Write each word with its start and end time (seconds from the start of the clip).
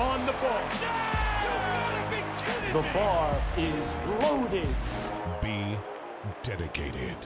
on 0.00 0.24
the 0.24 0.32
ball. 0.32 0.62
The 2.72 2.82
bar 2.94 3.38
is 3.58 3.94
loaded. 4.22 4.68
Be 5.42 5.76
dedicated. 6.42 7.18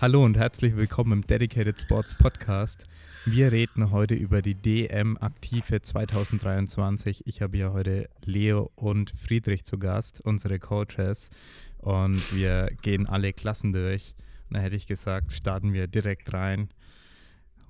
Hallo 0.00 0.24
und 0.24 0.36
herzlich 0.36 0.76
willkommen 0.76 1.10
im 1.10 1.26
Dedicated 1.26 1.80
Sports 1.80 2.14
Podcast. 2.14 2.86
Wir 3.24 3.50
reden 3.50 3.90
heute 3.90 4.14
über 4.14 4.42
die 4.42 4.54
DM 4.54 5.18
Aktive 5.20 5.82
2023. 5.82 7.26
Ich 7.26 7.42
habe 7.42 7.56
hier 7.56 7.72
heute 7.72 8.08
Leo 8.24 8.70
und 8.76 9.12
Friedrich 9.18 9.64
zu 9.64 9.76
Gast, 9.76 10.20
unsere 10.20 10.60
Coaches. 10.60 11.30
Und 11.78 12.22
wir 12.32 12.68
gehen 12.80 13.08
alle 13.08 13.32
Klassen 13.32 13.72
durch. 13.72 14.14
Und 14.48 14.58
da 14.58 14.60
hätte 14.60 14.76
ich 14.76 14.86
gesagt, 14.86 15.32
starten 15.32 15.72
wir 15.72 15.88
direkt 15.88 16.32
rein. 16.32 16.68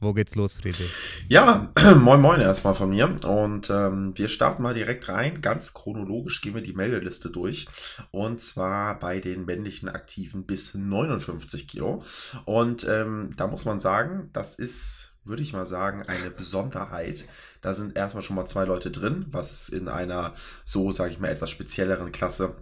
Wo 0.01 0.13
geht's 0.13 0.37
los, 0.37 0.55
Friedrich? 0.55 1.25
Ja, 1.29 1.73
moin 1.97 2.21
moin 2.21 2.41
erstmal 2.41 2.75
von 2.75 2.91
mir. 2.91 3.17
Und 3.25 3.69
ähm, 3.69 4.13
wir 4.17 4.29
starten 4.29 4.63
mal 4.63 4.75
direkt 4.75 5.09
rein. 5.09 5.41
Ganz 5.41 5.75
chronologisch 5.75 6.41
gehen 6.41 6.55
wir 6.55 6.63
die 6.63 6.73
Meldeliste 6.73 7.31
durch. 7.31 7.67
Und 8.13 8.41
zwar 8.41 8.99
bei 9.01 9.19
den 9.19 9.45
männlichen 9.45 9.89
Aktiven 9.89 10.47
bis 10.47 10.75
59 10.75 11.67
Kilo. 11.67 12.05
Und 12.45 12.87
ähm, 12.89 13.31
da 13.37 13.49
muss 13.49 13.65
man 13.65 13.81
sagen, 13.81 14.31
das 14.33 14.55
ist, 14.55 15.19
würde 15.25 15.43
ich 15.43 15.53
mal 15.53 15.67
sagen, 15.67 16.05
eine 16.07 16.31
Besonderheit. 16.31 17.25
Da 17.61 17.75
sind 17.75 17.97
erstmal 17.97 18.23
schon 18.23 18.37
mal 18.37 18.47
zwei 18.47 18.67
Leute 18.67 18.93
drin, 18.93 19.27
was 19.31 19.69
in 19.69 19.89
einer 19.89 20.33
so, 20.65 20.93
sage 20.93 21.11
ich 21.11 21.19
mal, 21.19 21.29
etwas 21.29 21.51
spezielleren 21.51 22.13
Klasse 22.13 22.55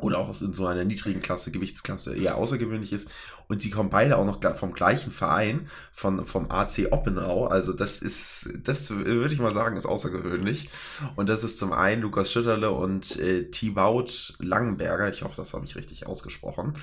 oder 0.00 0.18
auch 0.18 0.40
in 0.40 0.52
so 0.52 0.66
einer 0.66 0.84
niedrigen 0.84 1.20
Klasse, 1.20 1.50
Gewichtsklasse 1.50 2.16
eher 2.16 2.36
außergewöhnlich 2.36 2.92
ist. 2.92 3.10
Und 3.48 3.62
sie 3.62 3.70
kommen 3.70 3.90
beide 3.90 4.16
auch 4.16 4.24
noch 4.24 4.40
vom 4.56 4.72
gleichen 4.72 5.12
Verein, 5.12 5.68
von, 5.92 6.26
vom 6.26 6.50
AC 6.50 6.88
Oppenau. 6.90 7.46
Also 7.46 7.72
das 7.72 8.00
ist, 8.00 8.50
das 8.64 8.90
würde 8.90 9.32
ich 9.32 9.40
mal 9.40 9.52
sagen, 9.52 9.76
ist 9.76 9.86
außergewöhnlich. 9.86 10.70
Und 11.16 11.28
das 11.28 11.44
ist 11.44 11.58
zum 11.58 11.72
einen 11.72 12.02
Lukas 12.02 12.32
Schütterle 12.32 12.70
und 12.70 13.18
äh, 13.18 13.50
Thibaut 13.50 14.34
Langenberger. 14.38 15.08
Ich 15.08 15.22
hoffe, 15.22 15.36
das 15.36 15.54
habe 15.54 15.64
ich 15.64 15.76
richtig 15.76 16.06
ausgesprochen. 16.06 16.74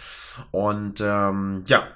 Und 0.51 1.01
ähm, 1.01 1.63
ja, 1.67 1.87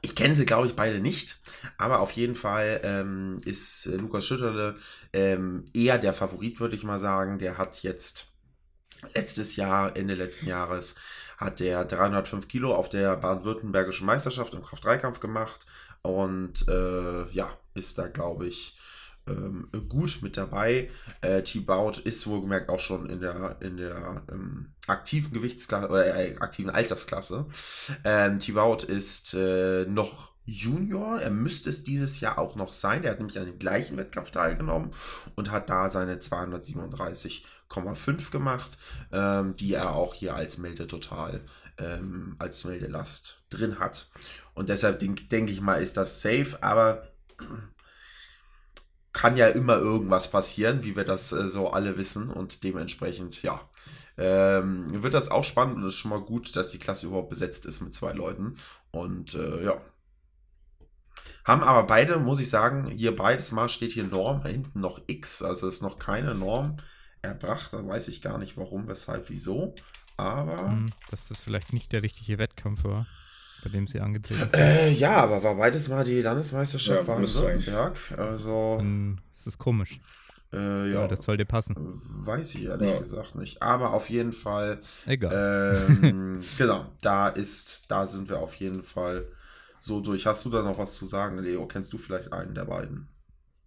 ich 0.00 0.16
kenne 0.16 0.34
sie, 0.34 0.46
glaube 0.46 0.66
ich, 0.66 0.74
beide 0.74 0.98
nicht, 0.98 1.40
aber 1.78 2.00
auf 2.00 2.10
jeden 2.12 2.34
Fall 2.34 2.80
ähm, 2.84 3.38
ist 3.44 3.86
äh, 3.86 3.96
Lukas 3.96 4.24
Schütterle 4.24 4.76
ähm, 5.12 5.66
eher 5.72 5.98
der 5.98 6.12
Favorit, 6.12 6.60
würde 6.60 6.74
ich 6.74 6.84
mal 6.84 6.98
sagen. 6.98 7.38
Der 7.38 7.58
hat 7.58 7.82
jetzt 7.82 8.33
Letztes 9.14 9.56
Jahr, 9.56 9.96
Ende 9.96 10.14
letzten 10.14 10.46
Jahres, 10.46 10.96
hat 11.36 11.60
der 11.60 11.84
305 11.84 12.48
Kilo 12.48 12.74
auf 12.74 12.88
der 12.88 13.16
baden-württembergischen 13.16 14.06
Meisterschaft 14.06 14.54
im 14.54 14.62
Kraft-3-Kampf 14.62 15.20
gemacht 15.20 15.66
und 16.02 16.68
äh, 16.68 17.28
ja, 17.30 17.58
ist 17.74 17.98
da, 17.98 18.08
glaube 18.08 18.46
ich, 18.46 18.78
ähm, 19.26 19.68
gut 19.88 20.18
mit 20.22 20.36
dabei. 20.36 20.90
Äh, 21.22 21.42
T-Bout 21.42 22.00
ist 22.04 22.26
wohlgemerkt 22.26 22.68
auch 22.68 22.80
schon 22.80 23.08
in 23.08 23.20
der, 23.20 23.56
in 23.60 23.76
der 23.76 24.22
ähm, 24.30 24.72
aktiven 24.86 25.32
Gewichtsklasse 25.32 25.88
oder 25.88 26.16
äh, 26.16 26.36
aktiven 26.38 26.70
Altersklasse. 26.70 27.46
Ähm, 28.04 28.38
T-Bout 28.38 28.84
ist 28.86 29.34
äh, 29.34 29.86
noch 29.86 30.34
Junior. 30.46 31.20
Er 31.20 31.30
müsste 31.30 31.70
es 31.70 31.84
dieses 31.84 32.20
Jahr 32.20 32.38
auch 32.38 32.54
noch 32.54 32.72
sein. 32.72 33.02
Der 33.02 33.12
hat 33.12 33.18
nämlich 33.18 33.38
an 33.38 33.46
dem 33.46 33.58
gleichen 33.58 33.96
Wettkampf 33.96 34.30
teilgenommen 34.30 34.90
und 35.36 35.50
hat 35.50 35.70
da 35.70 35.90
seine 35.90 36.18
237,5 37.74 38.30
gemacht, 38.30 38.78
ähm, 39.12 39.56
die 39.56 39.74
er 39.74 39.94
auch 39.94 40.14
hier 40.14 40.34
als 40.34 40.58
Meldetotal, 40.58 41.42
ähm, 41.78 42.36
als 42.38 42.64
Meldelast 42.64 43.44
drin 43.50 43.78
hat. 43.78 44.10
Und 44.54 44.68
deshalb 44.68 44.98
denke 44.98 45.24
denk 45.24 45.50
ich 45.50 45.60
mal, 45.60 45.82
ist 45.82 45.96
das 45.96 46.22
safe, 46.22 46.58
aber 46.60 47.08
kann 49.12 49.36
ja 49.36 49.48
immer 49.48 49.76
irgendwas 49.76 50.30
passieren, 50.30 50.82
wie 50.82 50.96
wir 50.96 51.04
das 51.04 51.32
äh, 51.32 51.48
so 51.48 51.70
alle 51.70 51.96
wissen 51.96 52.30
und 52.30 52.64
dementsprechend, 52.64 53.42
ja. 53.42 53.60
Ähm, 54.16 55.02
wird 55.02 55.12
das 55.12 55.28
auch 55.28 55.42
spannend 55.42 55.76
und 55.76 55.86
ist 55.86 55.96
schon 55.96 56.12
mal 56.12 56.20
gut, 56.20 56.54
dass 56.54 56.70
die 56.70 56.78
Klasse 56.78 57.06
überhaupt 57.06 57.30
besetzt 57.30 57.66
ist 57.66 57.80
mit 57.80 57.94
zwei 57.94 58.12
Leuten. 58.12 58.58
Und 58.92 59.34
äh, 59.34 59.64
ja, 59.64 59.80
haben 61.44 61.62
aber 61.62 61.86
beide, 61.86 62.18
muss 62.18 62.40
ich 62.40 62.48
sagen, 62.48 62.86
hier 62.86 63.14
beides 63.14 63.52
Mal 63.52 63.68
steht 63.68 63.92
hier 63.92 64.04
Norm, 64.04 64.42
hinten 64.42 64.80
noch 64.80 65.00
X, 65.06 65.42
also 65.42 65.68
ist 65.68 65.82
noch 65.82 65.98
keine 65.98 66.34
Norm 66.34 66.76
erbracht. 67.24 67.72
Da 67.72 67.86
weiß 67.86 68.08
ich 68.08 68.22
gar 68.22 68.38
nicht 68.38 68.56
warum, 68.56 68.88
weshalb, 68.88 69.30
wieso. 69.30 69.74
Aber. 70.16 70.70
Hm, 70.70 70.90
dass 71.10 71.28
das 71.28 71.42
vielleicht 71.42 71.72
nicht 71.72 71.92
der 71.92 72.02
richtige 72.02 72.38
Wettkampf 72.38 72.84
war, 72.84 73.06
bei 73.62 73.70
dem 73.70 73.86
sie 73.86 74.00
angetreten 74.00 74.42
sind. 74.42 74.54
Äh, 74.54 74.90
ja, 74.90 75.16
aber 75.16 75.42
war 75.42 75.56
beides 75.56 75.88
Mal 75.88 76.04
die 76.04 76.22
Landesmeisterschaft 76.22 77.00
ja, 77.00 77.14
Baden-Württemberg. 77.14 77.98
Also. 78.16 78.76
Dann 78.78 79.20
ist 79.30 79.46
das 79.46 79.58
komisch. 79.58 80.00
Äh, 80.52 80.92
ja, 80.92 81.00
ja, 81.00 81.08
das 81.08 81.24
soll 81.24 81.36
dir 81.36 81.46
passen. 81.46 81.74
Weiß 81.76 82.54
ich 82.54 82.66
ehrlich 82.66 82.90
ja. 82.90 82.98
gesagt 82.98 83.34
nicht. 83.34 83.60
Aber 83.60 83.92
auf 83.92 84.08
jeden 84.08 84.32
Fall. 84.32 84.80
Egal. 85.06 85.86
Ähm, 85.88 86.44
genau, 86.58 86.86
da 87.00 87.28
ist, 87.28 87.90
da 87.90 88.06
sind 88.06 88.28
wir 88.28 88.38
auf 88.38 88.54
jeden 88.56 88.84
Fall 88.84 89.26
so 89.80 90.00
durch. 90.00 90.26
Hast 90.26 90.44
du 90.44 90.50
da 90.50 90.62
noch 90.62 90.78
was 90.78 90.94
zu 90.94 91.06
sagen, 91.06 91.38
Leo? 91.38 91.66
Kennst 91.66 91.92
du 91.92 91.98
vielleicht 91.98 92.32
einen 92.32 92.54
der 92.54 92.66
beiden? 92.66 93.08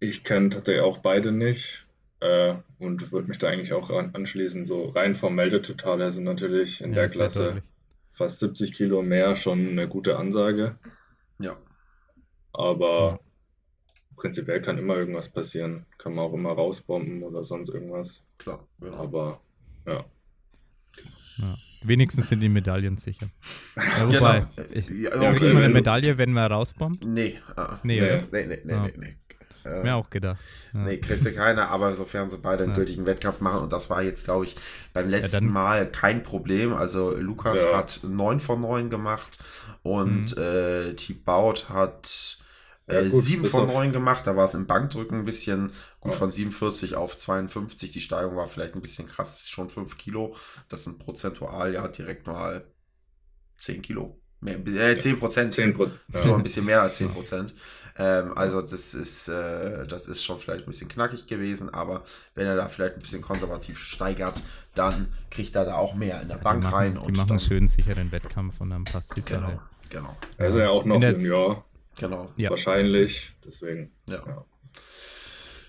Ich 0.00 0.24
kenne 0.24 0.48
tatsächlich 0.48 0.82
auch 0.82 0.98
beide 0.98 1.32
nicht 1.32 1.87
äh, 2.20 2.54
und 2.78 3.12
würde 3.12 3.28
mich 3.28 3.38
da 3.38 3.48
eigentlich 3.48 3.72
auch 3.72 3.90
anschließen. 3.90 4.66
So 4.66 4.86
rein 4.90 5.14
vom 5.14 5.34
Meldetotal 5.34 5.98
her 5.98 6.10
sind 6.10 6.24
natürlich 6.24 6.80
in 6.80 6.90
ja, 6.90 7.02
der 7.02 7.08
Klasse 7.08 7.62
fast 8.12 8.40
70 8.40 8.74
Kilo 8.74 9.02
mehr 9.02 9.36
schon 9.36 9.68
eine 9.68 9.88
gute 9.88 10.18
Ansage. 10.18 10.76
Ja. 11.40 11.56
Aber 12.52 13.10
ja. 13.10 13.20
prinzipiell 14.16 14.60
kann 14.60 14.78
immer 14.78 14.96
irgendwas 14.96 15.28
passieren. 15.28 15.86
Kann 15.98 16.14
man 16.14 16.24
auch 16.24 16.34
immer 16.34 16.52
rausbomben 16.52 17.22
oder 17.22 17.44
sonst 17.44 17.70
irgendwas. 17.70 18.22
Klar. 18.38 18.66
Genau. 18.80 18.96
Aber 18.96 19.40
ja. 19.86 20.04
ja. 21.38 21.56
Wenigstens 21.82 22.26
sind 22.28 22.40
die 22.40 22.48
Medaillen 22.48 22.98
sicher. 22.98 23.28
Ja, 23.76 24.06
wobei, 24.12 24.46
genau. 24.56 24.68
ich, 24.72 24.88
ja, 24.88 25.14
okay. 25.14 25.34
kriegen 25.36 25.58
wir 25.58 25.64
eine 25.64 25.72
Medaille, 25.72 26.18
wenn 26.18 26.32
man 26.32 26.50
rausbombt? 26.50 27.04
Nee. 27.04 27.38
Uh, 27.56 27.74
nee, 27.84 28.00
nee, 28.00 28.24
nee, 28.32 28.46
nee, 28.46 28.60
nee, 28.64 28.72
ah. 28.72 28.82
nee, 28.82 28.94
nee. 28.96 29.16
Äh, 29.68 29.82
Mir 29.82 29.96
auch 29.96 30.10
gedacht. 30.10 30.38
Ja. 30.72 30.80
Nee, 30.80 30.98
kriegst 30.98 31.24
du 31.24 31.32
keine, 31.32 31.68
aber 31.68 31.94
sofern 31.94 32.30
sie 32.30 32.38
beide 32.38 32.64
einen 32.64 32.72
ja. 32.72 32.76
gültigen 32.76 33.06
Wettkampf 33.06 33.40
machen, 33.40 33.62
und 33.62 33.72
das 33.72 33.90
war 33.90 34.02
jetzt, 34.02 34.24
glaube 34.24 34.44
ich, 34.44 34.56
beim 34.92 35.08
letzten 35.08 35.46
ja, 35.46 35.50
Mal 35.50 35.90
kein 35.90 36.22
Problem. 36.22 36.72
Also 36.72 37.14
Lukas 37.16 37.66
hat 37.72 38.00
9 38.02 38.40
von 38.40 38.60
9 38.60 38.90
gemacht 38.90 39.38
und 39.82 40.36
mhm. 40.36 40.42
äh, 40.42 40.94
T-Baut 40.94 41.68
hat 41.68 42.38
ja, 42.88 43.00
äh, 43.00 43.10
7 43.10 43.44
von 43.44 43.66
9 43.66 43.92
gemacht, 43.92 44.26
da 44.26 44.36
war 44.36 44.46
es 44.46 44.54
im 44.54 44.66
Bankdrücken 44.66 45.18
ein 45.18 45.24
bisschen 45.24 45.72
gut 46.00 46.12
ja. 46.12 46.18
von 46.18 46.30
47 46.30 46.96
auf 46.96 47.16
52. 47.16 47.92
Die 47.92 48.00
Steigung 48.00 48.36
war 48.36 48.48
vielleicht 48.48 48.74
ein 48.74 48.82
bisschen 48.82 49.06
krass, 49.06 49.48
schon 49.48 49.68
5 49.68 49.98
Kilo. 49.98 50.34
Das 50.68 50.84
sind 50.84 50.98
prozentual 50.98 51.74
ja 51.74 51.86
direkt 51.88 52.26
mal 52.26 52.64
10 53.58 53.82
Kilo. 53.82 54.20
Mehr, 54.40 54.58
äh, 54.66 54.98
10 54.98 55.18
Prozent. 55.18 55.54
10 55.54 55.76
ja. 56.12 56.34
ein 56.34 56.42
bisschen 56.42 56.64
mehr 56.64 56.82
als 56.82 56.98
10 56.98 57.10
Prozent. 57.10 57.54
Ähm, 57.98 58.36
also 58.36 58.62
das 58.62 58.94
ist, 58.94 59.28
äh, 59.28 59.84
das 59.86 60.06
ist 60.06 60.24
schon 60.24 60.38
vielleicht 60.38 60.64
ein 60.64 60.70
bisschen 60.70 60.88
knackig 60.88 61.26
gewesen, 61.26 61.74
aber 61.74 62.02
wenn 62.36 62.46
er 62.46 62.54
da 62.54 62.68
vielleicht 62.68 62.96
ein 62.96 63.00
bisschen 63.02 63.22
konservativ 63.22 63.80
steigert, 63.80 64.40
dann 64.74 65.08
kriegt 65.30 65.56
er 65.56 65.64
da 65.64 65.74
auch 65.74 65.94
mehr 65.94 66.22
in 66.22 66.28
der 66.28 66.36
Bank 66.36 66.62
machen, 66.62 66.74
rein. 66.74 66.94
Die 66.94 67.00
und 67.00 67.16
machen 67.16 67.30
einen 67.30 67.40
schönen 67.40 67.66
sicheren 67.66 68.12
Wettkampf 68.12 68.60
und 68.60 68.70
dann 68.70 68.84
passt 68.84 69.16
die 69.16 69.22
genau, 69.22 69.40
Sache. 69.40 69.60
Genau. 69.90 70.16
Er 70.36 70.46
ist 70.46 70.56
ja 70.56 70.68
auch 70.68 70.84
noch 70.84 71.02
im 71.02 71.20
Jahr 71.20 71.64
Genau. 71.98 72.26
Ja. 72.36 72.50
Wahrscheinlich. 72.50 73.34
Deswegen. 73.44 73.90
Ja. 74.08 74.22
ja. 74.26 74.44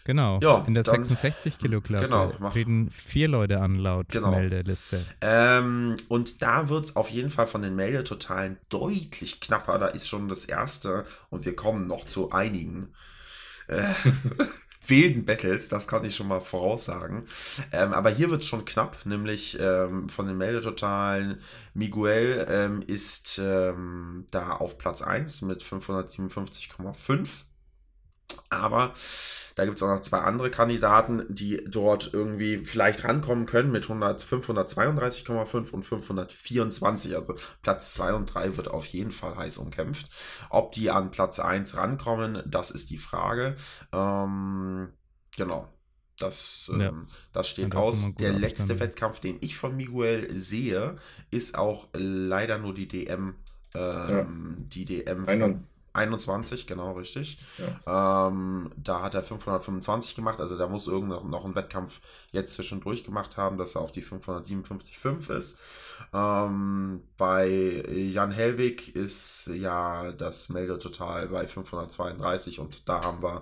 Genau. 0.10 0.40
Ja, 0.42 0.64
in 0.66 0.74
der 0.74 0.84
66 0.84 1.60
Kilo 1.60 1.82
Klasse 1.82 2.06
genau, 2.06 2.50
treten 2.50 2.90
vier 2.90 3.28
Leute 3.28 3.62
an 3.62 3.76
laut 3.76 4.10
genau. 4.10 4.32
Meldeliste. 4.32 5.06
Ähm, 5.22 5.98
und 6.08 6.42
da 6.42 6.68
wird 6.68 6.86
es 6.86 6.96
auf 6.96 7.12
jeden 7.12 7.30
Fall 7.30 7.46
von 7.46 7.62
den 7.62 7.76
Meldetotalen 7.76 8.58
deutlich 8.70 9.40
knapper. 9.40 9.78
Da 9.78 9.86
ist 9.86 10.10
schon 10.10 10.28
das 10.28 10.46
erste 10.46 11.06
und 11.30 11.46
wir 11.46 11.56
kommen 11.56 11.84
noch 11.84 12.08
zu 12.08 12.32
einigen. 12.32 12.92
Äh, 13.68 13.84
wilden 14.88 15.26
Battles, 15.26 15.70
das 15.70 15.88
kann 15.88 16.04
ich 16.04 16.16
schon 16.16 16.28
mal 16.28 16.42
voraussagen. 16.42 17.26
Ähm, 17.72 17.94
aber 17.94 18.10
hier 18.10 18.32
wird 18.32 18.42
es 18.42 18.48
schon 18.48 18.66
knapp, 18.66 19.06
nämlich 19.06 19.60
ähm, 19.62 20.10
von 20.10 20.26
den 20.26 20.40
Meldetotalen. 20.40 21.38
Miguel 21.76 22.48
ähm, 22.50 22.82
ist 22.82 23.40
ähm, 23.44 24.26
da 24.32 24.54
auf 24.54 24.80
Platz 24.80 25.04
1 25.04 25.44
mit 25.44 25.62
557,5. 25.62 27.44
Aber 28.50 28.94
da 29.56 29.66
gibt 29.66 29.78
es 29.78 29.84
auch 29.84 29.94
noch 29.94 30.02
zwei 30.02 30.20
andere 30.20 30.50
Kandidaten, 30.50 31.26
die 31.28 31.64
dort 31.68 32.12
irgendwie 32.14 32.60
vielleicht 32.66 33.04
rankommen 33.04 33.46
können 33.46 33.72
mit 33.72 33.84
100, 33.84 34.24
532,5 34.24 35.72
und 35.72 35.84
524. 35.84 37.16
Also 37.16 37.36
Platz 37.62 37.94
2 37.94 38.14
und 38.14 38.26
3 38.34 38.58
wird 38.58 38.70
auf 38.70 38.86
jeden 38.86 39.12
Fall 39.12 39.36
heiß 39.36 39.58
umkämpft. 39.58 40.10
Ob 40.50 40.72
die 40.72 40.90
an 40.90 41.12
Platz 41.12 41.40
1 41.40 41.76
rankommen, 41.76 42.42
das 42.46 42.72
ist 42.72 42.90
die 42.90 42.98
Frage. 42.98 43.56
Ähm, 43.92 44.94
genau. 45.36 45.68
Das, 46.18 46.72
ja. 46.74 46.90
ähm, 46.90 47.08
das 47.34 47.50
steht 47.50 47.74
das 47.74 47.80
aus. 47.80 48.16
Der 48.16 48.34
letzte 48.34 48.64
Abstand. 48.64 48.80
Wettkampf, 48.80 49.20
den 49.20 49.38
ich 49.42 49.58
von 49.58 49.76
Miguel 49.76 50.30
sehe, 50.32 50.96
ist 51.32 51.58
auch 51.58 51.90
leider 51.94 52.58
nur 52.58 52.74
die 52.74 52.88
DM. 52.88 53.36
Ähm, 53.74 54.10
ja. 54.10 54.26
Die 54.68 54.86
DM. 54.86 55.66
21, 55.94 56.68
genau, 56.68 56.94
richtig. 56.94 57.40
Ja. 57.86 58.28
Ähm, 58.28 58.72
da 58.78 59.02
hat 59.02 59.16
er 59.16 59.24
525 59.24 60.16
gemacht, 60.16 60.40
also 60.40 60.58
da 60.58 60.68
muss 60.68 60.88
irgend 60.88 61.10
noch 61.30 61.46
ein 61.46 61.56
Wettkampf 61.56 62.02
jetzt 62.32 62.54
zwischendurch 62.54 63.04
gemacht 63.04 63.38
haben, 63.38 63.58
dass 63.58 63.76
er 63.76 63.82
auf 63.82 63.92
die 63.92 64.04
557,5 64.04 65.36
ist. 65.36 65.60
Ähm, 66.14 67.04
bei 67.18 67.48
Jan 67.90 68.32
Helwig 68.32 68.96
ist 68.96 69.48
ja 69.54 70.12
das 70.12 70.50
Meldetotal 70.50 71.30
bei 71.30 71.48
532 71.48 72.60
und 72.60 72.88
da 72.88 73.02
haben 73.04 73.22
wir, 73.22 73.42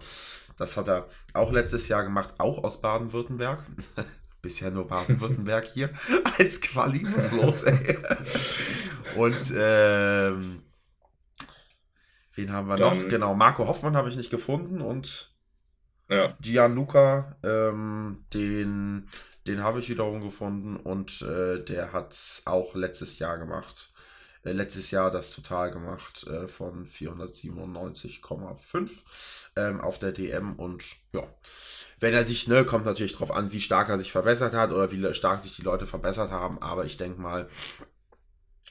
das 0.58 0.78
hat 0.78 0.88
er 0.88 1.08
auch 1.34 1.52
letztes 1.52 1.88
Jahr 1.88 2.04
gemacht, 2.04 2.36
auch 2.38 2.64
aus 2.64 2.82
Baden-Württemberg. 2.82 3.64
Bisher 4.42 4.72
nur 4.72 4.88
Baden-Württemberg 4.88 5.66
hier 5.66 5.90
als 6.38 6.62
Quali 6.62 7.06
los, 7.32 7.64
ey. 7.64 7.98
Und 9.16 9.54
ähm, 9.56 10.62
Wen 12.38 12.54
haben 12.54 12.68
wir 12.68 12.76
Dann, 12.76 13.02
noch? 13.02 13.08
Genau, 13.10 13.34
Marco 13.34 13.68
Hoffmann 13.68 13.98
habe 13.98 14.10
ich 14.10 14.16
nicht 14.16 14.30
gefunden 14.30 14.80
und 14.80 15.34
ja. 16.08 16.38
Gianluca, 16.40 17.36
ähm, 17.44 18.26
den, 18.34 19.10
den 19.48 19.64
habe 19.64 19.80
ich 19.80 19.90
wiederum 19.90 20.22
gefunden 20.22 20.76
und 20.78 21.24
äh, 21.24 21.64
der 21.64 21.94
hat 21.94 22.14
es 22.14 22.44
auch 22.46 22.76
letztes 22.76 23.18
Jahr 23.18 23.40
gemacht. 23.40 23.92
Äh, 24.44 24.52
letztes 24.52 24.92
Jahr 24.92 25.10
das 25.10 25.32
Total 25.32 25.72
gemacht 25.72 26.28
äh, 26.28 26.48
von 26.48 26.86
497,5 26.86 28.92
ähm, 29.56 29.82
auf 29.82 29.98
der 29.98 30.12
DM 30.12 30.58
und 30.58 30.86
ja, 31.14 31.24
wenn 32.00 32.14
er 32.14 32.24
sich, 32.24 32.48
ne, 32.48 32.66
kommt 32.66 32.86
natürlich 32.86 33.16
drauf 33.16 33.32
an, 33.32 33.52
wie 33.52 33.62
stark 33.62 33.90
er 33.90 33.98
sich 33.98 34.12
verbessert 34.12 34.54
hat 34.54 34.72
oder 34.72 34.92
wie 34.92 35.12
stark 35.16 35.42
sich 35.42 35.56
die 35.56 35.64
Leute 35.64 35.88
verbessert 35.88 36.30
haben, 36.30 36.62
aber 36.62 36.86
ich 36.86 36.98
denke 36.98 37.20
mal, 37.20 37.50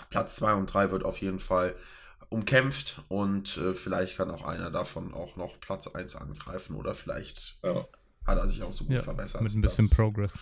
Platz 0.09 0.37
2 0.37 0.55
und 0.55 0.67
3 0.67 0.93
wird 0.93 1.05
auf 1.05 1.21
jeden 1.21 1.41
Fall 1.41 1.75
umkämpft 2.29 3.03
und 3.09 3.57
äh, 3.57 3.75
vielleicht 3.75 4.17
kann 4.17 4.31
auch 4.31 4.45
einer 4.45 4.71
davon 4.71 5.15
auch 5.15 5.37
noch 5.37 5.61
Platz 5.61 5.87
1 5.87 6.17
angreifen 6.17 6.77
oder 6.77 6.95
vielleicht 6.95 7.59
ja. 7.63 7.87
hat 8.27 8.39
er 8.39 8.49
sich 8.49 8.63
auch 8.63 8.73
so 8.73 8.85
gut 8.85 8.95
ja, 8.95 9.03
verbessert. 9.03 9.43
Mit 9.43 9.55
ein 9.55 9.61
bisschen 9.61 9.89
Progress. 9.91 10.35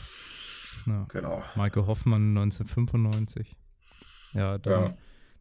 Ja. 0.86 1.06
Genau. 1.08 1.42
Michael 1.54 1.86
Hoffmann 1.86 2.36
1995. 2.36 3.54
Ja, 4.32 4.58
der, 4.58 4.96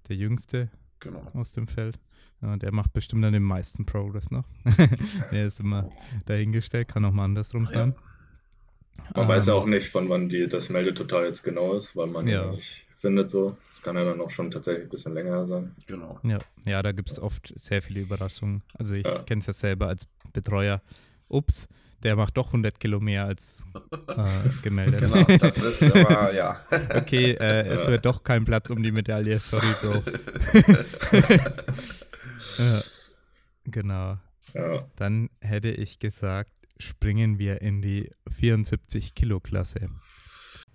der 0.07 0.15
Jüngste 0.15 0.69
genau. 0.99 1.25
aus 1.33 1.51
dem 1.51 1.67
Feld. 1.67 1.99
Ja, 2.41 2.57
der 2.57 2.73
macht 2.73 2.93
bestimmt 2.93 3.23
dann 3.23 3.33
den 3.33 3.43
meisten 3.43 3.85
Progress 3.85 4.29
noch. 4.29 4.45
der 5.31 5.47
ist 5.47 5.59
immer 5.59 5.89
dahingestellt, 6.25 6.89
kann 6.89 7.05
auch 7.05 7.11
mal 7.11 7.23
andersrum 7.23 7.67
sein. 7.67 7.95
Man 9.15 9.23
ähm, 9.23 9.27
weiß 9.29 9.47
ja 9.47 9.53
auch 9.53 9.65
nicht, 9.65 9.89
von 9.89 10.09
wann 10.09 10.29
die, 10.29 10.47
das 10.47 10.69
Meldetotal 10.69 11.25
jetzt 11.25 11.43
genau 11.43 11.73
ist, 11.73 11.95
weil 11.95 12.07
man 12.07 12.27
ja 12.27 12.51
nicht 12.51 12.85
findet. 13.03 13.29
So. 13.29 13.57
Das 13.71 13.81
kann 13.81 13.97
ja 13.97 14.05
dann 14.05 14.21
auch 14.21 14.31
schon 14.31 14.49
tatsächlich 14.49 14.85
ein 14.85 14.89
bisschen 14.89 15.13
länger 15.13 15.45
sein. 15.45 15.75
Genau. 15.87 16.19
Ja, 16.23 16.39
ja 16.65 16.81
da 16.81 16.93
gibt 16.93 17.11
es 17.11 17.19
oft 17.19 17.53
sehr 17.55 17.81
viele 17.81 17.99
Überraschungen. 17.99 18.63
Also 18.73 18.95
ich 18.95 19.05
ja. 19.05 19.19
kenne 19.23 19.41
es 19.41 19.47
ja 19.47 19.53
selber 19.53 19.87
als 19.89 20.07
Betreuer. 20.31 20.81
Ups, 21.27 21.67
der 22.01 22.15
macht 22.15 22.37
doch 22.37 22.47
100 22.47 22.79
Kilo 22.79 22.99
mehr 23.01 23.25
als 23.25 23.63
äh, 24.07 24.49
gemeldet. 24.61 25.01
genau, 25.01 25.23
das 25.23 25.57
ist 25.57 25.83
aber, 25.83 26.33
ja. 26.33 26.57
okay, 26.95 27.31
äh, 27.33 27.67
es 27.73 27.85
wird 27.87 28.05
doch 28.05 28.23
kein 28.23 28.45
Platz 28.45 28.69
um 28.69 28.81
die 28.81 28.91
Medaille. 28.91 29.37
Sorry, 29.37 29.73
Bro. 29.81 30.03
ja, 32.57 32.83
genau. 33.65 34.17
Ja. 34.53 34.87
Dann 34.95 35.29
hätte 35.41 35.69
ich 35.69 35.99
gesagt, 35.99 36.53
springen 36.79 37.37
wir 37.37 37.61
in 37.61 37.81
die 37.81 38.11
74 38.29 39.13
Kilo 39.13 39.39
Klasse. 39.41 39.87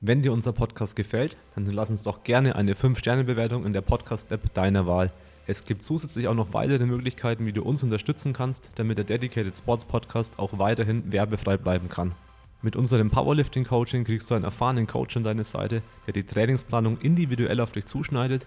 Wenn 0.01 0.23
dir 0.23 0.33
unser 0.33 0.53
Podcast 0.53 0.95
gefällt, 0.95 1.37
dann 1.57 1.67
lass 1.67 1.91
uns 1.91 2.03
doch 2.03 2.23
gerne 2.23 2.55
eine 2.55 2.75
5-Sterne-Bewertung 2.75 3.67
in 3.67 3.73
der 3.73 3.81
Podcast-App 3.81 4.55
deiner 4.55 4.87
Wahl. 4.87 5.11
Es 5.49 5.65
gibt 5.65 5.83
zusätzlich 5.83 6.29
auch 6.29 6.37
noch 6.37 6.53
weitere 6.53 6.87
Möglichkeiten, 6.87 7.47
wie 7.47 7.53
du 7.53 7.65
uns 7.65 7.83
unterstützen 7.83 8.33
kannst, 8.33 8.71
damit 8.77 8.99
der 8.99 9.05
Dedicated 9.05 9.59
Sports 9.59 9.85
Podcast 9.85 10.39
auch 10.39 10.57
weiterhin 10.61 11.11
werbefrei 11.13 11.57
bleiben 11.57 11.89
kann. 11.89 12.15
Mit 12.63 12.77
unserem 12.77 13.11
Powerlifting 13.11 13.65
Coaching 13.65 14.05
kriegst 14.05 14.31
du 14.31 14.37
einen 14.37 14.45
erfahrenen 14.45 14.87
Coach 14.87 15.17
an 15.17 15.25
deine 15.25 15.43
Seite, 15.43 15.83
der 16.07 16.13
die 16.13 16.23
Trainingsplanung 16.23 16.99
individuell 17.01 17.59
auf 17.59 17.73
dich 17.73 17.87
zuschneidet 17.87 18.47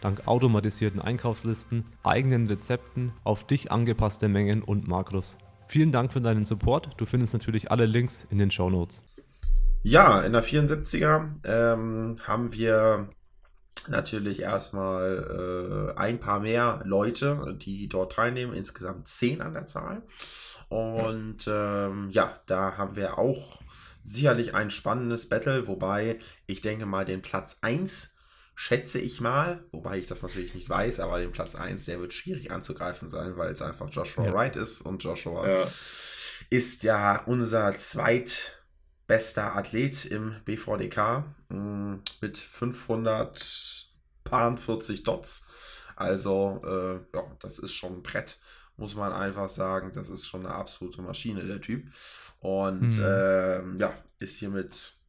dank 0.00 0.26
automatisierten 0.26 1.00
Einkaufslisten, 1.00 1.84
eigenen 2.02 2.46
Rezepten, 2.46 3.12
auf 3.24 3.46
dich 3.46 3.70
angepasste 3.70 4.28
Mengen 4.28 4.62
und 4.62 4.88
Makros. 4.88 5.36
Vielen 5.68 5.92
Dank 5.92 6.12
für 6.12 6.20
deinen 6.20 6.44
Support. 6.44 6.90
Du 6.96 7.06
findest 7.06 7.32
natürlich 7.32 7.70
alle 7.70 7.86
Links 7.86 8.26
in 8.30 8.38
den 8.38 8.50
Show 8.50 8.70
Notes. 8.70 9.02
Ja, 9.82 10.20
in 10.20 10.32
der 10.32 10.44
74er 10.44 11.28
ähm, 11.44 12.16
haben 12.24 12.52
wir 12.52 13.08
natürlich 13.88 14.40
erstmal 14.40 15.94
äh, 15.96 15.98
ein 15.98 16.20
paar 16.20 16.40
mehr 16.40 16.82
Leute, 16.84 17.56
die 17.58 17.88
dort 17.88 18.12
teilnehmen, 18.12 18.52
insgesamt 18.52 19.08
zehn 19.08 19.40
an 19.40 19.54
der 19.54 19.66
Zahl. 19.66 20.02
Und 20.68 21.46
ähm, 21.48 22.10
ja, 22.10 22.40
da 22.46 22.76
haben 22.76 22.96
wir 22.96 23.18
auch 23.18 23.58
sicherlich 24.04 24.54
ein 24.54 24.70
spannendes 24.70 25.28
Battle, 25.28 25.66
wobei 25.66 26.18
ich 26.46 26.60
denke 26.60 26.86
mal 26.86 27.04
den 27.04 27.22
Platz 27.22 27.58
1 27.62 28.16
schätze 28.60 28.98
ich 28.98 29.22
mal, 29.22 29.64
wobei 29.72 29.96
ich 29.96 30.06
das 30.06 30.22
natürlich 30.22 30.54
nicht 30.54 30.68
weiß, 30.68 31.00
aber 31.00 31.18
den 31.18 31.32
Platz 31.32 31.54
1, 31.54 31.86
der 31.86 31.98
wird 31.98 32.12
schwierig 32.12 32.50
anzugreifen 32.50 33.08
sein, 33.08 33.38
weil 33.38 33.50
es 33.50 33.62
einfach 33.62 33.88
Joshua 33.88 34.26
ja. 34.26 34.34
Wright 34.34 34.56
ist 34.56 34.82
und 34.82 35.02
Joshua 35.02 35.48
ja. 35.48 35.66
ist 36.50 36.82
ja 36.82 37.22
unser 37.24 37.72
zweitbester 37.78 39.56
Athlet 39.56 40.04
im 40.04 40.36
BVDK 40.44 41.24
mm, 41.48 41.94
mit 42.20 42.36
540 42.36 45.04
Dots. 45.04 45.46
Also, 45.96 46.60
äh, 46.62 47.00
ja, 47.16 47.34
das 47.40 47.58
ist 47.58 47.72
schon 47.72 47.94
ein 47.94 48.02
Brett, 48.02 48.38
muss 48.76 48.94
man 48.94 49.10
einfach 49.10 49.48
sagen. 49.48 49.92
Das 49.94 50.10
ist 50.10 50.26
schon 50.26 50.44
eine 50.44 50.54
absolute 50.54 51.00
Maschine, 51.00 51.46
der 51.46 51.62
Typ. 51.62 51.86
Und 52.40 52.98
mhm. 52.98 53.02
äh, 53.02 53.76
ja, 53.78 53.94
ist 54.18 54.36
hier 54.36 54.50
mit 54.50 54.99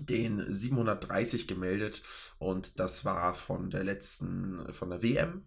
den 0.00 0.44
730 0.50 1.46
gemeldet 1.48 2.02
und 2.38 2.78
das 2.80 3.04
war 3.04 3.34
von 3.34 3.70
der 3.70 3.84
letzten, 3.84 4.72
von 4.72 4.90
der 4.90 5.02
WM. 5.02 5.46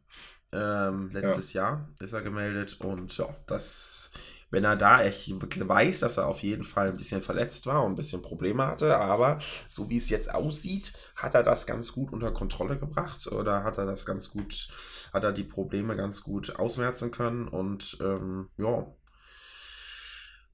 Ähm, 0.52 1.10
letztes 1.12 1.54
ja. 1.54 1.62
Jahr 1.62 1.90
ist 2.00 2.14
er 2.14 2.24
gemeldet 2.24 2.80
und 2.82 3.16
ja, 3.18 3.28
das, 3.46 4.12
wenn 4.50 4.64
er 4.64 4.76
da, 4.76 5.06
ich 5.06 5.32
weiß, 5.32 6.00
dass 6.00 6.18
er 6.18 6.26
auf 6.26 6.42
jeden 6.42 6.64
Fall 6.64 6.88
ein 6.88 6.98
bisschen 6.98 7.22
verletzt 7.22 7.68
war 7.68 7.84
und 7.84 7.92
ein 7.92 7.96
bisschen 7.96 8.24
Probleme 8.24 8.66
hatte, 8.66 8.98
aber 8.98 9.38
so 9.70 9.90
wie 9.92 9.98
es 9.98 10.10
jetzt 10.10 10.34
aussieht, 10.34 10.94
hat 11.16 11.36
er 11.36 11.44
das 11.44 11.68
ganz 11.68 11.92
gut 11.92 12.12
unter 12.12 12.32
Kontrolle 12.32 12.80
gebracht 12.80 13.28
oder 13.28 13.64
hat 13.64 13.78
er 13.78 13.86
das 13.86 14.08
ganz 14.08 14.32
gut, 14.32 14.70
hat 15.14 15.24
er 15.24 15.34
die 15.34 15.44
Probleme 15.44 15.96
ganz 15.96 16.24
gut 16.24 16.56
ausmerzen 16.56 17.12
können 17.12 17.48
und 17.48 18.00
ähm, 18.02 18.50
ja, 18.58 18.88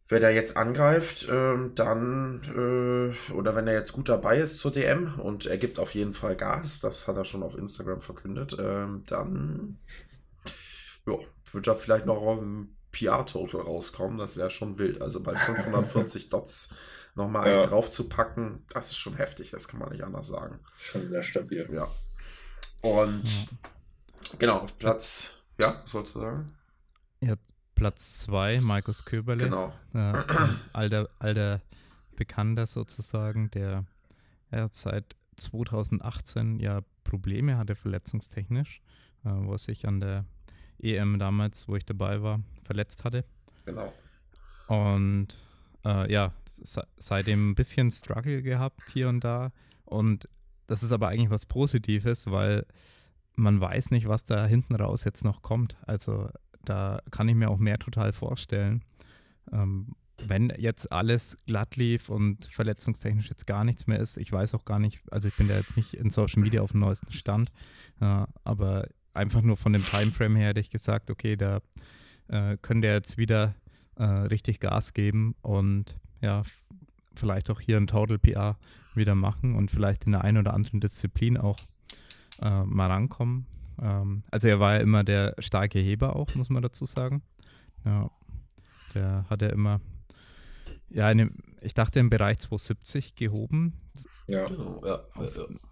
wenn 0.08 0.22
er 0.22 0.32
jetzt 0.32 0.56
angreift, 0.56 1.28
äh, 1.30 1.58
dann, 1.74 2.42
äh, 2.56 3.32
oder 3.34 3.56
wenn 3.56 3.68
er 3.68 3.74
jetzt 3.74 3.94
gut 3.94 4.08
dabei 4.08 4.38
ist 4.38 4.60
zur 4.60 4.72
DM 4.72 5.20
und 5.20 5.48
er 5.48 5.58
gibt 5.58 5.80
auf 5.80 5.96
jeden 5.96 6.14
Fall 6.14 6.36
Gas, 6.36 6.80
das 6.80 7.08
hat 7.08 7.18
er 7.18 7.26
schon 7.26 7.42
auf 7.42 7.58
Instagram 7.58 8.02
verkündet, 8.02 8.54
äh, 8.54 8.86
dann 9.08 9.80
ja, 11.08 11.18
wird 11.52 11.68
er 11.68 11.76
vielleicht 11.76 12.06
noch 12.06 12.18
auf 12.18 12.40
ein 12.40 12.76
PR-Total 12.92 13.62
rauskommen. 13.62 14.18
Das 14.18 14.38
wäre 14.38 14.52
schon 14.52 14.78
wild. 14.78 15.02
Also 15.02 15.22
bei 15.22 15.36
540 15.36 16.30
Dots 16.30 16.70
nochmal 17.16 17.50
ja. 17.50 17.62
drauf 17.64 17.90
zu 17.90 18.10
packen, 18.10 18.66
das 18.70 18.92
ist 18.92 18.98
schon 18.98 19.16
heftig, 19.16 19.50
das 19.52 19.68
kann 19.68 19.80
man 19.80 19.90
nicht 19.90 20.04
anders 20.04 20.28
sagen. 20.28 20.60
Schon 20.78 21.08
sehr 21.08 21.24
stabil. 21.24 21.68
Ja. 21.72 21.88
Und 22.82 23.24
genau, 24.38 24.60
auf 24.60 24.78
Platz, 24.78 25.44
ja, 25.60 25.82
sozusagen. 25.86 26.48
Ja, 27.22 27.36
Platz 27.76 28.20
2, 28.20 28.62
Markus 28.62 29.06
Köberle. 29.06 29.44
Genau. 29.44 29.74
Äh, 29.94 30.24
alter, 30.74 31.10
alter 31.20 31.62
Bekannter 32.16 32.66
sozusagen, 32.68 33.52
der 33.52 33.86
ja, 34.52 34.70
seit 34.72 35.16
2018 35.38 36.60
ja 36.60 36.82
Probleme 37.04 37.58
hatte, 37.58 37.76
verletzungstechnisch, 37.76 38.82
äh, 39.26 39.30
wo 39.30 39.52
er 39.52 39.58
sich 39.58 39.88
an 39.88 40.00
der 40.00 40.26
EM 40.82 41.20
damals, 41.20 41.68
wo 41.68 41.76
ich 41.76 41.86
dabei 41.86 42.22
war, 42.22 42.42
verletzt 42.64 43.04
hatte. 43.04 43.26
Genau. 43.66 43.94
Und 44.68 45.28
äh, 45.84 46.12
ja, 46.12 46.34
seitdem 46.98 47.52
ein 47.52 47.56
bisschen 47.56 47.92
Struggle 47.92 48.42
gehabt 48.42 48.82
hier 48.92 49.10
und 49.10 49.24
da. 49.24 49.52
Und 49.84 50.28
das 50.68 50.84
ist 50.84 50.92
aber 50.92 51.10
eigentlich 51.10 51.30
was 51.30 51.46
Positives, 51.46 52.30
weil 52.32 52.66
man 53.36 53.60
weiß 53.60 53.92
nicht, 53.92 54.08
was 54.08 54.26
da 54.26 54.46
hinten 54.46 54.76
raus 54.76 55.04
jetzt 55.04 55.24
noch 55.24 55.42
kommt. 55.42 55.78
Also 55.86 56.30
da 56.66 57.02
kann 57.12 57.30
ich 57.30 57.36
mir 57.36 57.50
auch 57.50 57.58
mehr 57.58 57.78
total 57.80 58.14
vorstellen. 58.14 58.84
Ähm, 59.52 59.96
wenn 60.24 60.52
jetzt 60.58 60.92
alles 60.92 61.38
glatt 61.46 61.76
lief 61.76 62.10
und 62.10 62.46
verletzungstechnisch 62.46 63.30
jetzt 63.30 63.48
gar 63.48 63.64
nichts 63.64 63.86
mehr 63.86 64.00
ist, 64.00 64.18
ich 64.18 64.32
weiß 64.32 64.56
auch 64.56 64.66
gar 64.66 64.80
nicht, 64.80 65.02
also 65.12 65.28
ich 65.28 65.36
bin 65.36 65.48
da 65.48 65.56
jetzt 65.56 65.76
nicht 65.76 65.94
in 65.94 66.10
Social 66.10 66.42
Media 66.42 66.62
auf 66.62 66.72
dem 66.72 66.80
neuesten 66.80 67.12
Stand, 67.12 67.52
äh, 68.00 68.26
aber 68.44 68.88
einfach 69.14 69.42
nur 69.42 69.58
von 69.58 69.74
dem 69.74 69.84
Timeframe 69.84 70.38
her 70.38 70.50
hätte 70.50 70.62
ich 70.62 70.70
gesagt, 70.70 71.10
okay, 71.10 71.36
da 71.36 71.62
äh, 72.28 72.58
können 72.62 72.82
der 72.82 72.94
jetzt 72.94 73.18
wieder 73.18 73.56
äh, 73.96 74.04
richtig 74.04 74.60
Gas 74.60 74.94
geben 74.94 75.36
und 75.42 75.98
ja, 76.22 76.44
vielleicht 77.14 77.50
auch 77.50 77.60
hier 77.60 77.78
ein 77.78 77.88
Total 77.88 78.18
PR 78.18 78.58
wieder 78.94 79.16
machen 79.16 79.56
und 79.56 79.72
vielleicht 79.72 80.06
in 80.06 80.14
der 80.14 80.24
einen 80.24 80.38
oder 80.38 80.54
anderen 80.54 80.80
Disziplin 80.80 81.38
auch 81.38 81.58
äh, 82.42 82.64
mal 82.64 82.88
rankommen. 82.88 83.46
Ähm, 83.82 84.24
also 84.32 84.48
er 84.48 84.60
war 84.60 84.76
ja 84.76 84.80
immer 84.80 85.04
der 85.04 85.36
starke 85.40 85.80
Heber 85.80 86.16
auch, 86.16 86.34
muss 86.36 86.50
man 86.50 86.64
dazu 86.64 86.86
sagen. 86.86 87.22
Ja, 87.84 88.10
der 88.94 89.26
hat 89.30 89.42
ja 89.42 89.50
immer, 89.50 89.82
ja, 90.90 91.08
eine, 91.08 91.32
ich 91.62 91.74
dachte 91.74 92.00
im 92.00 92.10
Bereich 92.10 92.40
270 92.40 93.16
gehoben. 93.16 93.74
Ja, 94.28 94.46
genau, 94.46 94.82
ja, 94.86 95.00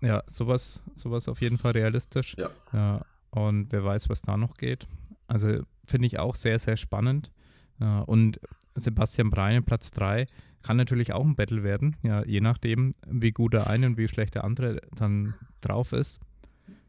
ja, 0.01 0.07
ja. 0.07 0.23
sowas, 0.27 0.83
sowas 0.93 1.27
auf 1.27 1.41
jeden 1.41 1.57
Fall 1.57 1.71
realistisch. 1.71 2.35
Ja. 2.37 2.49
ja. 2.71 3.05
Und 3.31 3.71
wer 3.71 3.83
weiß, 3.83 4.09
was 4.09 4.21
da 4.21 4.37
noch 4.37 4.55
geht. 4.57 4.87
Also 5.27 5.63
finde 5.85 6.05
ich 6.05 6.19
auch 6.19 6.35
sehr, 6.35 6.59
sehr 6.59 6.77
spannend. 6.77 7.31
Ja, 7.79 7.99
und 7.99 8.39
Sebastian 8.75 9.31
Breine, 9.31 9.61
Platz 9.61 9.91
3, 9.91 10.25
kann 10.61 10.77
natürlich 10.77 11.13
auch 11.13 11.25
ein 11.25 11.35
Battle 11.35 11.63
werden. 11.63 11.97
Ja, 12.03 12.23
je 12.25 12.41
nachdem, 12.41 12.93
wie 13.07 13.31
gut 13.31 13.53
der 13.53 13.67
eine 13.67 13.87
und 13.87 13.97
wie 13.97 14.07
schlecht 14.07 14.35
der 14.35 14.43
andere 14.43 14.81
dann 14.95 15.33
drauf 15.61 15.91
ist. 15.91 16.19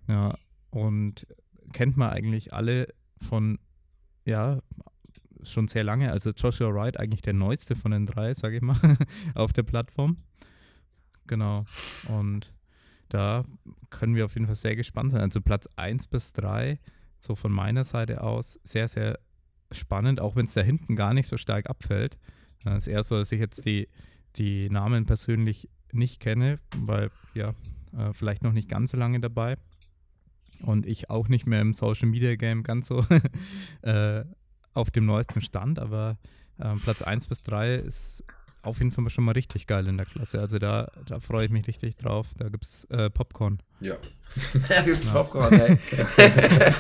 Ja, 0.09 0.35
und 0.75 1.27
kennt 1.73 1.97
man 1.97 2.11
eigentlich 2.11 2.53
alle 2.53 2.89
von, 3.21 3.59
ja, 4.25 4.61
schon 5.43 5.69
sehr 5.69 5.85
lange. 5.85 6.11
Also 6.11 6.31
Joshua 6.31 6.75
Wright 6.75 6.99
eigentlich 6.99 7.23
der 7.23 7.33
neueste 7.33 7.77
von 7.77 7.93
den 7.93 8.07
drei, 8.07 8.35
sage 8.35 8.57
ich 8.57 8.63
mal, 8.63 8.99
auf 9.35 9.53
der 9.53 9.63
Plattform. 9.63 10.17
Genau. 11.27 11.65
Und 12.09 12.53
da 13.09 13.45
können 13.91 14.17
wir 14.17 14.25
auf 14.25 14.35
jeden 14.35 14.47
Fall 14.47 14.57
sehr 14.57 14.75
gespannt 14.75 15.13
sein. 15.13 15.21
Also 15.21 15.41
Platz 15.41 15.69
1 15.77 16.09
bis 16.09 16.33
3, 16.33 16.81
so 17.19 17.37
von 17.37 17.53
meiner 17.53 17.85
Seite 17.85 18.23
aus, 18.23 18.59
sehr, 18.65 18.89
sehr 18.89 19.21
spannend, 19.71 20.21
auch 20.21 20.35
wenn 20.35 20.47
es 20.47 20.55
da 20.55 20.63
hinten 20.63 20.97
gar 20.97 21.15
nicht 21.15 21.29
so 21.29 21.37
stark 21.37 21.71
abfällt. 21.71 22.19
Es 22.65 22.75
ist 22.75 22.89
eher 22.89 23.03
so, 23.03 23.17
dass 23.17 23.31
ich 23.31 23.41
jetzt 23.41 23.65
die, 23.65 23.89
die 24.37 24.69
Namen 24.71 25.07
persönlich 25.07 25.69
nicht 25.93 26.21
kenne, 26.21 26.59
weil 26.79 27.11
ja, 27.35 27.51
äh, 27.97 28.13
vielleicht 28.13 28.43
noch 28.43 28.53
nicht 28.53 28.69
ganz 28.69 28.91
so 28.91 28.97
lange 28.97 29.21
dabei. 29.21 29.57
Und 30.63 30.87
ich 30.87 31.11
auch 31.11 31.29
nicht 31.29 31.47
mehr 31.47 31.61
im 31.61 31.75
Social 31.75 32.09
Media 32.09 32.37
Game 32.37 32.63
ganz 32.63 32.89
so 32.89 33.05
äh, 33.83 34.25
auf 34.73 34.91
dem 34.91 35.07
neuesten 35.07 35.41
Stand, 35.41 35.79
aber 35.79 36.19
äh, 36.59 36.75
Platz 36.83 37.03
1 37.03 37.27
bis 37.27 37.43
3 37.43 37.75
ist 37.77 38.25
auf 38.63 38.79
jeden 38.79 38.91
Fall 38.91 39.09
schon 39.11 39.25
mal 39.25 39.33
richtig 39.33 39.67
geil 39.67 39.87
in 39.87 39.97
der 39.97 40.07
Klasse. 40.07 40.41
Also 40.41 40.59
da, 40.59 40.91
da 41.07 41.21
freue 41.21 41.45
ich 41.45 41.51
mich 41.51 41.67
richtig 41.67 41.97
drauf. 41.97 42.29
Da 42.39 42.49
gibt 42.49 42.65
es 42.65 42.85
äh, 42.85 43.11
Popcorn. 43.11 43.59
Ja. 43.85 43.97
da 44.69 44.83
gibt 44.83 44.99
es 44.99 45.07
ja. 45.07 45.13
Popcorn, 45.13 45.53
ey. 45.53 45.79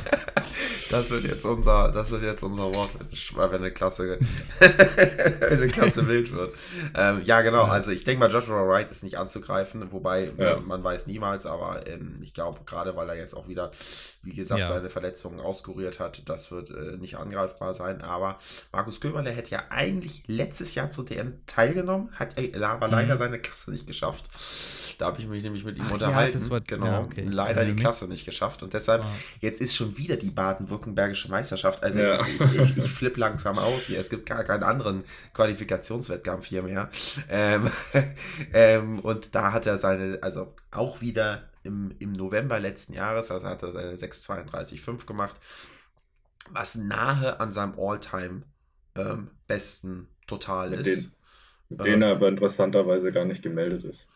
Das 0.94 1.10
wird 1.10 1.24
jetzt 1.24 1.44
unser, 1.44 1.90
das 1.90 2.12
wird 2.12 2.22
jetzt 2.22 2.44
unser 2.44 2.72
Wort, 2.72 2.90
wenn 3.34 3.54
eine 3.54 3.72
Klasse, 3.72 4.16
wenn 4.60 5.58
eine 5.58 5.66
Klasse 5.66 6.06
wild 6.06 6.30
wird. 6.30 6.54
Ähm, 6.94 7.20
ja, 7.24 7.40
genau. 7.40 7.64
Also 7.64 7.90
ich 7.90 8.04
denke 8.04 8.20
mal, 8.20 8.30
Joshua 8.30 8.64
Wright 8.64 8.90
ist 8.92 9.02
nicht 9.02 9.18
anzugreifen, 9.18 9.90
wobei 9.90 10.30
ja. 10.38 10.60
man 10.60 10.84
weiß 10.84 11.08
niemals, 11.08 11.46
aber 11.46 11.86
ähm, 11.88 12.14
ich 12.22 12.32
glaube, 12.32 12.60
gerade 12.64 12.94
weil 12.94 13.08
er 13.08 13.16
jetzt 13.16 13.34
auch 13.34 13.48
wieder, 13.48 13.72
wie 14.22 14.34
gesagt, 14.34 14.60
ja. 14.60 14.68
seine 14.68 14.88
Verletzungen 14.88 15.40
auskuriert 15.40 15.98
hat, 15.98 16.28
das 16.28 16.52
wird 16.52 16.70
äh, 16.70 16.96
nicht 16.96 17.16
angreifbar 17.16 17.74
sein. 17.74 18.00
Aber 18.02 18.38
Markus 18.70 19.00
Köberle 19.00 19.30
hätte 19.30 19.50
ja 19.50 19.64
eigentlich 19.70 20.22
letztes 20.28 20.76
Jahr 20.76 20.90
zur 20.90 21.06
DM 21.06 21.34
teilgenommen, 21.46 22.10
hat 22.14 22.36
aber 22.38 22.86
leider 22.86 23.14
mhm. 23.14 23.18
seine 23.18 23.38
Klasse 23.40 23.72
nicht 23.72 23.88
geschafft. 23.88 24.30
Da 24.98 25.06
habe 25.06 25.20
ich 25.20 25.26
mich 25.26 25.42
nämlich 25.42 25.64
mit 25.64 25.76
ihm 25.76 25.86
Ach, 25.88 25.94
unterhalten. 25.94 26.38
Ja, 26.38 26.50
war, 26.50 26.60
genau, 26.60 26.93
ja, 26.94 27.04
okay. 27.04 27.24
leider 27.28 27.64
die 27.64 27.76
Klasse 27.76 28.06
nicht 28.06 28.24
geschafft. 28.24 28.62
Und 28.62 28.72
deshalb, 28.74 29.04
ah. 29.04 29.10
jetzt 29.40 29.60
ist 29.60 29.74
schon 29.74 29.96
wieder 29.96 30.16
die 30.16 30.30
baden-württembergische 30.30 31.30
Meisterschaft. 31.30 31.82
Also 31.82 32.00
ja. 32.00 32.18
ich, 32.20 32.40
ich, 32.40 32.76
ich, 32.76 32.90
flippe 32.90 33.20
langsam 33.20 33.58
aus 33.58 33.86
hier. 33.86 34.00
Es 34.00 34.10
gibt 34.10 34.26
gar 34.26 34.44
keinen 34.44 34.62
anderen 34.62 35.04
Qualifikationswettkampf 35.32 36.46
hier 36.46 36.62
mehr. 36.62 36.90
Ähm, 37.28 37.70
ähm, 38.52 39.00
und 39.00 39.34
da 39.34 39.52
hat 39.52 39.66
er 39.66 39.78
seine, 39.78 40.18
also 40.22 40.54
auch 40.70 41.00
wieder 41.00 41.50
im, 41.62 41.94
im 41.98 42.12
November 42.12 42.60
letzten 42.60 42.94
Jahres, 42.94 43.30
also 43.30 43.46
hat 43.46 43.62
er 43.62 43.72
seine 43.72 43.94
6,32,5 43.94 45.06
gemacht, 45.06 45.34
was 46.50 46.76
nahe 46.76 47.40
an 47.40 47.52
seinem 47.52 47.78
All-Time 47.78 48.42
ähm, 48.96 49.30
besten 49.46 50.08
Total 50.26 50.70
mit 50.70 50.86
ist. 50.86 51.04
Den, 51.04 51.76
mit 51.76 51.86
denen 51.86 52.02
er 52.02 52.12
aber 52.12 52.28
interessanterweise 52.28 53.12
gar 53.12 53.24
nicht 53.24 53.42
gemeldet 53.42 53.84
ist. 53.84 54.06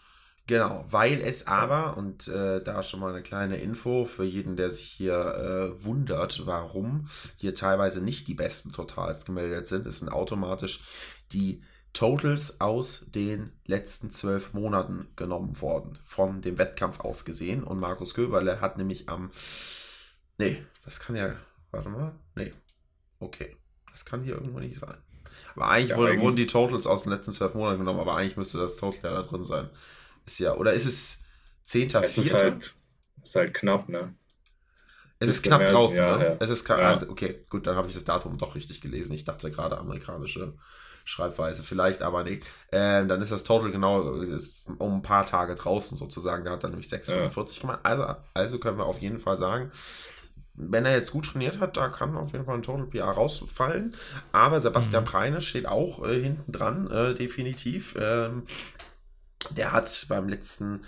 Genau, 0.49 0.83
weil 0.89 1.21
es 1.21 1.47
aber, 1.47 1.99
und 1.99 2.27
äh, 2.27 2.63
da 2.65 2.83
schon 2.83 3.01
mal 3.01 3.13
eine 3.13 3.23
kleine 3.23 3.59
Info 3.59 4.07
für 4.07 4.25
jeden, 4.25 4.57
der 4.57 4.73
sich 4.73 4.87
hier 4.87 5.13
äh, 5.15 5.85
wundert, 5.85 6.47
warum 6.47 7.07
hier 7.37 7.55
teilweise 7.55 8.01
nicht 8.01 8.29
die 8.29 8.35
besten 8.35 8.73
Totals 8.73 9.27
gemeldet 9.27 9.69
sind, 9.69 9.87
es 9.87 9.99
sind 9.99 10.09
automatisch 10.09 10.85
die 11.33 11.63
Totals 11.93 12.63
aus 12.63 13.05
den 13.09 13.53
letzten 13.67 14.11
zwölf 14.11 14.55
Monaten 14.55 15.09
genommen 15.17 15.61
worden, 15.61 15.99
von 16.01 16.41
dem 16.41 16.57
Wettkampf 16.57 17.01
aus 17.01 17.27
gesehen. 17.27 17.63
Und 17.63 17.79
Markus 17.79 18.15
Köberle 18.15 18.63
hat 18.63 18.79
nämlich 18.79 19.11
am. 19.11 19.31
Nee, 20.39 20.65
das 20.87 20.99
kann 20.99 21.15
ja. 21.15 21.37
Warte 21.73 21.91
mal. 21.91 22.15
Nee. 22.35 22.53
Okay. 23.21 23.55
Das 23.91 24.07
kann 24.07 24.23
hier 24.23 24.37
irgendwo 24.37 24.61
nicht 24.61 24.81
sein. 24.81 24.97
Aber 25.57 25.69
eigentlich, 25.69 25.91
ja, 25.91 25.97
wurden, 25.99 26.21
wurden 26.21 26.37
die 26.37 26.47
Totals 26.47 26.87
aus 26.87 27.03
den 27.03 27.13
letzten 27.13 27.33
zwölf 27.33 27.53
Monaten 27.53 27.81
genommen, 27.81 28.01
aber 28.01 28.17
eigentlich 28.17 28.39
müsste 28.39 28.57
das 28.57 28.77
Total 28.77 29.13
ja 29.13 29.23
da 29.23 29.29
drin 29.29 29.45
sein. 29.45 29.69
Ist 30.29 30.41
ja, 30.41 30.55
oder 30.55 30.75
ist 30.75 30.85
es 30.85 31.25
10. 31.65 31.89
Es 32.03 32.19
ist 32.19 32.35
halt, 32.35 32.75
ist 33.23 33.35
halt 33.35 33.55
knapp, 33.55 33.89
ne? 33.89 34.15
Es 35.21 35.31
ist, 35.31 35.37
ist 35.37 35.43
knapp 35.45 35.65
draußen, 35.65 35.97
Jahr, 35.97 36.19
ne? 36.19 36.25
Ja. 36.27 36.37
Es 36.39 36.51
ist 36.51 36.69
ja. 36.69 36.77
also, 36.77 37.09
okay, 37.09 37.47
gut, 37.49 37.67
dann 37.67 37.77
habe 37.77 37.89
ich 37.89 37.95
das 37.95 38.05
Datum 38.05 38.37
doch 38.37 38.55
richtig 38.55 38.83
gelesen. 38.83 39.15
Ich 39.15 39.25
dachte 39.25 39.51
gerade 39.51 39.79
amerikanische 39.79 40.53
Schreibweise, 41.07 41.63
vielleicht 41.63 42.03
aber 42.03 42.25
nicht. 42.25 42.47
Ähm, 42.71 43.09
dann 43.09 43.23
ist 43.23 43.33
das 43.33 43.43
Total 43.43 43.71
genau 43.71 44.21
ist 44.21 44.69
um 44.79 44.97
ein 44.97 45.03
paar 45.03 45.25
Tage 45.25 45.55
draußen 45.55 45.97
sozusagen. 45.97 46.45
Der 46.45 46.53
hat 46.53 46.63
dann 46.63 46.73
nämlich 46.73 46.89
6,45 46.89 47.55
ja. 47.55 47.61
gemacht. 47.63 47.81
Also, 47.85 48.05
also 48.35 48.59
können 48.59 48.77
wir 48.77 48.85
auf 48.85 48.99
jeden 48.99 49.19
Fall 49.19 49.39
sagen, 49.39 49.71
wenn 50.53 50.85
er 50.85 50.93
jetzt 50.93 51.13
gut 51.13 51.25
trainiert 51.25 51.59
hat, 51.59 51.79
da 51.79 51.89
kann 51.89 52.19
auf 52.19 52.33
jeden 52.33 52.45
Fall 52.45 52.57
ein 52.57 52.63
Total 52.63 52.85
PR 52.85 53.07
rausfallen. 53.07 53.97
Aber 54.33 54.61
Sebastian 54.61 55.05
mhm. 55.05 55.09
Preine 55.09 55.41
steht 55.41 55.67
auch 55.67 56.07
äh, 56.07 56.21
hinten 56.21 56.53
dran, 56.53 56.91
äh, 56.91 57.15
definitiv. 57.15 57.95
Ähm, 57.99 58.43
der 59.51 59.73
hat 59.73 60.07
beim 60.09 60.29
letzten, 60.29 60.85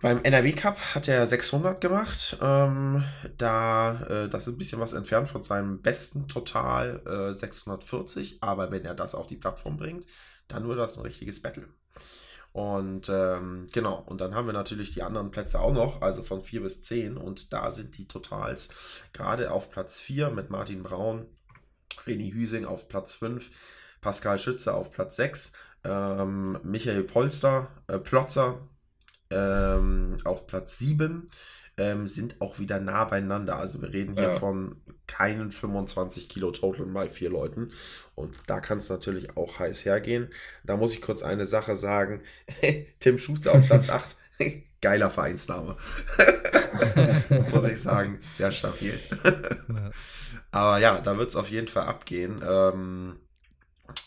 beim 0.00 0.22
NRW 0.22 0.52
Cup 0.52 0.78
hat 0.94 1.08
er 1.08 1.26
600 1.26 1.80
gemacht. 1.80 2.38
Ähm, 2.40 3.04
da, 3.36 4.00
äh, 4.08 4.28
das 4.28 4.46
ist 4.46 4.54
ein 4.54 4.58
bisschen 4.58 4.80
was 4.80 4.92
entfernt 4.92 5.28
von 5.28 5.42
seinem 5.42 5.82
besten 5.82 6.28
Total 6.28 7.02
äh, 7.06 7.38
640. 7.38 8.42
Aber 8.42 8.70
wenn 8.70 8.84
er 8.84 8.94
das 8.94 9.14
auf 9.14 9.26
die 9.26 9.36
Plattform 9.36 9.76
bringt, 9.76 10.06
dann 10.48 10.66
wird 10.68 10.78
das 10.78 10.96
ein 10.96 11.04
richtiges 11.04 11.42
Battle. 11.42 11.68
Und 12.52 13.08
ähm, 13.08 13.68
genau, 13.72 14.02
und 14.06 14.20
dann 14.20 14.34
haben 14.34 14.46
wir 14.46 14.52
natürlich 14.52 14.92
die 14.92 15.02
anderen 15.02 15.30
Plätze 15.30 15.60
auch 15.60 15.72
noch, 15.72 16.02
also 16.02 16.24
von 16.24 16.42
4 16.42 16.62
bis 16.62 16.82
10. 16.82 17.16
Und 17.16 17.52
da 17.52 17.70
sind 17.70 17.96
die 17.98 18.08
Totals 18.08 18.70
gerade 19.12 19.52
auf 19.52 19.70
Platz 19.70 20.00
4 20.00 20.30
mit 20.30 20.50
Martin 20.50 20.82
Braun, 20.82 21.26
René 22.06 22.32
Hüsing 22.32 22.64
auf 22.64 22.88
Platz 22.88 23.14
5, 23.14 23.50
Pascal 24.00 24.38
Schütze 24.38 24.74
auf 24.74 24.90
Platz 24.90 25.16
6 25.16 25.52
ähm, 25.84 26.58
Michael 26.62 27.04
Polster, 27.04 27.68
äh, 27.86 27.98
Plotzer 27.98 28.68
ähm, 29.30 30.14
auf 30.24 30.46
Platz 30.46 30.78
7 30.78 31.28
ähm, 31.80 32.06
sind 32.06 32.40
auch 32.40 32.58
wieder 32.58 32.78
nah 32.78 33.04
beieinander. 33.04 33.56
Also 33.56 33.80
wir 33.80 33.92
reden 33.92 34.14
hier 34.14 34.24
ja. 34.24 34.30
von 34.30 34.76
keinen 35.06 35.50
25 35.50 36.28
Kilo 36.28 36.50
Total 36.50 36.86
bei 36.86 37.08
vier 37.08 37.30
Leuten. 37.30 37.72
Und 38.14 38.36
da 38.46 38.60
kann 38.60 38.78
es 38.78 38.90
natürlich 38.90 39.36
auch 39.36 39.58
heiß 39.58 39.84
hergehen. 39.84 40.28
Da 40.64 40.76
muss 40.76 40.92
ich 40.92 41.00
kurz 41.00 41.22
eine 41.22 41.46
Sache 41.46 41.76
sagen. 41.76 42.22
Tim 43.00 43.18
Schuster 43.18 43.52
auf 43.54 43.66
Platz 43.66 43.88
8. 43.88 44.16
geiler 44.80 45.10
Vereinsname. 45.10 45.76
Muss 47.50 47.66
ich 47.66 47.82
sagen, 47.82 48.18
sehr 48.38 48.50
stabil. 48.50 48.98
Aber 50.50 50.78
ja, 50.78 51.00
da 51.00 51.18
wird 51.18 51.28
es 51.28 51.36
auf 51.36 51.50
jeden 51.50 51.68
Fall 51.68 51.86
abgehen. 51.86 52.40
Ähm, 52.42 53.20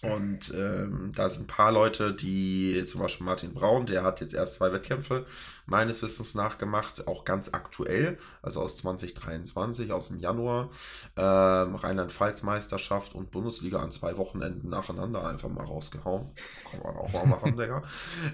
und 0.04 0.54
ähm, 0.54 1.12
da 1.16 1.30
sind 1.30 1.44
ein 1.44 1.48
paar 1.48 1.72
Leute, 1.72 2.14
die, 2.14 2.84
zum 2.86 3.02
Beispiel 3.02 3.26
Martin 3.26 3.54
Braun, 3.54 3.86
der 3.86 4.04
hat 4.04 4.20
jetzt 4.22 4.34
erst 4.34 4.56
zwei 4.56 4.74
Wettkämpfe 4.74 5.26
meines 5.66 6.04
Wissens 6.04 6.36
nachgemacht, 6.36 7.08
auch 7.08 7.24
ganz 7.24 7.54
aktuell, 7.54 8.18
also 8.42 8.62
aus 8.62 8.76
2023, 8.78 9.92
aus 9.94 10.10
dem 10.10 10.20
Januar. 10.20 10.70
Ähm, 11.16 11.76
Rheinland-Pfalz-Meisterschaft 11.76 13.16
und 13.16 13.32
Bundesliga 13.32 13.80
an 13.80 13.92
zwei 13.92 14.18
Wochenenden 14.18 14.70
nacheinander 14.70 15.26
einfach 15.26 15.50
mal 15.50 15.66
rausgehauen. 15.66 16.32
Kann 16.70 16.82
man 16.84 16.96
auch 16.98 17.14
mal 17.14 17.26
machen, 17.26 17.58
Digga. 17.58 17.82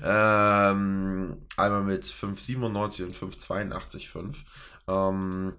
Ähm, 0.03 1.37
einmal 1.55 1.83
mit 1.83 2.05
5,97 2.05 3.03
und 3.03 3.15
5,82,5. 3.15 4.35
Ähm, 4.87 5.53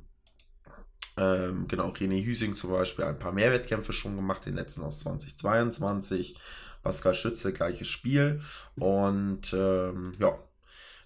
ähm, 1.16 1.66
genau, 1.68 1.88
René 1.90 2.24
Hüsing 2.24 2.54
zum 2.54 2.70
Beispiel 2.70 3.04
ein 3.04 3.18
paar 3.18 3.32
mehr 3.32 3.52
Wettkämpfe 3.52 3.92
schon 3.92 4.16
gemacht, 4.16 4.46
den 4.46 4.54
letzten 4.54 4.82
aus 4.82 4.98
2022. 5.00 6.36
Pascal 6.82 7.14
Schütze, 7.14 7.52
gleiches 7.52 7.88
Spiel. 7.88 8.40
Und 8.76 9.52
ähm, 9.52 10.12
ja, 10.18 10.38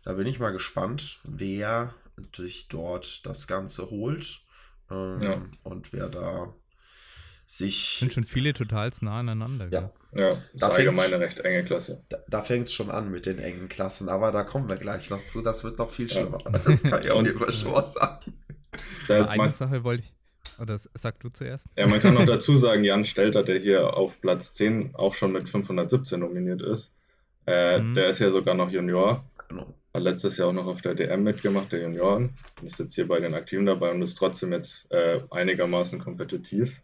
da 0.04 0.12
bin 0.12 0.26
ich 0.26 0.38
mal 0.38 0.52
gespannt, 0.52 1.20
wer 1.24 1.94
sich 2.34 2.68
dort 2.68 3.26
das 3.26 3.46
Ganze 3.46 3.90
holt. 3.90 4.40
Ähm, 4.90 5.22
ja. 5.22 5.42
Und 5.62 5.92
wer 5.92 6.08
da 6.08 6.54
sich. 7.46 7.96
Sind 7.98 8.12
schon 8.12 8.24
viele 8.24 8.52
total 8.52 8.90
nah 9.00 9.20
aneinander. 9.20 9.68
Ja, 9.70 9.92
ja 10.12 10.28
das 10.28 10.40
da 10.54 10.68
ist 10.68 10.74
allgemeine 10.74 11.20
recht 11.20 11.40
enge 11.40 11.64
Klasse. 11.64 12.04
Da, 12.08 12.18
da 12.28 12.42
fängt 12.42 12.68
es 12.68 12.74
schon 12.74 12.90
an 12.90 13.10
mit 13.10 13.26
den 13.26 13.38
engen 13.38 13.68
Klassen, 13.68 14.08
aber 14.08 14.32
da 14.32 14.44
kommen 14.44 14.68
wir 14.68 14.76
gleich 14.76 15.10
noch 15.10 15.24
zu. 15.26 15.42
Das 15.42 15.64
wird 15.64 15.78
noch 15.78 15.90
viel 15.90 16.08
schlimmer. 16.10 16.38
Ja. 16.44 16.50
Das 16.50 16.82
kann 16.82 17.02
ich 17.02 17.10
auch 17.10 17.22
immer 17.22 17.52
schon 17.52 17.72
was 17.72 17.94
sagen. 17.94 18.34
Da 19.08 19.26
eine 19.26 19.52
Sache 19.52 19.84
wollte 19.84 20.04
ich. 20.04 20.14
Oder 20.60 20.78
sag 20.78 21.20
du 21.20 21.30
zuerst? 21.30 21.66
Ja, 21.76 21.86
man 21.86 22.00
kann 22.00 22.14
noch 22.14 22.26
dazu 22.26 22.56
sagen, 22.56 22.84
Jan 22.84 23.04
Stelter, 23.04 23.42
der 23.42 23.58
hier 23.58 23.94
auf 23.96 24.20
Platz 24.20 24.52
10 24.54 24.94
auch 24.94 25.14
schon 25.14 25.32
mit 25.32 25.48
517 25.48 26.20
nominiert 26.20 26.62
ist, 26.62 26.92
äh, 27.46 27.80
mhm. 27.80 27.94
der 27.94 28.08
ist 28.08 28.20
ja 28.20 28.30
sogar 28.30 28.54
noch 28.54 28.70
Junior. 28.70 29.24
Genau. 29.48 29.74
Hat 29.92 30.02
letztes 30.02 30.36
Jahr 30.36 30.48
auch 30.48 30.52
noch 30.52 30.66
auf 30.66 30.82
der 30.82 30.94
DM 30.94 31.22
mitgemacht, 31.22 31.72
der 31.72 31.82
Junioren. 31.82 32.34
Und 32.60 32.66
ist 32.66 32.78
jetzt 32.78 32.94
hier 32.94 33.06
bei 33.06 33.20
den 33.20 33.34
Aktiven 33.34 33.66
dabei 33.66 33.90
und 33.90 34.02
ist 34.02 34.16
trotzdem 34.16 34.52
jetzt 34.52 34.90
äh, 34.90 35.20
einigermaßen 35.30 35.98
kompetitiv 35.98 36.80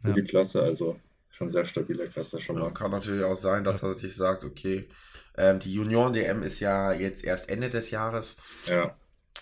für 0.00 0.08
ja. 0.08 0.14
die 0.14 0.22
Klasse. 0.22 0.62
Also 0.62 0.98
schon 1.30 1.50
sehr 1.50 1.64
stabile 1.64 2.08
Klasse 2.08 2.40
schon 2.40 2.56
mal. 2.56 2.66
Ja, 2.66 2.70
kann 2.70 2.90
natürlich 2.90 3.24
auch 3.24 3.36
sein, 3.36 3.64
dass 3.64 3.82
er 3.82 3.94
sich 3.94 4.16
sagt, 4.16 4.44
okay, 4.44 4.88
ähm, 5.36 5.60
die 5.60 5.72
Junioren-DM 5.72 6.42
ist 6.42 6.60
ja 6.60 6.92
jetzt 6.92 7.24
erst 7.24 7.48
Ende 7.48 7.70
des 7.70 7.90
Jahres. 7.90 8.42
Ja. 8.66 8.96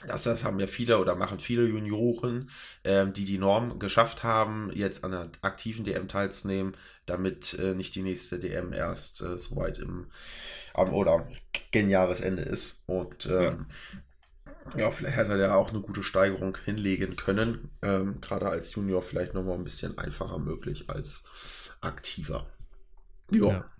Das, 0.06 0.24
das 0.24 0.44
haben 0.44 0.60
ja 0.60 0.66
viele 0.66 0.98
oder 0.98 1.14
machen 1.14 1.40
viele 1.40 1.66
Junioren, 1.66 2.50
ähm, 2.84 3.14
die 3.14 3.24
die 3.24 3.38
Norm 3.38 3.78
geschafft 3.78 4.22
haben, 4.22 4.70
jetzt 4.74 5.04
an 5.04 5.12
der 5.12 5.30
aktiven 5.40 5.84
DM 5.84 6.06
teilzunehmen, 6.06 6.76
damit 7.06 7.54
äh, 7.54 7.74
nicht 7.74 7.94
die 7.94 8.02
nächste 8.02 8.38
DM 8.38 8.72
erst 8.72 9.22
äh, 9.22 9.38
soweit 9.38 9.78
im 9.78 10.08
am, 10.74 10.92
oder 10.92 11.26
gen 11.70 11.88
Jahresende 11.88 12.42
ist. 12.42 12.84
Und 12.86 13.26
ähm, 13.26 13.66
ja. 14.74 14.80
ja. 14.80 14.90
vielleicht 14.90 15.16
hätte 15.16 15.32
er 15.32 15.38
ja 15.38 15.54
auch 15.54 15.70
eine 15.70 15.80
gute 15.80 16.02
Steigerung 16.02 16.58
hinlegen 16.62 17.16
können. 17.16 17.70
Ähm, 17.80 18.20
Gerade 18.20 18.48
als 18.48 18.74
Junior 18.74 19.02
vielleicht 19.02 19.32
nochmal 19.32 19.56
ein 19.56 19.64
bisschen 19.64 19.96
einfacher 19.96 20.38
möglich 20.38 20.90
als 20.90 21.24
aktiver. 21.80 22.46
Jo. 23.30 23.50
Ja. 23.50 23.70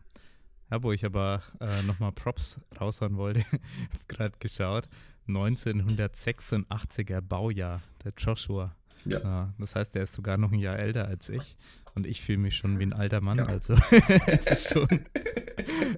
Ja, 0.69 0.83
wo 0.83 0.91
ich 0.91 1.05
aber 1.05 1.43
äh, 1.61 1.83
nochmal 1.83 2.11
Props 2.11 2.59
raushauen 2.81 3.17
wollte, 3.17 3.45
habe 3.51 3.61
gerade 4.09 4.39
geschaut. 4.41 4.89
1986er 5.29 7.21
Baujahr, 7.21 7.83
der 8.05 8.13
Joshua. 8.17 8.75
Ja. 9.05 9.21
ja. 9.21 9.55
Das 9.59 9.75
heißt, 9.75 9.95
er 9.97 10.05
ist 10.05 10.15
sogar 10.15 10.37
noch 10.37 10.53
ein 10.53 10.59
Jahr 10.59 10.79
älter 10.79 11.07
als 11.07 11.29
ich 11.29 11.57
und 11.97 12.07
ich 12.07 12.21
fühle 12.21 12.39
mich 12.39 12.57
schon 12.57 12.79
wie 12.79 12.85
ein 12.85 12.93
alter 12.93 13.21
Mann. 13.23 13.39
Ja. 13.39 13.47
Also 13.47 13.75
es, 14.27 14.47
ist 14.47 14.69
schon, 14.73 15.07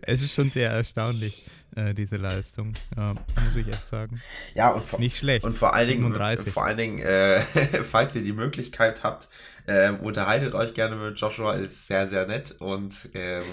es 0.03 0.23
ist 0.23 0.35
schon 0.35 0.49
sehr 0.49 0.71
erstaunlich, 0.71 1.45
äh, 1.75 1.93
diese 1.93 2.17
Leistung, 2.17 2.75
ja, 2.97 3.15
muss 3.15 3.57
ich 3.57 3.67
echt 3.67 3.89
sagen. 3.89 4.21
Ja, 4.55 4.71
und 4.71 4.85
vor, 4.85 5.01
nicht 5.01 5.19
schlecht. 5.19 5.45
Und 5.45 5.57
vor 5.57 5.75
allen 5.75 5.89
Dingen, 5.89 6.13
vor 6.47 6.65
allen 6.65 6.77
Dingen 6.77 6.99
äh, 7.01 7.41
falls 7.85 8.15
ihr 8.15 8.23
die 8.23 8.33
Möglichkeit 8.33 9.03
habt, 9.03 9.29
äh, 9.67 9.91
unterhaltet 9.91 10.55
euch 10.55 10.73
gerne 10.75 10.97
mit 10.97 11.19
Joshua, 11.19 11.55
ist 11.55 11.87
sehr, 11.87 12.09
sehr 12.09 12.27
nett 12.27 12.53
und 12.61 13.11
ähm, 13.15 13.45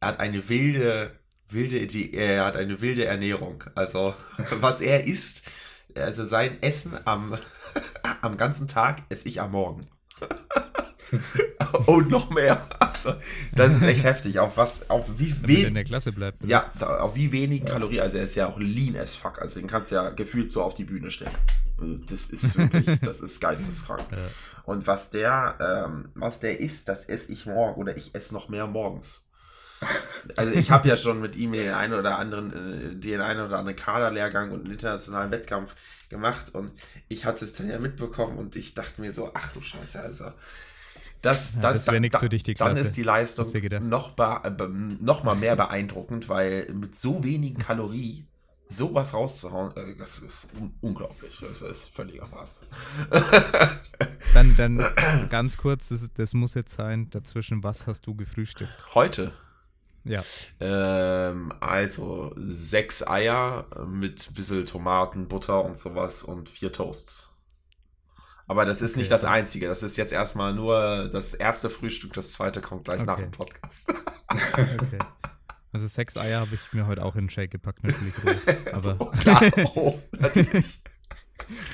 er 0.00 0.08
hat 0.08 0.20
eine 0.20 0.48
wilde 0.48 1.12
wilde, 1.52 1.86
die, 1.86 2.14
er 2.14 2.44
hat 2.44 2.56
eine 2.56 2.80
wilde 2.80 3.04
Ernährung. 3.04 3.64
Also, 3.74 4.14
was 4.60 4.80
er 4.80 5.06
isst, 5.06 5.48
also 5.94 6.26
sein 6.26 6.62
Essen 6.62 6.96
am, 7.04 7.36
am 8.22 8.36
ganzen 8.36 8.68
Tag 8.68 9.02
esse 9.08 9.28
ich 9.28 9.40
am 9.40 9.52
Morgen. 9.52 9.86
Und 11.86 12.10
noch 12.10 12.30
mehr. 12.30 12.66
Also, 12.78 13.14
das 13.54 13.72
ist 13.72 13.82
echt 13.82 14.04
heftig. 14.04 14.38
Auf 14.38 14.56
was, 14.56 14.88
auf 14.90 15.18
wie 15.18 15.34
wenig. 15.42 15.64
in 15.64 15.74
der 15.74 15.84
Klasse 15.84 16.12
bleibt. 16.12 16.42
Oder? 16.42 16.50
Ja, 16.50 16.70
auf 17.00 17.14
wie 17.14 17.32
wenigen 17.32 17.66
Kalorien. 17.66 18.02
Also, 18.02 18.18
er 18.18 18.24
ist 18.24 18.36
ja 18.36 18.48
auch 18.48 18.58
lean 18.58 18.96
as 18.96 19.14
fuck. 19.14 19.40
Also, 19.40 19.60
den 19.60 19.68
kannst 19.68 19.90
du 19.90 19.96
ja 19.96 20.10
gefühlt 20.10 20.50
so 20.50 20.62
auf 20.62 20.74
die 20.74 20.84
Bühne 20.84 21.10
stellen. 21.10 21.34
Das 22.08 22.26
ist 22.26 22.58
wirklich, 22.58 23.00
das 23.00 23.20
ist 23.20 23.40
geisteskrank. 23.40 24.04
Ja. 24.10 24.18
Und 24.64 24.86
was 24.86 25.10
der, 25.10 25.86
ähm, 25.86 26.10
was 26.14 26.40
der 26.40 26.60
isst, 26.60 26.88
das 26.88 27.06
esse 27.06 27.32
ich 27.32 27.46
morgen 27.46 27.80
oder 27.80 27.96
ich 27.96 28.14
esse 28.14 28.34
noch 28.34 28.48
mehr 28.48 28.66
morgens. 28.66 29.29
Also 30.36 30.52
ich 30.52 30.70
habe 30.70 30.88
ja 30.88 30.96
schon 30.96 31.20
mit 31.20 31.36
ihm 31.36 31.52
den 31.52 31.72
einen 31.72 31.94
oder 31.94 32.18
anderen, 32.18 32.52
äh, 32.52 32.94
den 32.94 33.20
einen 33.20 33.40
oder 33.46 33.58
anderen 33.58 33.76
Kaderlehrgang 33.76 34.50
und 34.50 34.64
einen 34.64 34.72
internationalen 34.72 35.30
Wettkampf 35.30 35.74
gemacht 36.08 36.54
und 36.54 36.72
ich 37.08 37.24
hatte 37.24 37.44
es 37.44 37.54
dann 37.54 37.70
ja 37.70 37.78
mitbekommen 37.78 38.36
und 38.36 38.56
ich 38.56 38.74
dachte 38.74 39.00
mir 39.00 39.12
so, 39.12 39.30
ach 39.34 39.52
du 39.52 39.62
Scheiße, 39.62 40.00
also 40.00 40.32
das, 41.22 41.56
ja, 41.56 41.62
dann, 41.62 41.74
das 41.74 41.86
wäre 41.86 42.00
nichts 42.00 42.18
für 42.18 42.28
dich, 42.28 42.42
die 42.42 42.54
Klasse. 42.54 42.74
Dann 42.74 42.82
ist 42.82 42.96
die 42.96 43.02
Leistung 43.02 43.46
noch, 43.82 44.16
noch 45.00 45.24
mal 45.24 45.34
mehr 45.34 45.56
beeindruckend, 45.56 46.28
weil 46.28 46.72
mit 46.72 46.96
so 46.96 47.22
wenigen 47.22 47.58
Kalorien 47.58 48.26
sowas 48.70 49.12
rauszuhauen, 49.12 49.76
äh, 49.76 49.96
das 49.96 50.18
ist 50.20 50.48
un 50.58 50.72
unglaublich. 50.80 51.38
Das 51.40 51.60
ist 51.60 51.88
völliger 51.94 52.28
Wahnsinn. 52.30 52.68
dann, 54.34 54.56
dann 54.56 55.28
ganz 55.28 55.56
kurz, 55.56 55.88
das, 55.88 56.08
das 56.14 56.32
muss 56.32 56.54
jetzt 56.54 56.74
sein, 56.74 57.10
dazwischen, 57.10 57.62
was 57.62 57.86
hast 57.86 58.06
du 58.06 58.14
gefrühstückt? 58.14 58.72
Heute? 58.94 59.32
Ja. 60.04 60.22
Ähm, 60.60 61.52
also 61.60 62.32
sechs 62.36 63.06
Eier 63.06 63.66
mit 63.86 64.28
ein 64.30 64.34
bisschen 64.34 64.66
Tomaten, 64.66 65.28
Butter 65.28 65.64
und 65.64 65.76
sowas 65.76 66.22
und 66.22 66.48
vier 66.48 66.72
Toasts. 66.72 67.30
Aber 68.46 68.64
das 68.64 68.82
ist 68.82 68.92
okay. 68.92 69.00
nicht 69.00 69.12
das 69.12 69.24
Einzige. 69.24 69.68
Das 69.68 69.84
ist 69.84 69.96
jetzt 69.96 70.12
erstmal 70.12 70.52
nur 70.52 71.08
das 71.12 71.34
erste 71.34 71.70
Frühstück. 71.70 72.14
Das 72.14 72.32
zweite 72.32 72.60
kommt 72.60 72.84
gleich 72.84 73.00
okay. 73.00 73.06
nach 73.06 73.16
dem 73.16 73.30
Podcast. 73.30 73.94
okay. 74.28 74.98
Also 75.72 75.86
sechs 75.86 76.16
Eier 76.16 76.40
habe 76.40 76.54
ich 76.54 76.72
mir 76.72 76.86
heute 76.86 77.04
auch 77.04 77.14
in 77.14 77.26
den 77.26 77.30
Shake 77.30 77.52
gepackt, 77.52 77.84
natürlich. 77.84 78.14
Aber 78.72 78.96
oh, 78.98 79.12
klar, 79.12 79.42
oh, 79.76 80.00
natürlich. 80.18 80.80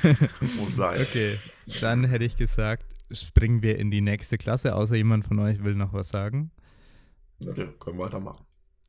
Muss 0.59 0.77
sein. 0.77 1.01
Okay, 1.01 1.39
dann 1.81 2.05
hätte 2.05 2.25
ich 2.25 2.37
gesagt, 2.37 2.85
springen 3.11 3.63
wir 3.63 3.79
in 3.79 3.91
die 3.91 4.03
nächste 4.03 4.37
Klasse, 4.37 4.75
außer 4.75 4.97
jemand 4.97 5.25
von 5.25 5.39
euch 5.39 5.65
will 5.65 5.75
noch 5.75 5.95
was 5.95 6.11
sagen. 6.11 6.51
Ja, 7.41 7.53
können 7.53 7.99
wir 7.99 8.05
weitermachen. 8.05 8.45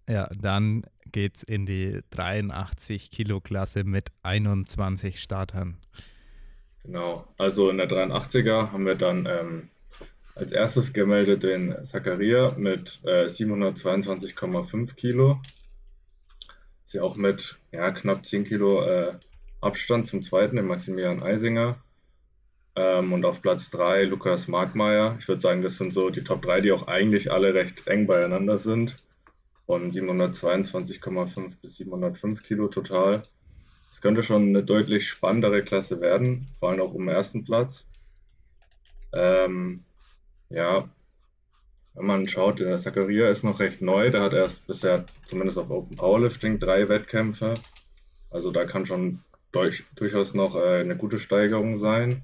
Ja, 0.10 0.30
dann 0.40 0.86
geht's 1.12 1.44
in 1.44 1.66
die 1.66 2.02
83 2.12 3.12
Kilo 3.12 3.42
Klasse 3.42 3.84
mit 3.84 4.10
21 4.24 5.20
Startern. 5.20 5.78
Genau, 6.84 7.28
also 7.38 7.70
in 7.70 7.78
der 7.78 7.90
83er 7.90 8.72
haben 8.72 8.86
wir 8.86 8.96
dann 8.96 9.26
ähm, 9.26 9.70
als 10.36 10.52
erstes 10.52 10.94
gemeldet 10.94 11.44
den 11.44 11.84
Zakaria 11.84 12.54
mit 12.58 13.02
äh, 13.04 13.26
722,5 13.26 14.96
Kilo. 14.96 15.42
Ist 16.86 16.94
ja 16.94 17.04
auch 17.04 17.18
mit 17.18 17.58
ja, 17.72 17.92
knapp 17.92 18.26
10 18.26 18.46
Kilo 18.46 18.84
äh, 18.84 19.14
Abstand 19.60 20.08
zum 20.08 20.22
zweiten, 20.22 20.56
den 20.56 20.68
Maximilian 20.68 21.22
Eisinger. 21.22 21.84
Ähm, 22.78 23.12
und 23.12 23.26
auf 23.26 23.42
Platz 23.42 23.72
3 23.72 24.04
Lukas 24.04 24.48
Markmeier. 24.48 25.18
Ich 25.20 25.28
würde 25.28 25.42
sagen, 25.42 25.64
das 25.64 25.78
sind 25.78 25.92
so 25.92 26.12
die 26.12 26.24
Top 26.24 26.44
3, 26.44 26.60
die 26.60 26.72
auch 26.72 26.88
eigentlich 26.88 27.32
alle 27.32 27.56
recht 27.56 27.88
eng 27.88 28.06
beieinander 28.06 28.60
sind. 28.60 28.96
Von 29.66 29.90
722,5 29.90 31.60
bis 31.60 31.76
705 31.78 32.44
Kilo 32.44 32.68
total. 32.68 33.24
Es 33.90 34.00
könnte 34.00 34.22
schon 34.22 34.50
eine 34.50 34.64
deutlich 34.64 35.08
spannendere 35.08 35.64
Klasse 35.64 36.00
werden, 36.02 36.48
vor 36.60 36.70
allem 36.70 36.82
auch 36.82 36.94
um 36.94 37.08
den 37.08 37.16
ersten 37.16 37.44
Platz. 37.44 37.84
Ähm, 39.12 39.84
ja, 40.50 40.88
wenn 41.96 42.06
man 42.06 42.28
schaut, 42.28 42.60
der 42.60 42.78
Zakaria 42.78 43.30
ist 43.30 43.44
noch 43.44 43.60
recht 43.60 43.82
neu. 43.82 44.12
Der 44.12 44.22
hat 44.22 44.34
erst 44.34 44.68
bisher, 44.68 45.06
zumindest 45.28 45.58
auf 45.58 45.72
Open 45.72 45.98
Powerlifting, 45.98 46.60
drei 46.60 46.88
Wettkämpfe. 46.90 47.56
Also 48.30 48.52
da 48.52 48.66
kann 48.66 48.86
schon 48.86 49.24
durch, 49.52 49.84
durchaus 49.96 50.36
noch 50.36 50.56
äh, 50.56 50.82
eine 50.82 50.96
gute 50.96 51.18
Steigerung 51.18 51.78
sein. 51.78 52.24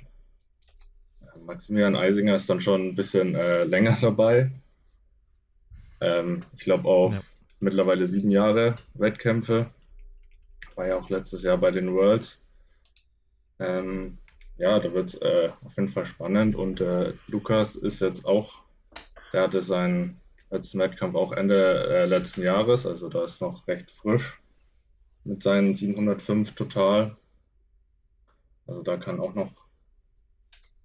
Maximilian 1.45 1.95
Eisinger 1.95 2.35
ist 2.35 2.49
dann 2.49 2.61
schon 2.61 2.89
ein 2.89 2.95
bisschen 2.95 3.35
äh, 3.35 3.63
länger 3.63 3.97
dabei. 4.01 4.51
Ähm, 6.01 6.43
ich 6.55 6.61
glaube 6.61 6.87
auf 6.87 7.13
ja. 7.13 7.21
mittlerweile 7.59 8.07
sieben 8.07 8.31
Jahre 8.31 8.75
Wettkämpfe. 8.93 9.67
war 10.75 10.87
ja 10.87 10.97
auch 10.97 11.09
letztes 11.09 11.43
Jahr 11.43 11.57
bei 11.57 11.71
den 11.71 11.93
Worlds. 11.93 12.37
Ähm, 13.59 14.17
ja, 14.57 14.79
da 14.79 14.93
wird 14.93 15.09
es 15.09 15.21
äh, 15.21 15.49
auf 15.63 15.75
jeden 15.75 15.89
Fall 15.89 16.05
spannend 16.05 16.55
und 16.55 16.81
äh, 16.81 17.13
Lukas 17.27 17.75
ist 17.75 18.01
jetzt 18.01 18.25
auch, 18.25 18.59
der 19.31 19.43
hatte 19.43 19.61
seinen 19.61 20.19
letzten 20.51 20.79
Wettkampf 20.79 21.15
auch 21.15 21.31
Ende 21.31 21.87
äh, 21.87 22.05
letzten 22.05 22.43
Jahres, 22.43 22.85
also 22.85 23.09
da 23.09 23.23
ist 23.23 23.41
noch 23.41 23.67
recht 23.67 23.89
frisch 23.91 24.39
mit 25.23 25.41
seinen 25.41 25.73
705 25.73 26.53
total. 26.53 27.15
Also 28.67 28.81
da 28.83 28.97
kann 28.97 29.19
auch 29.19 29.33
noch 29.33 29.51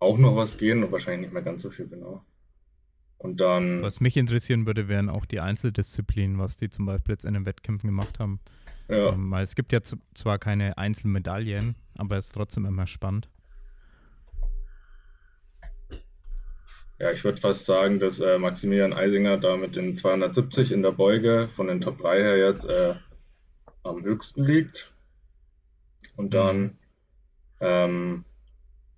auch 0.00 0.18
noch 0.18 0.36
was 0.36 0.58
gehen 0.58 0.84
und 0.84 0.92
wahrscheinlich 0.92 1.22
nicht 1.22 1.32
mehr 1.32 1.42
ganz 1.42 1.62
so 1.62 1.70
viel 1.70 1.88
genau. 1.88 2.24
Und 3.18 3.40
dann. 3.40 3.82
Was 3.82 4.00
mich 4.00 4.16
interessieren 4.16 4.64
würde, 4.66 4.88
wären 4.88 5.08
auch 5.08 5.26
die 5.26 5.40
Einzeldisziplinen, 5.40 6.38
was 6.38 6.56
die 6.56 6.70
zum 6.70 6.86
Beispiel 6.86 7.14
jetzt 7.14 7.24
in 7.24 7.34
den 7.34 7.46
Wettkämpfen 7.46 7.88
gemacht 7.88 8.20
haben. 8.20 8.40
Ja. 8.88 9.12
Ähm, 9.12 9.30
weil 9.30 9.44
es 9.44 9.54
gibt 9.54 9.72
ja 9.72 9.80
zwar 9.82 10.38
keine 10.38 10.78
Einzelmedaillen, 10.78 11.74
aber 11.96 12.16
es 12.16 12.26
ist 12.26 12.32
trotzdem 12.32 12.64
immer 12.64 12.86
spannend. 12.86 13.28
Ja, 17.00 17.12
ich 17.12 17.22
würde 17.22 17.40
fast 17.40 17.64
sagen, 17.64 18.00
dass 18.00 18.18
äh, 18.18 18.38
Maximilian 18.38 18.92
Eisinger 18.92 19.36
da 19.36 19.56
mit 19.56 19.76
den 19.76 19.94
270 19.94 20.72
in 20.72 20.82
der 20.82 20.92
Beuge 20.92 21.48
von 21.48 21.68
den 21.68 21.80
Top 21.80 21.98
3 21.98 22.22
her 22.22 22.38
jetzt 22.38 22.64
äh, 22.64 22.94
am 23.84 24.02
höchsten 24.02 24.44
liegt. 24.44 24.92
Und 26.16 26.34
dann, 26.34 26.62
mhm. 26.62 26.70
ähm, 27.60 28.24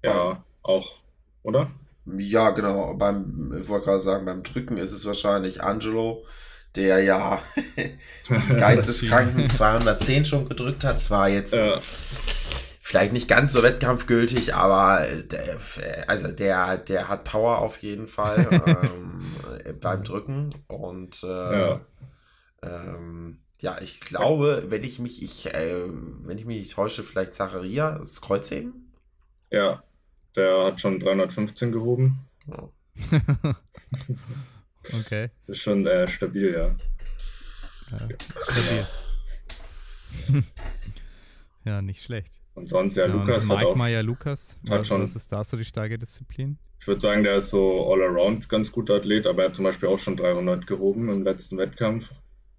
ja, 0.02 0.42
auch, 0.62 0.98
oder? 1.42 1.70
Ja, 2.18 2.50
genau. 2.50 2.94
Beim, 2.94 3.54
ich 3.60 3.68
wollte 3.68 3.86
gerade 3.86 4.00
sagen, 4.00 4.24
beim 4.24 4.42
Drücken 4.42 4.76
ist 4.76 4.92
es 4.92 5.06
wahrscheinlich 5.06 5.62
Angelo, 5.62 6.24
der 6.74 7.02
ja 7.02 7.40
geisteskranken 8.56 9.48
210 9.48 10.24
schon 10.24 10.48
gedrückt 10.48 10.84
hat. 10.84 11.00
Zwar 11.00 11.28
jetzt 11.28 11.52
ja. 11.52 11.78
vielleicht 12.80 13.12
nicht 13.12 13.28
ganz 13.28 13.52
so 13.52 13.62
wettkampfgültig, 13.62 14.54
aber 14.54 15.06
der, 15.06 15.58
also 16.08 16.28
der, 16.28 16.78
der 16.78 17.08
hat 17.08 17.24
Power 17.24 17.58
auf 17.58 17.78
jeden 17.82 18.06
Fall 18.06 18.48
ähm, 18.66 19.80
beim 19.80 20.04
Drücken. 20.04 20.54
Und 20.68 21.22
äh, 21.22 21.26
ja. 21.26 21.80
Ähm, 22.62 23.38
ja, 23.60 23.78
ich 23.80 24.00
glaube, 24.00 24.64
wenn 24.68 24.84
ich 24.84 24.98
mich, 24.98 25.22
ich, 25.22 25.52
äh, 25.52 25.84
wenn 25.86 26.38
ich 26.38 26.46
mich 26.46 26.58
nicht 26.58 26.72
täusche, 26.72 27.02
vielleicht 27.02 27.34
Zacharia, 27.34 27.98
das 27.98 28.22
Kreuzheben? 28.22 28.90
Ja, 29.50 29.82
der 30.36 30.64
hat 30.64 30.80
schon 30.80 31.00
315 31.00 31.72
gehoben. 31.72 32.18
Oh. 32.48 32.68
okay. 34.98 35.30
Das 35.46 35.56
ist 35.56 35.62
schon 35.62 35.86
äh, 35.86 36.08
stabil, 36.08 36.52
ja. 36.52 36.76
ja 37.90 38.08
stabil. 38.42 38.86
ja, 41.64 41.82
nicht 41.82 42.02
schlecht. 42.02 42.40
Und 42.54 42.68
sonst, 42.68 42.96
ja, 42.96 43.06
ja 43.06 43.14
Lukas 43.14 43.44
Mike 43.44 43.60
hat 43.60 43.66
auch... 43.66 43.76
Meyer 43.76 44.02
Lukas, 44.02 44.58
hat 44.68 44.86
schon, 44.86 45.02
was 45.02 45.16
ist 45.16 45.32
da 45.32 45.44
so 45.44 45.56
die 45.56 45.64
starke 45.64 45.98
Disziplin? 45.98 46.58
Ich 46.80 46.86
würde 46.86 47.00
sagen, 47.00 47.22
der 47.22 47.36
ist 47.36 47.50
so 47.50 47.92
all-around 47.92 48.48
ganz 48.48 48.72
guter 48.72 48.94
Athlet, 48.94 49.26
aber 49.26 49.42
er 49.42 49.48
hat 49.48 49.56
zum 49.56 49.64
Beispiel 49.64 49.88
auch 49.88 49.98
schon 49.98 50.16
300 50.16 50.66
gehoben 50.66 51.08
im 51.10 51.22
letzten 51.24 51.58
Wettkampf. 51.58 52.10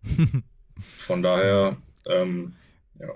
Von 0.79 1.21
daher, 1.21 1.77
ähm, 2.07 2.53
ja, 2.99 3.09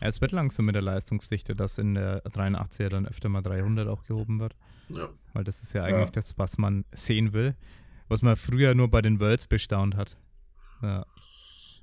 ja, 0.00 0.08
es 0.08 0.20
wird 0.20 0.32
langsam 0.32 0.66
mit 0.66 0.74
der 0.74 0.82
Leistungsdichte, 0.82 1.54
dass 1.54 1.78
in 1.78 1.94
der 1.94 2.24
83er 2.24 2.88
dann 2.88 3.06
öfter 3.06 3.28
mal 3.28 3.42
300 3.42 3.88
auch 3.88 4.04
gehoben 4.04 4.40
wird. 4.40 4.54
Ja. 4.88 5.08
Weil 5.32 5.44
das 5.44 5.62
ist 5.62 5.72
ja 5.72 5.82
eigentlich 5.84 6.06
ja. 6.06 6.12
das, 6.12 6.38
was 6.38 6.58
man 6.58 6.84
sehen 6.92 7.32
will, 7.32 7.54
was 8.08 8.22
man 8.22 8.36
früher 8.36 8.74
nur 8.74 8.88
bei 8.88 9.02
den 9.02 9.20
Worlds 9.20 9.46
bestaunt 9.46 9.96
hat. 9.96 10.16
Ja. 10.82 11.04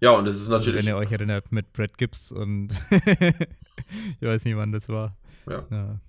Ja, 0.02 0.12
und 0.12 0.28
es 0.28 0.42
ist 0.42 0.50
natürlich. 0.50 0.78
Also 0.78 0.88
wenn 0.88 0.94
ihr 0.94 0.98
euch 0.98 1.12
erinnert 1.12 1.52
mit 1.52 1.74
Brad 1.74 1.98
Gibbs 1.98 2.32
und 2.32 2.70
ich 4.20 4.28
weiß 4.28 4.46
nicht, 4.46 4.58
wann 4.58 4.72
das 4.72 4.90
war. 4.90 5.16
Ja. 5.48 5.64
ja. 5.70 6.00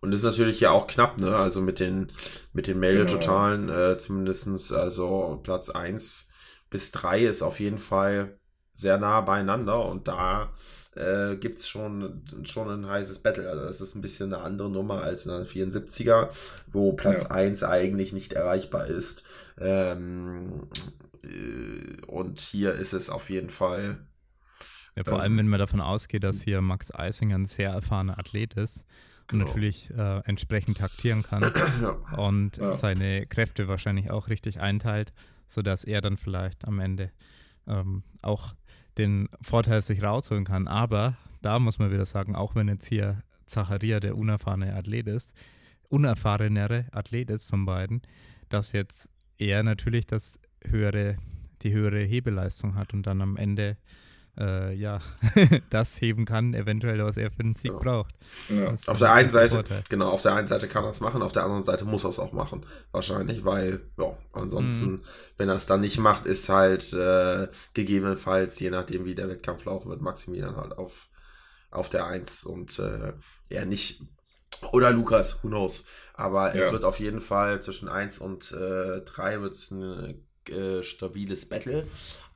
Und 0.00 0.10
das 0.10 0.20
ist 0.20 0.26
natürlich 0.26 0.60
ja 0.60 0.72
auch 0.72 0.86
knapp, 0.86 1.18
ne? 1.18 1.36
Also 1.36 1.60
mit 1.60 1.78
den, 1.78 2.08
mit 2.52 2.66
den 2.66 2.78
Meldetotalen 2.80 3.68
genau. 3.68 3.90
äh, 3.92 3.98
zumindest, 3.98 4.72
also 4.72 5.40
Platz 5.42 5.70
1 5.70 6.30
bis 6.70 6.90
3 6.92 7.24
ist 7.24 7.42
auf 7.42 7.60
jeden 7.60 7.78
Fall 7.78 8.38
sehr 8.72 8.98
nah 8.98 9.20
beieinander 9.20 9.84
und 9.86 10.08
da 10.08 10.52
äh, 10.96 11.36
gibt 11.36 11.58
es 11.58 11.68
schon, 11.68 12.22
schon 12.44 12.68
ein 12.70 12.88
heißes 12.88 13.20
Battle. 13.20 13.48
Also 13.48 13.66
das 13.66 13.80
ist 13.80 13.94
ein 13.94 14.02
bisschen 14.02 14.32
eine 14.32 14.42
andere 14.42 14.70
Nummer 14.70 15.02
als 15.02 15.28
eine 15.28 15.44
74er, 15.44 16.28
wo 16.72 16.92
Platz 16.94 17.24
ja. 17.24 17.30
1 17.30 17.62
eigentlich 17.62 18.12
nicht 18.12 18.32
erreichbar 18.32 18.86
ist. 18.86 19.24
Ähm, 19.58 20.68
äh, 21.22 22.04
und 22.06 22.40
hier 22.40 22.74
ist 22.74 22.92
es 22.92 23.10
auf 23.10 23.30
jeden 23.30 23.50
Fall. 23.50 23.98
Ja, 24.96 25.04
vor 25.04 25.14
ähm, 25.14 25.20
allem, 25.20 25.38
wenn 25.38 25.48
man 25.48 25.60
davon 25.60 25.80
ausgeht, 25.80 26.24
dass 26.24 26.42
hier 26.42 26.62
Max 26.62 26.94
Eisinger 26.94 27.36
ein 27.36 27.46
sehr 27.46 27.70
erfahrener 27.70 28.18
Athlet 28.18 28.54
ist 28.54 28.78
und 28.78 29.38
genau. 29.40 29.44
natürlich 29.44 29.90
äh, 29.90 30.20
entsprechend 30.24 30.78
taktieren 30.78 31.22
kann 31.22 31.42
ja. 31.82 31.90
und 32.16 32.56
ja. 32.56 32.76
seine 32.76 33.26
Kräfte 33.26 33.68
wahrscheinlich 33.68 34.10
auch 34.10 34.28
richtig 34.28 34.60
einteilt, 34.60 35.12
sodass 35.46 35.84
er 35.84 36.00
dann 36.00 36.16
vielleicht 36.16 36.66
am 36.66 36.78
Ende 36.78 37.10
ähm, 37.66 38.02
auch 38.22 38.54
den 38.98 39.28
Vorteil 39.40 39.82
sich 39.82 40.02
rausholen 40.02 40.44
kann. 40.44 40.68
Aber 40.68 41.16
da 41.42 41.58
muss 41.58 41.78
man 41.78 41.92
wieder 41.92 42.06
sagen, 42.06 42.34
auch 42.34 42.54
wenn 42.54 42.68
jetzt 42.68 42.86
hier 42.86 43.20
Zacharia 43.46 44.00
der 44.00 44.16
unerfahrene 44.16 44.74
Athlet 44.74 45.06
ist, 45.06 45.32
unerfahrenere 45.88 46.86
Athlet 46.92 47.30
ist 47.30 47.44
von 47.44 47.64
beiden, 47.64 48.02
dass 48.48 48.72
jetzt 48.72 49.08
er 49.38 49.62
natürlich 49.62 50.06
das 50.06 50.40
höhere, 50.64 51.16
die 51.62 51.72
höhere 51.72 52.02
Hebeleistung 52.02 52.74
hat 52.74 52.92
und 52.92 53.06
dann 53.06 53.20
am 53.20 53.36
Ende 53.36 53.76
äh, 54.38 54.74
ja, 54.74 55.00
das 55.70 56.00
heben 56.00 56.24
kann, 56.24 56.54
eventuell, 56.54 57.02
was 57.04 57.16
er 57.16 57.30
für 57.30 57.40
einen 57.40 57.54
Sieg 57.54 57.72
ja. 57.72 57.78
braucht. 57.78 58.14
Ja. 58.48 58.74
Auf 58.86 58.98
der 58.98 59.12
einen 59.12 59.30
Seite, 59.30 59.56
Vorteil. 59.56 59.82
genau, 59.88 60.10
auf 60.10 60.22
der 60.22 60.34
einen 60.34 60.48
Seite 60.48 60.68
kann 60.68 60.84
er 60.84 60.90
es 60.90 61.00
machen, 61.00 61.22
auf 61.22 61.32
der 61.32 61.44
anderen 61.44 61.62
Seite 61.62 61.84
muss 61.84 62.04
er 62.04 62.10
es 62.10 62.18
auch 62.18 62.32
machen. 62.32 62.64
Wahrscheinlich, 62.92 63.44
weil, 63.44 63.88
ja, 63.98 64.16
ansonsten, 64.32 64.90
mhm. 64.90 65.02
wenn 65.38 65.48
er 65.48 65.56
es 65.56 65.66
dann 65.66 65.80
nicht 65.80 65.98
macht, 65.98 66.26
ist 66.26 66.48
halt 66.48 66.92
äh, 66.92 67.48
gegebenenfalls, 67.74 68.58
je 68.60 68.70
nachdem, 68.70 69.04
wie 69.04 69.14
der 69.14 69.28
Wettkampf 69.28 69.64
laufen 69.64 69.88
wird, 69.88 70.02
Maximilian 70.02 70.56
halt 70.56 70.76
auf, 70.76 71.08
auf 71.70 71.88
der 71.88 72.06
1 72.06 72.44
und 72.44 72.78
äh, 72.78 73.12
er 73.48 73.64
nicht. 73.64 74.02
Oder 74.72 74.90
Lukas, 74.90 75.42
who 75.42 75.48
knows. 75.48 75.86
Aber 76.14 76.54
ja. 76.54 76.62
es 76.62 76.72
wird 76.72 76.84
auf 76.84 76.98
jeden 76.98 77.20
Fall 77.20 77.60
zwischen 77.60 77.88
1 77.88 78.18
und 78.18 78.52
äh, 78.52 79.00
3 79.02 79.42
wird 79.42 79.54
es 79.54 79.70
ein 79.70 80.26
äh, 80.48 80.82
stabiles 80.82 81.48
Battle. 81.48 81.86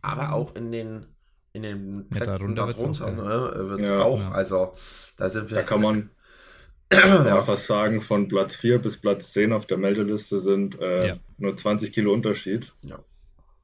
Aber 0.02 0.28
mhm. 0.28 0.32
auch 0.32 0.54
in 0.54 0.72
den 0.72 1.06
in 1.52 1.62
den 1.62 2.08
Plätzen 2.08 2.56
ja, 2.56 2.66
darunter 2.66 3.10
ne, 3.10 3.68
wird 3.68 3.80
es 3.80 3.88
ja, 3.88 4.02
auch. 4.02 4.20
Ja. 4.20 4.32
Also 4.32 4.74
da 5.16 5.28
sind 5.28 5.50
wir. 5.50 5.56
Da 5.56 5.62
kann 5.62 5.80
man 5.80 6.10
ja. 6.92 7.42
fast 7.42 7.66
sagen, 7.66 8.00
von 8.00 8.28
Platz 8.28 8.56
4 8.56 8.78
bis 8.78 8.96
Platz 8.96 9.32
10 9.32 9.52
auf 9.52 9.66
der 9.66 9.78
Meldeliste 9.78 10.40
sind 10.40 10.78
äh, 10.80 11.16
nur 11.38 11.56
20 11.56 11.92
Kilo 11.92 12.12
Unterschied. 12.12 12.72
Ja. 12.82 12.98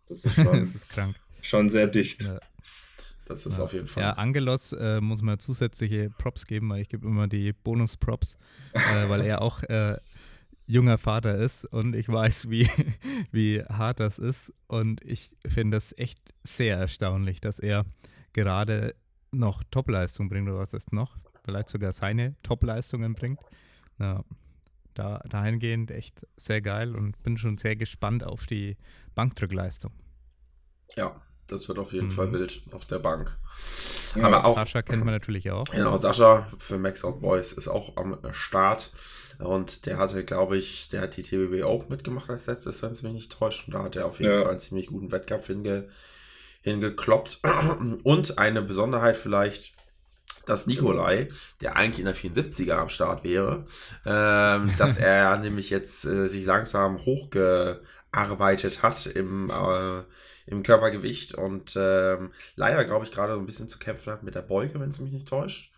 Das 0.09 0.25
ist 0.25 0.35
schon, 0.35 0.61
das 0.73 0.75
ist 0.75 0.91
krank. 0.91 1.17
schon 1.43 1.69
sehr 1.69 1.87
dicht. 1.87 2.29
Das 3.27 3.45
ist 3.45 3.59
auf 3.59 3.73
jeden 3.73 3.89
Fall. 3.89 4.05
Ja, 4.05 4.13
Angelos 4.13 4.73
äh, 4.73 5.01
muss 5.01 5.21
man 5.21 5.41
zusätzliche 5.41 6.11
Props 6.17 6.47
geben, 6.47 6.71
weil 6.71 6.83
ich 6.83 6.89
gebe 6.89 7.07
immer 7.07 7.27
die 7.27 7.53
Bonus-Props, 7.53 8.39
äh, 8.73 9.09
weil 9.09 9.23
er 9.23 9.43
auch 9.43 9.65
äh, 9.65 9.97
junger 10.67 10.99
Vater 10.99 11.37
ist 11.37 11.65
und 11.65 11.95
ich 11.95 12.09
weiß, 12.09 12.51
wie, 12.51 12.69
wie 13.33 13.63
hart 13.63 14.01
das 14.01 14.19
ist. 14.19 14.53
Und 14.67 15.03
ich 15.05 15.37
finde 15.47 15.77
das 15.77 15.95
echt 15.97 16.19
sehr 16.43 16.77
erstaunlich, 16.77 17.41
dass 17.41 17.59
er 17.59 17.85
gerade 18.33 18.95
noch 19.31 19.63
Topleistung 19.71 20.29
bringt 20.29 20.49
oder 20.49 20.59
was 20.59 20.75
ist 20.75 20.93
noch? 20.93 21.17
Vielleicht 21.45 21.69
sogar 21.69 21.93
seine 21.93 22.35
Topleistungen 22.43 23.15
bringt. 23.15 23.41
Na, 23.99 24.25
da, 24.95 25.19
dahingehend 25.29 25.91
echt 25.91 26.27
sehr 26.37 26.61
geil 26.63 26.95
und 26.95 27.23
bin 27.23 27.39
schon 27.39 27.59
sehr 27.59 27.77
gespannt 27.77 28.25
auf 28.25 28.47
die 28.47 28.77
Bankdrückleistung. 29.15 29.93
Ja, 30.97 31.21
das 31.49 31.69
wird 31.69 31.79
auf 31.79 31.93
jeden 31.93 32.09
mhm. 32.09 32.13
Fall 32.13 32.33
wild 32.33 32.63
auf 32.73 32.85
der 32.85 32.99
Bank. 32.99 33.37
Ja, 34.17 34.25
Aber 34.25 34.45
auch. 34.45 34.57
Sascha 34.57 34.83
kennt 34.83 35.05
man 35.05 35.15
natürlich 35.15 35.51
auch. 35.51 35.67
Genau, 35.67 35.97
Sascha 35.97 36.47
für 36.59 36.79
Max 36.79 37.05
Out 37.05 37.21
Boys 37.21 37.53
ist 37.53 37.69
auch 37.69 37.97
am 37.97 38.19
Start. 38.33 38.93
Und 39.39 39.87
der 39.87 39.99
hatte, 39.99 40.25
glaube 40.25 40.57
ich, 40.57 40.89
der 40.89 41.03
hat 41.03 41.17
die 41.17 41.23
TBB 41.23 41.63
auch 41.63 41.89
mitgemacht 41.89 42.31
als 42.31 42.47
letztes, 42.47 42.83
wenn 42.83 42.93
es 42.93 43.03
mich 43.03 43.13
nicht 43.13 43.33
täuscht. 43.33 43.67
Und 43.67 43.75
da 43.75 43.83
hat 43.83 43.97
er 43.97 44.07
auf 44.07 44.19
jeden 44.19 44.33
ja. 44.33 44.43
Fall 44.43 44.51
einen 44.51 44.61
ziemlich 44.61 44.87
guten 44.87 45.13
Wettkampf 45.13 45.47
hinge, 45.47 45.87
hingekloppt. 46.63 47.41
Und 48.03 48.39
eine 48.39 48.63
Besonderheit 48.63 49.17
vielleicht, 49.17 49.75
dass 50.47 50.67
Nikolai, 50.67 51.29
der 51.61 51.77
eigentlich 51.77 51.99
in 51.99 52.07
der 52.07 52.17
74er 52.17 52.77
am 52.77 52.89
Start 52.89 53.25
wäre, 53.25 53.67
ähm, 54.07 54.73
dass 54.79 54.97
er 54.97 55.37
nämlich 55.39 55.69
jetzt 55.69 56.07
äh, 56.07 56.29
sich 56.29 56.47
langsam 56.47 57.05
hochgearbeitet 57.05 58.83
hat 58.83 59.05
im, 59.07 59.51
äh, 59.51 60.03
im 60.47 60.63
Körpergewicht 60.63 61.35
und 61.35 61.75
ähm, 61.77 62.31
leider, 62.55 62.85
glaube 62.85 63.05
ich, 63.05 63.13
gerade 63.13 63.35
so 63.35 63.41
ein 63.41 63.47
bisschen 63.47 63.69
zu 63.69 63.79
kämpfen 63.79 64.13
hat 64.13 64.23
mit 64.23 64.35
der 64.35 64.43
Beuge, 64.43 64.81
wenn 64.81 64.91
es 64.91 65.01
mich 65.01 65.13
nicht 65.13 65.29
täuscht. 65.29 65.73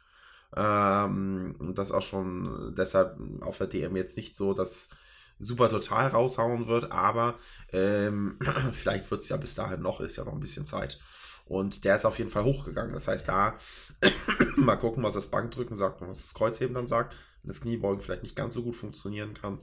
Ähm, 0.56 1.56
und 1.58 1.78
das 1.78 1.92
auch 1.92 2.02
schon 2.02 2.74
deshalb 2.76 3.18
auf 3.40 3.58
der 3.58 3.66
DM 3.66 3.96
jetzt 3.96 4.16
nicht 4.16 4.36
so 4.36 4.54
das 4.54 4.90
super 5.38 5.68
total 5.68 6.08
raushauen 6.08 6.66
wird, 6.66 6.90
aber 6.90 7.36
ähm, 7.72 8.38
vielleicht 8.72 9.10
wird 9.10 9.22
es 9.22 9.28
ja 9.28 9.36
bis 9.36 9.54
dahin 9.54 9.82
noch, 9.82 10.00
ist 10.00 10.16
ja 10.16 10.24
noch 10.24 10.32
ein 10.32 10.40
bisschen 10.40 10.66
Zeit. 10.66 10.98
Und 11.46 11.84
der 11.84 11.96
ist 11.96 12.04
auf 12.04 12.18
jeden 12.18 12.30
Fall 12.30 12.44
hochgegangen. 12.44 12.92
Das 12.92 13.08
heißt, 13.08 13.26
da 13.26 13.56
mal 14.56 14.76
gucken, 14.76 15.02
was 15.02 15.14
das 15.14 15.28
Bankdrücken 15.28 15.76
sagt 15.76 16.02
und 16.02 16.08
was 16.08 16.20
das 16.20 16.34
Kreuzheben 16.34 16.74
dann 16.74 16.86
sagt. 16.86 17.16
Wenn 17.42 17.48
das 17.48 17.62
Kniebeugen 17.62 18.02
vielleicht 18.02 18.22
nicht 18.22 18.36
ganz 18.36 18.54
so 18.54 18.62
gut 18.62 18.76
funktionieren 18.76 19.32
kann, 19.32 19.58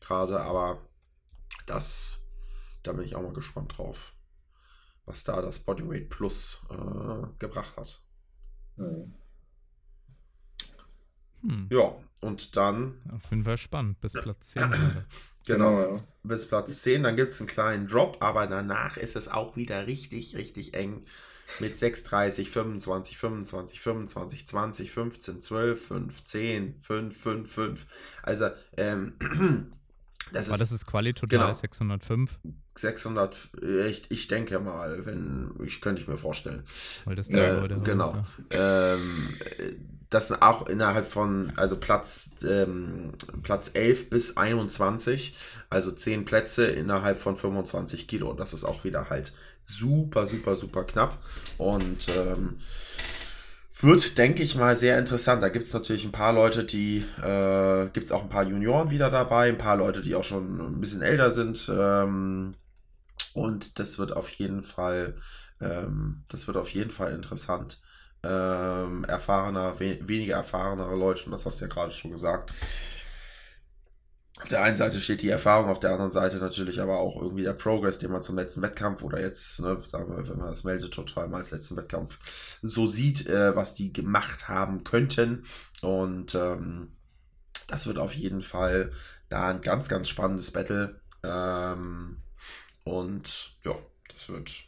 gerade, 0.00 0.40
aber 0.40 0.82
das, 1.66 2.28
da 2.82 2.92
bin 2.92 3.04
ich 3.04 3.14
auch 3.14 3.22
mal 3.22 3.32
gespannt 3.32 3.78
drauf, 3.78 4.12
was 5.10 5.24
da 5.24 5.42
das 5.42 5.58
Bodyweight 5.58 6.08
Plus 6.08 6.66
äh, 6.70 7.26
gebracht 7.38 7.76
hat. 7.76 8.00
Mhm. 8.76 9.14
Hm. 11.42 11.68
Ja, 11.70 11.96
und 12.20 12.56
dann. 12.56 13.00
Auf 13.12 13.30
jeden 13.30 13.44
Fall 13.44 13.58
spannend, 13.58 14.00
bis 14.00 14.12
Platz 14.12 14.50
10. 14.50 14.62
genau, 14.70 15.04
genau 15.44 15.96
ja. 15.96 16.04
bis 16.22 16.46
Platz 16.46 16.82
10. 16.82 17.02
Dann 17.02 17.16
gibt 17.16 17.32
es 17.32 17.40
einen 17.40 17.48
kleinen 17.48 17.88
Drop, 17.88 18.18
aber 18.20 18.46
danach 18.46 18.96
ist 18.96 19.16
es 19.16 19.28
auch 19.28 19.56
wieder 19.56 19.86
richtig, 19.86 20.36
richtig 20.36 20.74
eng 20.74 21.04
mit 21.58 21.76
6,30, 21.76 22.46
25, 22.46 23.18
25, 23.18 23.80
25, 23.80 24.46
20, 24.46 24.90
15, 24.92 25.40
12, 25.40 25.86
5, 25.86 26.24
10, 26.24 26.80
5, 26.80 27.16
5, 27.20 27.52
5. 27.52 28.20
Also, 28.22 28.50
ähm, 28.76 29.14
das 30.32 30.48
Aber 30.48 30.56
ist, 30.56 30.62
das 30.62 30.72
ist 30.72 30.86
Quali 30.86 31.12
total 31.14 31.38
genau, 31.46 31.54
605. 31.54 32.38
600, 32.76 33.36
ich, 33.88 34.10
ich 34.10 34.28
denke 34.28 34.58
mal, 34.60 35.04
wenn, 35.04 35.50
ich 35.64 35.80
könnte 35.80 36.00
ich 36.02 36.08
mir 36.08 36.16
vorstellen. 36.16 36.62
Weil 37.04 37.16
das 37.16 37.28
äh, 37.30 37.68
Genau. 37.82 38.24
Ähm, 38.50 39.36
das 40.10 40.42
auch 40.42 40.66
innerhalb 40.66 41.06
von, 41.06 41.52
also 41.56 41.76
Platz, 41.76 42.32
ähm, 42.48 43.12
Platz 43.44 43.70
11 43.74 44.10
bis 44.10 44.36
21, 44.36 45.36
also 45.70 45.92
10 45.92 46.24
Plätze 46.24 46.66
innerhalb 46.66 47.18
von 47.18 47.36
25 47.36 48.08
Kilo. 48.08 48.34
Das 48.34 48.52
ist 48.52 48.64
auch 48.64 48.82
wieder 48.82 49.08
halt 49.08 49.32
super, 49.62 50.26
super, 50.26 50.56
super 50.56 50.84
knapp. 50.84 51.18
Und 51.58 52.08
ähm, 52.08 52.58
wird, 53.82 54.18
denke 54.18 54.42
ich 54.42 54.56
mal, 54.56 54.76
sehr 54.76 54.98
interessant. 54.98 55.42
Da 55.42 55.48
gibt 55.48 55.66
es 55.66 55.74
natürlich 55.74 56.04
ein 56.04 56.12
paar 56.12 56.32
Leute, 56.32 56.64
die, 56.64 57.04
äh, 57.22 57.88
gibt 57.92 58.06
es 58.06 58.12
auch 58.12 58.22
ein 58.22 58.28
paar 58.28 58.44
Junioren 58.44 58.90
wieder 58.90 59.10
dabei, 59.10 59.48
ein 59.48 59.58
paar 59.58 59.76
Leute, 59.76 60.02
die 60.02 60.14
auch 60.14 60.24
schon 60.24 60.60
ein 60.60 60.80
bisschen 60.80 61.02
älter 61.02 61.30
sind. 61.30 61.70
Ähm, 61.72 62.54
und 63.34 63.78
das 63.78 63.98
wird 63.98 64.12
auf 64.12 64.28
jeden 64.30 64.62
Fall, 64.62 65.14
ähm, 65.60 66.24
das 66.28 66.46
wird 66.46 66.56
auf 66.56 66.70
jeden 66.70 66.90
Fall 66.90 67.12
interessant 67.12 67.80
ähm, 68.22 69.04
erfahrener, 69.04 69.78
we 69.80 69.98
weniger 70.02 70.36
erfahrenere 70.36 70.96
Leute, 70.96 71.24
und 71.24 71.32
das 71.32 71.46
hast 71.46 71.60
du 71.60 71.64
ja 71.64 71.70
gerade 71.70 71.92
schon 71.92 72.10
gesagt. 72.10 72.52
Auf 74.42 74.48
der 74.48 74.62
einen 74.62 74.76
Seite 74.76 75.00
steht 75.00 75.22
die 75.22 75.28
Erfahrung, 75.28 75.68
auf 75.68 75.80
der 75.80 75.90
anderen 75.90 76.12
Seite 76.12 76.38
natürlich 76.38 76.80
aber 76.80 76.98
auch 76.98 77.20
irgendwie 77.20 77.42
der 77.42 77.52
Progress, 77.52 77.98
den 77.98 78.10
man 78.10 78.22
zum 78.22 78.36
letzten 78.36 78.62
Wettkampf 78.62 79.02
oder 79.02 79.20
jetzt, 79.20 79.60
ne, 79.60 79.80
sagen 79.86 80.16
wir, 80.16 80.26
wenn 80.28 80.38
man 80.38 80.48
das 80.48 80.64
meldet, 80.64 80.94
total 80.94 81.28
mal 81.28 81.38
als 81.38 81.50
letzten 81.50 81.76
Wettkampf 81.76 82.58
so 82.62 82.86
sieht, 82.86 83.26
äh, 83.26 83.54
was 83.54 83.74
die 83.74 83.92
gemacht 83.92 84.48
haben 84.48 84.82
könnten. 84.82 85.44
Und 85.82 86.34
ähm, 86.34 86.92
das 87.68 87.86
wird 87.86 87.98
auf 87.98 88.14
jeden 88.14 88.40
Fall 88.40 88.90
da 89.28 89.48
ein 89.48 89.60
ganz, 89.60 89.88
ganz 89.88 90.08
spannendes 90.08 90.50
Battle. 90.52 91.00
Ähm, 91.22 92.22
und 92.84 93.56
ja, 93.64 93.74
das 94.08 94.28
wird, 94.30 94.64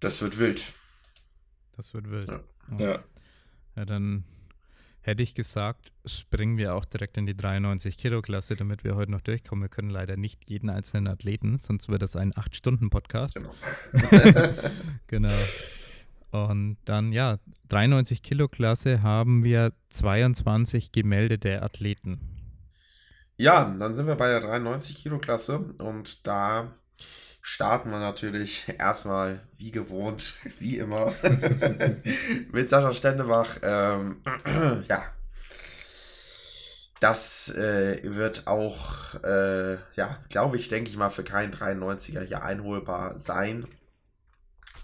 das 0.00 0.20
wird 0.20 0.38
wild. 0.38 0.74
Das 1.76 1.94
wird 1.94 2.10
wild. 2.10 2.28
Ja. 2.28 2.40
ja. 2.78 3.04
ja. 3.76 3.84
dann 3.84 4.24
hätte 5.04 5.22
ich 5.22 5.34
gesagt, 5.34 5.92
springen 6.06 6.56
wir 6.56 6.74
auch 6.74 6.86
direkt 6.86 7.18
in 7.18 7.26
die 7.26 7.36
93 7.36 7.98
Kilo 7.98 8.22
Klasse, 8.22 8.56
damit 8.56 8.84
wir 8.84 8.96
heute 8.96 9.12
noch 9.12 9.20
durchkommen. 9.20 9.64
Wir 9.64 9.68
können 9.68 9.90
leider 9.90 10.16
nicht 10.16 10.48
jeden 10.48 10.70
einzelnen 10.70 11.08
Athleten, 11.08 11.58
sonst 11.58 11.90
wird 11.90 12.00
das 12.00 12.16
ein 12.16 12.32
8-Stunden-Podcast. 12.32 13.34
Genau. 13.34 13.52
genau. 15.06 15.34
Und 16.30 16.78
dann, 16.86 17.12
ja, 17.12 17.38
93 17.68 18.22
Kilo 18.22 18.48
Klasse 18.48 19.02
haben 19.02 19.44
wir 19.44 19.72
22 19.90 20.90
gemeldete 20.90 21.62
Athleten. 21.62 22.18
Ja, 23.36 23.74
dann 23.78 23.94
sind 23.94 24.06
wir 24.06 24.16
bei 24.16 24.28
der 24.28 24.40
93 24.40 24.96
Kilo 24.96 25.18
Klasse 25.18 25.58
und 25.58 26.26
da 26.26 26.72
starten 27.46 27.90
wir 27.90 27.98
natürlich 27.98 28.64
erstmal 28.78 29.38
wie 29.58 29.70
gewohnt, 29.70 30.34
wie 30.58 30.78
immer, 30.78 31.14
mit 32.52 32.70
Sascha 32.70 32.94
Stendebach. 32.94 33.58
Ähm, 33.62 34.22
ja, 34.88 35.04
das 37.00 37.54
äh, 37.54 38.00
wird 38.02 38.46
auch, 38.46 39.14
äh, 39.22 39.74
ja, 39.94 40.18
glaube 40.30 40.56
ich, 40.56 40.70
denke 40.70 40.88
ich 40.88 40.96
mal, 40.96 41.10
für 41.10 41.22
keinen 41.22 41.52
93er 41.52 42.22
hier 42.22 42.42
einholbar 42.42 43.18
sein. 43.18 43.66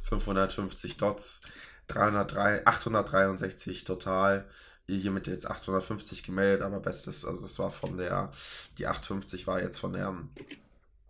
550 0.02 0.98
Dots, 0.98 1.40
303, 1.86 2.66
863 2.66 3.84
total. 3.84 4.46
Hier 4.86 5.12
mit 5.12 5.28
jetzt 5.28 5.48
850 5.48 6.24
gemeldet, 6.24 6.62
aber 6.62 6.80
bestes, 6.80 7.24
also 7.24 7.40
das 7.40 7.58
war 7.58 7.70
von 7.70 7.96
der, 7.96 8.32
die 8.76 8.86
850 8.86 9.46
war 9.46 9.62
jetzt 9.62 9.78
von 9.78 9.94
der 9.94 10.14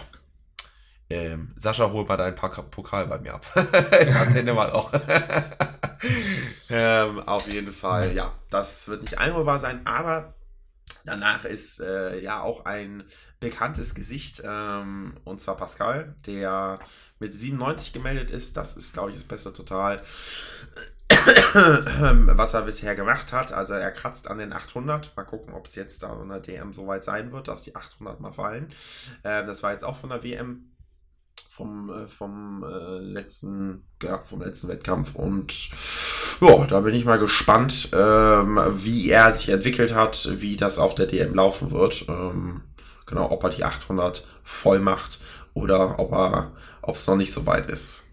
Ähm, 1.09 1.53
Sascha, 1.57 1.91
hol 1.91 2.05
mal 2.05 2.17
deinen 2.17 2.35
Pokal 2.35 3.07
bei 3.07 3.19
mir 3.19 3.33
ab. 3.33 3.45
Antenne 3.55 4.53
mal 4.53 4.71
auch. 4.71 4.93
ähm, 6.69 7.19
auf 7.19 7.51
jeden 7.51 7.73
Fall, 7.73 8.15
ja, 8.15 8.33
das 8.49 8.87
wird 8.87 9.01
nicht 9.01 9.17
einholbar 9.17 9.59
sein, 9.59 9.85
aber 9.85 10.35
Danach 11.05 11.45
ist 11.45 11.79
äh, 11.79 12.19
ja 12.19 12.41
auch 12.41 12.65
ein 12.65 13.03
bekanntes 13.39 13.95
Gesicht, 13.95 14.41
ähm, 14.45 15.17
und 15.23 15.41
zwar 15.41 15.57
Pascal, 15.57 16.15
der 16.25 16.79
mit 17.19 17.33
97 17.33 17.93
gemeldet 17.93 18.31
ist. 18.31 18.55
Das 18.57 18.77
ist, 18.77 18.93
glaube 18.93 19.09
ich, 19.09 19.15
das 19.15 19.25
beste 19.25 19.51
Total, 19.53 20.01
was 21.09 22.53
er 22.53 22.61
bisher 22.63 22.95
gemacht 22.95 23.33
hat. 23.33 23.51
Also 23.51 23.73
er 23.73 23.91
kratzt 23.91 24.27
an 24.29 24.37
den 24.37 24.53
800. 24.53 25.15
Mal 25.15 25.23
gucken, 25.23 25.53
ob 25.53 25.65
es 25.65 25.75
jetzt 25.75 26.03
da 26.03 26.21
in 26.21 26.29
der 26.29 26.39
DM 26.39 26.73
soweit 26.73 27.03
sein 27.03 27.31
wird, 27.31 27.47
dass 27.47 27.63
die 27.63 27.75
800 27.75 28.19
mal 28.19 28.31
fallen. 28.31 28.69
Ähm, 29.23 29.47
das 29.47 29.63
war 29.63 29.71
jetzt 29.71 29.83
auch 29.83 29.97
von 29.97 30.09
der 30.09 30.23
WM 30.23 30.70
vom, 31.61 31.89
äh, 31.89 32.07
vom 32.07 32.63
äh, 32.63 32.97
letzten, 32.99 33.83
ja, 34.01 34.19
vom 34.19 34.41
letzten 34.41 34.67
Wettkampf. 34.67 35.15
Und 35.15 35.69
ja, 36.41 36.65
da 36.65 36.79
bin 36.81 36.95
ich 36.95 37.05
mal 37.05 37.19
gespannt, 37.19 37.89
ähm, 37.93 38.59
wie 38.73 39.09
er 39.09 39.33
sich 39.33 39.49
entwickelt 39.49 39.93
hat, 39.93 40.27
wie 40.39 40.55
das 40.55 40.79
auf 40.79 40.95
der 40.95 41.05
DM 41.05 41.35
laufen 41.35 41.71
wird. 41.71 42.05
Ähm, 42.09 42.61
genau, 43.05 43.31
ob 43.31 43.43
er 43.43 43.51
die 43.51 43.63
800 43.63 44.27
voll 44.43 44.79
macht 44.79 45.21
oder 45.53 45.99
ob 45.99 46.11
ob 46.81 46.95
es 46.95 47.07
noch 47.07 47.15
nicht 47.15 47.31
so 47.31 47.45
weit 47.45 47.69
ist. 47.69 48.10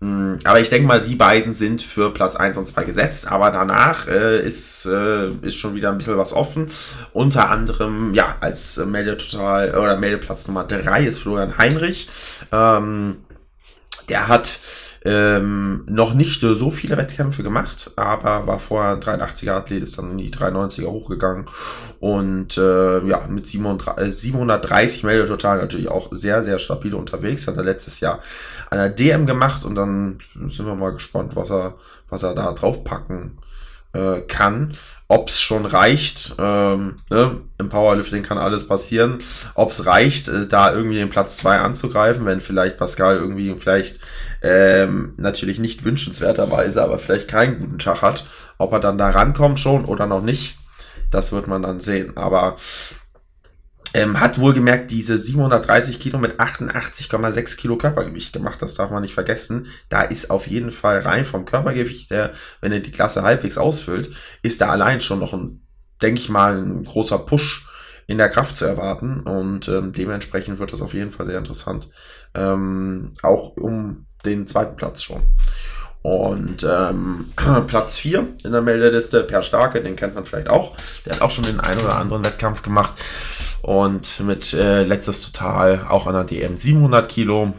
Hm, 0.00 0.38
aber 0.44 0.60
ich 0.60 0.70
denke 0.70 0.86
mal, 0.86 1.00
die 1.00 1.16
beiden 1.16 1.52
sind 1.52 1.82
für 1.82 2.12
Platz 2.12 2.36
1 2.36 2.56
und 2.56 2.66
2 2.66 2.84
gesetzt. 2.84 3.30
Aber 3.30 3.50
danach 3.50 4.06
äh, 4.06 4.40
ist, 4.40 4.86
äh, 4.86 5.30
ist 5.42 5.56
schon 5.56 5.74
wieder 5.74 5.90
ein 5.90 5.98
bisschen 5.98 6.16
was 6.18 6.32
offen. 6.32 6.70
Unter 7.12 7.50
anderem, 7.50 8.14
ja, 8.14 8.36
als 8.40 8.76
Meldetotal 8.76 9.76
oder 9.76 9.96
Meldeplatz 9.96 10.46
Nummer 10.46 10.64
3 10.64 11.04
ist 11.04 11.18
Florian 11.20 11.58
Heinrich. 11.58 12.08
Ähm, 12.52 13.24
der 14.08 14.28
hat 14.28 14.60
ähm, 15.10 15.84
noch 15.86 16.12
nicht 16.12 16.42
so 16.42 16.70
viele 16.70 16.98
Wettkämpfe 16.98 17.42
gemacht, 17.42 17.92
aber 17.96 18.46
war 18.46 18.58
vorher 18.58 18.92
ein 18.92 19.00
83er 19.00 19.52
Athlet, 19.52 19.82
ist 19.82 19.96
dann 19.96 20.10
in 20.10 20.18
die 20.18 20.30
93er 20.30 20.88
hochgegangen 20.88 21.46
und 21.98 22.58
äh, 22.58 23.06
ja, 23.06 23.26
mit 23.26 23.46
37, 23.46 24.14
730 24.14 25.04
Melde 25.04 25.26
total 25.26 25.58
natürlich 25.58 25.88
auch 25.88 26.08
sehr, 26.12 26.42
sehr 26.42 26.58
stabil 26.58 26.92
unterwegs. 26.92 27.48
Hat 27.48 27.56
er 27.56 27.64
letztes 27.64 28.00
Jahr 28.00 28.20
an 28.68 28.76
der 28.76 28.90
DM 28.90 29.24
gemacht 29.24 29.64
und 29.64 29.76
dann 29.76 30.18
sind 30.48 30.66
wir 30.66 30.74
mal 30.74 30.92
gespannt, 30.92 31.34
was 31.36 31.50
er, 31.50 31.76
was 32.10 32.22
er 32.22 32.34
da 32.34 32.52
draufpacken 32.52 33.38
äh, 33.92 34.20
kann. 34.20 34.76
Ob 35.08 35.30
es 35.30 35.40
schon 35.40 35.64
reicht, 35.64 36.34
ähm, 36.38 37.00
ne? 37.08 37.40
im 37.58 37.68
Powerlifting 37.70 38.22
kann 38.22 38.36
alles 38.36 38.68
passieren. 38.68 39.18
Ob 39.54 39.70
es 39.70 39.86
reicht, 39.86 40.28
äh, 40.28 40.46
da 40.46 40.72
irgendwie 40.72 40.98
den 40.98 41.08
Platz 41.08 41.38
2 41.38 41.58
anzugreifen, 41.58 42.26
wenn 42.26 42.40
vielleicht 42.40 42.76
Pascal 42.76 43.16
irgendwie 43.16 43.54
vielleicht 43.58 44.00
ähm, 44.42 45.14
natürlich 45.16 45.58
nicht 45.58 45.84
wünschenswerterweise, 45.84 46.82
aber 46.82 46.98
vielleicht 46.98 47.28
keinen 47.28 47.58
guten 47.58 47.78
Tag 47.78 48.02
hat. 48.02 48.24
Ob 48.58 48.72
er 48.72 48.80
dann 48.80 48.98
da 48.98 49.10
rankommt 49.10 49.58
schon 49.58 49.84
oder 49.84 50.06
noch 50.06 50.22
nicht, 50.22 50.58
das 51.10 51.32
wird 51.32 51.46
man 51.46 51.62
dann 51.62 51.80
sehen. 51.80 52.16
Aber 52.16 52.56
ähm, 53.94 54.20
hat 54.20 54.38
wohlgemerkt 54.38 54.90
diese 54.90 55.18
730 55.18 56.00
Kilo 56.00 56.18
mit 56.18 56.40
88,6 56.40 57.56
Kilo 57.56 57.76
Körpergewicht 57.76 58.32
gemacht. 58.32 58.60
Das 58.60 58.74
darf 58.74 58.90
man 58.90 59.02
nicht 59.02 59.14
vergessen. 59.14 59.66
Da 59.88 60.02
ist 60.02 60.30
auf 60.30 60.46
jeden 60.46 60.70
Fall 60.70 61.00
rein 61.00 61.24
vom 61.24 61.44
Körpergewicht, 61.44 62.10
der, 62.10 62.32
wenn 62.60 62.72
er 62.72 62.80
die 62.80 62.92
Klasse 62.92 63.22
halbwegs 63.22 63.58
ausfüllt, 63.58 64.10
ist 64.42 64.60
da 64.60 64.70
allein 64.70 65.00
schon 65.00 65.18
noch 65.18 65.32
ein, 65.32 65.62
denke 66.02 66.20
ich 66.20 66.28
mal, 66.28 66.58
ein 66.58 66.84
großer 66.84 67.18
Push 67.18 67.66
in 68.06 68.18
der 68.18 68.30
Kraft 68.30 68.56
zu 68.56 68.64
erwarten. 68.64 69.20
Und 69.20 69.68
ähm, 69.68 69.92
dementsprechend 69.92 70.58
wird 70.58 70.72
das 70.72 70.82
auf 70.82 70.94
jeden 70.94 71.12
Fall 71.12 71.26
sehr 71.26 71.38
interessant. 71.38 71.88
Ähm, 72.34 73.12
auch 73.22 73.56
um 73.56 74.06
den 74.24 74.46
zweiten 74.46 74.76
Platz 74.76 75.02
schon. 75.02 75.22
Und 76.02 76.64
ähm, 76.68 77.32
Platz 77.66 77.96
4 77.96 78.26
in 78.44 78.52
der 78.52 78.62
Meldeliste, 78.62 79.24
Per 79.24 79.42
Starke, 79.42 79.82
den 79.82 79.96
kennt 79.96 80.14
man 80.14 80.24
vielleicht 80.24 80.48
auch. 80.48 80.76
Der 81.04 81.14
hat 81.14 81.22
auch 81.22 81.30
schon 81.30 81.44
den 81.44 81.60
einen 81.60 81.80
oder 81.80 81.96
anderen 81.96 82.24
Wettkampf 82.24 82.62
gemacht. 82.62 82.94
Und 83.62 84.20
mit 84.20 84.54
äh, 84.54 84.84
letztes 84.84 85.22
Total 85.22 85.86
auch 85.88 86.06
an 86.06 86.14
der 86.14 86.24
DM 86.24 86.56
700 86.56 87.08
Kilo. 87.08 87.52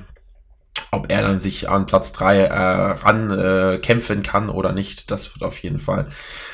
Ob 0.92 1.12
er 1.12 1.22
dann 1.22 1.40
sich 1.40 1.70
an 1.70 1.86
Platz 1.86 2.14
3 2.14 2.38
äh, 2.38 2.54
ran 2.54 3.30
äh, 3.32 4.22
kann 4.24 4.50
oder 4.50 4.72
nicht, 4.72 5.12
das 5.12 5.36
wird 5.36 5.44
auf 5.44 5.60
jeden 5.60 5.78
Fall 5.78 6.08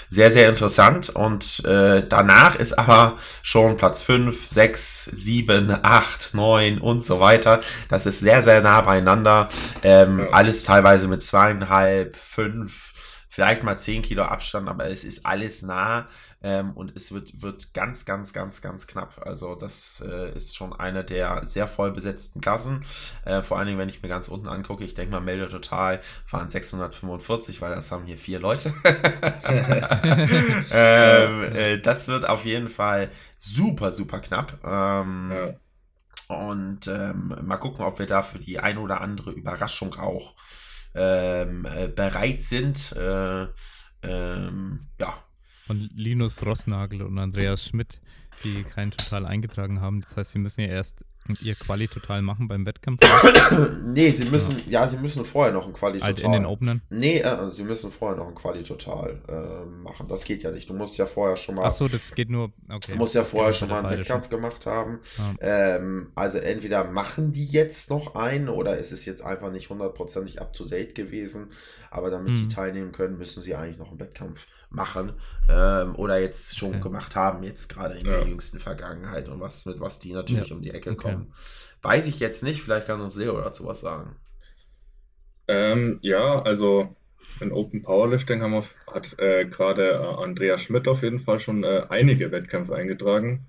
sehr, 0.09 0.31
sehr 0.31 0.49
interessant. 0.49 1.09
Und 1.09 1.63
äh, 1.65 2.05
danach 2.07 2.55
ist 2.55 2.77
aber 2.77 3.17
schon 3.41 3.77
Platz 3.77 4.01
5, 4.01 4.49
6, 4.49 5.05
7, 5.05 5.77
8, 5.81 6.33
9 6.33 6.79
und 6.79 7.03
so 7.03 7.19
weiter. 7.19 7.61
Das 7.89 8.05
ist 8.05 8.19
sehr, 8.19 8.43
sehr 8.43 8.61
nah 8.61 8.81
beieinander. 8.81 9.49
Ähm, 9.83 10.27
alles 10.31 10.63
teilweise 10.63 11.07
mit 11.07 11.21
zweieinhalb, 11.21 12.15
fünf, 12.15 12.93
vielleicht 13.29 13.63
mal 13.63 13.77
10 13.77 14.01
Kilo 14.01 14.23
Abstand, 14.23 14.69
aber 14.69 14.89
es 14.89 15.03
ist 15.03 15.25
alles 15.25 15.61
nah. 15.61 16.05
Ähm, 16.45 16.73
und 16.73 16.95
es 16.95 17.11
wird, 17.11 17.41
wird 17.41 17.73
ganz, 17.73 18.05
ganz, 18.05 18.31
ganz, 18.31 18.61
ganz 18.61 18.85
knapp. 18.85 19.19
Also 19.25 19.55
das 19.55 20.05
äh, 20.07 20.31
ist 20.35 20.55
schon 20.55 20.73
eine 20.73 21.03
der 21.03 21.43
sehr 21.47 21.67
voll 21.67 21.91
besetzten 21.91 22.39
Klassen. 22.39 22.85
Äh, 23.25 23.41
vor 23.41 23.57
allen 23.57 23.65
Dingen, 23.65 23.79
wenn 23.79 23.89
ich 23.89 24.03
mir 24.03 24.09
ganz 24.09 24.27
unten 24.27 24.47
angucke, 24.47 24.83
ich 24.83 24.93
denke 24.93 25.11
mal, 25.11 25.21
Melde 25.21 25.47
total 25.47 26.01
waren 26.29 26.47
645, 26.47 27.63
weil 27.63 27.73
das 27.73 27.91
haben 27.91 28.05
hier 28.05 28.19
vier 28.19 28.39
Leute. 28.39 28.71
ähm, 30.71 31.43
äh, 31.55 31.79
das 31.79 32.07
wird 32.07 32.29
auf 32.29 32.45
jeden 32.45 32.69
Fall 32.69 33.09
super, 33.39 33.91
super 33.91 34.19
knapp. 34.19 34.59
Ähm, 34.63 35.31
ja. 35.33 35.55
Und 36.27 36.87
ähm, 36.87 37.35
mal 37.41 37.57
gucken, 37.57 37.83
ob 37.83 37.97
wir 37.97 38.05
da 38.05 38.21
für 38.21 38.37
die 38.37 38.59
ein 38.59 38.77
oder 38.77 39.01
andere 39.01 39.31
Überraschung 39.31 39.95
auch 39.95 40.35
ähm, 40.93 41.65
äh, 41.65 41.87
bereit 41.87 42.43
sind. 42.43 42.91
Äh, 42.91 43.47
ähm, 44.03 44.81
ja, 44.99 45.24
von 45.65 45.89
Linus 45.95 46.45
Rossnagel 46.45 47.01
und 47.01 47.17
Andreas 47.17 47.65
Schmidt, 47.65 47.99
die 48.43 48.63
keinen 48.63 48.91
Total 48.91 49.25
eingetragen 49.25 49.81
haben. 49.81 50.01
Das 50.01 50.15
heißt, 50.15 50.31
sie 50.33 50.39
müssen 50.39 50.61
ja 50.61 50.67
erst 50.67 51.03
ihr 51.41 51.55
Quali 51.55 51.87
total 51.87 52.21
machen 52.21 52.47
beim 52.47 52.65
Wettkampf? 52.65 53.01
nee, 53.83 54.11
sie 54.11 54.25
müssen, 54.25 54.57
ja. 54.69 54.81
ja. 54.81 54.87
sie 54.87 54.97
müssen 54.97 55.25
vorher 55.25 55.53
noch 55.53 55.65
ein 55.65 55.73
Quali 55.73 55.99
total. 55.99 56.13
Also 56.13 56.25
in 56.25 56.31
den 56.33 56.45
Openern? 56.45 56.81
Nee, 56.89 57.19
äh, 57.19 57.49
sie 57.49 57.63
müssen 57.63 57.91
vorher 57.91 58.17
noch 58.17 58.27
ein 58.27 58.35
Quali 58.35 58.63
total 58.63 59.21
äh, 59.27 59.65
machen. 59.65 60.07
Das 60.07 60.23
geht 60.23 60.43
ja 60.43 60.51
nicht. 60.51 60.69
Du 60.69 60.73
musst 60.73 60.97
ja 60.97 61.05
vorher 61.05 61.37
schon 61.37 61.55
mal. 61.55 61.65
Achso, 61.65 61.87
das 61.87 62.13
geht 62.13 62.29
nur. 62.29 62.51
Okay. 62.69 62.91
Du 62.91 62.97
musst 62.97 63.15
ja 63.15 63.23
vorher 63.23 63.53
schon 63.53 63.69
mal 63.69 63.83
einen 63.83 63.97
Wettkampf 63.97 64.25
schon. 64.25 64.37
gemacht 64.37 64.65
haben. 64.65 64.99
Ja. 65.17 65.75
Ähm, 65.77 66.11
also 66.15 66.37
entweder 66.37 66.83
machen 66.83 67.31
die 67.31 67.45
jetzt 67.45 67.89
noch 67.89 68.15
einen 68.15 68.49
oder 68.49 68.77
ist 68.77 68.91
es 68.91 69.05
jetzt 69.05 69.23
einfach 69.23 69.51
nicht 69.51 69.69
hundertprozentig 69.69 70.41
up 70.41 70.53
to 70.53 70.65
date 70.65 70.93
gewesen. 70.93 71.47
Aber 71.89 72.11
damit 72.11 72.33
mhm. 72.33 72.35
die 72.35 72.47
teilnehmen 72.49 72.91
können, 72.91 73.17
müssen 73.17 73.41
sie 73.41 73.55
eigentlich 73.55 73.77
noch 73.77 73.89
einen 73.89 73.99
Wettkampf 73.99 74.45
machen. 74.69 75.13
Ähm, 75.49 75.95
oder 75.95 76.19
jetzt 76.19 76.57
schon 76.57 76.69
okay. 76.69 76.81
gemacht 76.81 77.15
haben, 77.15 77.43
jetzt 77.43 77.69
gerade 77.69 77.95
in 77.95 78.05
ja. 78.05 78.17
der 78.17 78.27
jüngsten 78.27 78.59
Vergangenheit 78.59 79.27
und 79.27 79.39
was 79.39 79.65
mit 79.65 79.79
was 79.79 79.99
die 79.99 80.13
natürlich 80.13 80.51
um 80.51 80.61
die 80.61 80.71
Ecke 80.71 80.95
kommen. 80.95 81.33
Weiß 81.81 82.07
ich 82.07 82.19
jetzt 82.19 82.43
nicht, 82.43 82.61
vielleicht 82.61 82.87
kann 82.87 83.01
uns 83.01 83.15
Leo 83.15 83.39
dazu 83.39 83.65
was 83.65 83.81
sagen. 83.81 84.15
Ähm, 85.47 85.99
ja, 86.01 86.41
also 86.41 86.95
in 87.39 87.51
Open 87.51 87.83
Powerlifting 87.83 88.41
haben 88.41 88.53
wir, 88.53 88.63
hat 88.91 89.19
äh, 89.19 89.45
gerade 89.45 89.91
äh, 89.91 90.23
Andrea 90.23 90.57
Schmidt 90.57 90.87
auf 90.87 91.03
jeden 91.03 91.19
Fall 91.19 91.39
schon 91.39 91.63
äh, 91.63 91.85
einige 91.89 92.31
Wettkämpfe 92.31 92.75
eingetragen. 92.75 93.47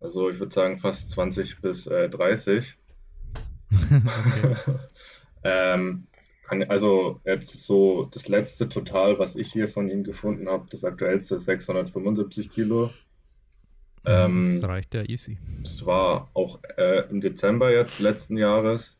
Also 0.00 0.28
ich 0.28 0.38
würde 0.38 0.52
sagen 0.52 0.78
fast 0.78 1.10
20 1.10 1.60
bis 1.60 1.84
30. 1.84 2.76
ähm, 5.44 6.06
kann, 6.52 6.70
also 6.70 7.20
jetzt 7.24 7.64
so 7.64 8.08
das 8.12 8.28
letzte 8.28 8.68
Total, 8.68 9.18
was 9.18 9.36
ich 9.36 9.52
hier 9.52 9.68
von 9.68 9.88
ihm 9.88 10.04
gefunden 10.04 10.48
habe, 10.48 10.66
das 10.70 10.84
aktuellste 10.84 11.36
ist 11.36 11.46
675 11.46 12.52
Kilo. 12.52 12.90
Ähm, 14.04 14.58
das 14.60 14.68
reicht 14.68 14.94
ja 14.94 15.02
easy. 15.02 15.38
Das 15.62 15.86
war 15.86 16.30
auch 16.34 16.60
äh, 16.76 17.08
im 17.08 17.20
Dezember 17.20 17.72
jetzt 17.72 18.00
letzten 18.00 18.36
Jahres. 18.36 18.96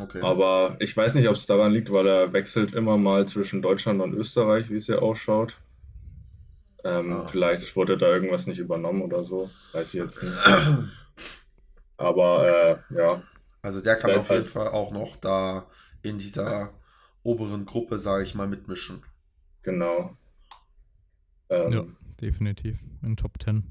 Okay. 0.00 0.20
Aber 0.22 0.76
ich 0.78 0.96
weiß 0.96 1.14
nicht, 1.14 1.28
ob 1.28 1.34
es 1.34 1.46
daran 1.46 1.72
liegt, 1.72 1.92
weil 1.92 2.06
er 2.06 2.32
wechselt 2.32 2.74
immer 2.74 2.96
mal 2.96 3.26
zwischen 3.26 3.60
Deutschland 3.60 4.00
und 4.00 4.14
Österreich, 4.14 4.70
wie 4.70 4.76
es 4.76 4.86
hier 4.86 5.02
ausschaut. 5.02 5.56
Ähm, 6.82 7.12
ah. 7.12 7.26
Vielleicht 7.26 7.76
wurde 7.76 7.98
da 7.98 8.06
irgendwas 8.08 8.46
nicht 8.46 8.58
übernommen 8.58 9.02
oder 9.02 9.24
so. 9.24 9.50
Weiß 9.72 9.88
ich 9.88 10.00
jetzt 10.00 10.22
nicht. 10.22 10.34
Aber 11.96 12.48
äh, 12.48 12.96
ja. 12.96 13.22
Also 13.62 13.82
der 13.82 13.96
kann 13.96 14.12
auf 14.12 14.30
jeden 14.30 14.46
Fall 14.46 14.68
auch 14.68 14.90
noch 14.90 15.16
da 15.16 15.66
in 16.02 16.18
dieser 16.18 16.72
oberen 17.22 17.64
Gruppe, 17.64 17.98
sage 17.98 18.24
ich 18.24 18.34
mal, 18.34 18.46
mitmischen. 18.46 19.02
Genau. 19.62 20.16
Ähm, 21.48 21.72
ja, 21.72 21.84
definitiv. 22.20 22.78
In 23.02 23.16
Top 23.16 23.42
10. 23.42 23.64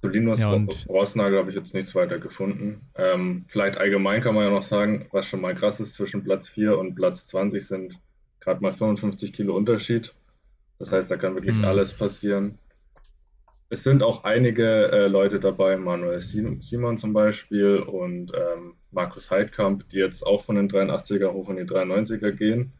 Zu 0.00 0.08
Linus 0.08 0.40
ja, 0.40 0.52
Rossnagel 0.88 1.38
habe 1.38 1.48
ich 1.50 1.56
jetzt 1.56 1.72
nichts 1.72 1.94
weiter 1.94 2.18
gefunden. 2.18 2.82
Ähm, 2.96 3.44
vielleicht 3.46 3.78
allgemein 3.78 4.22
kann 4.22 4.34
man 4.34 4.44
ja 4.44 4.50
noch 4.50 4.62
sagen, 4.62 5.06
was 5.10 5.26
schon 5.26 5.40
mal 5.40 5.54
krass 5.54 5.80
ist, 5.80 5.94
zwischen 5.94 6.22
Platz 6.22 6.48
4 6.48 6.78
und 6.78 6.94
Platz 6.94 7.26
20 7.28 7.66
sind 7.66 8.00
gerade 8.40 8.60
mal 8.60 8.72
55 8.72 9.32
Kilo 9.32 9.56
Unterschied. 9.56 10.14
Das 10.78 10.92
heißt, 10.92 11.10
da 11.10 11.16
kann 11.16 11.34
wirklich 11.34 11.56
mhm. 11.56 11.64
alles 11.64 11.92
passieren. 11.92 12.58
Es 13.68 13.82
sind 13.82 14.02
auch 14.02 14.22
einige 14.22 14.92
äh, 14.92 15.06
Leute 15.08 15.40
dabei, 15.40 15.76
Manuel 15.76 16.20
Simon 16.20 16.98
zum 16.98 17.12
Beispiel 17.12 17.78
und 17.78 18.32
ähm, 18.32 18.74
Markus 18.92 19.30
Heidkamp, 19.30 19.88
die 19.90 19.96
jetzt 19.96 20.24
auch 20.24 20.44
von 20.44 20.54
den 20.54 20.68
83er 20.68 21.32
hoch 21.32 21.48
in 21.50 21.56
die 21.56 21.64
93er 21.64 22.30
gehen. 22.30 22.72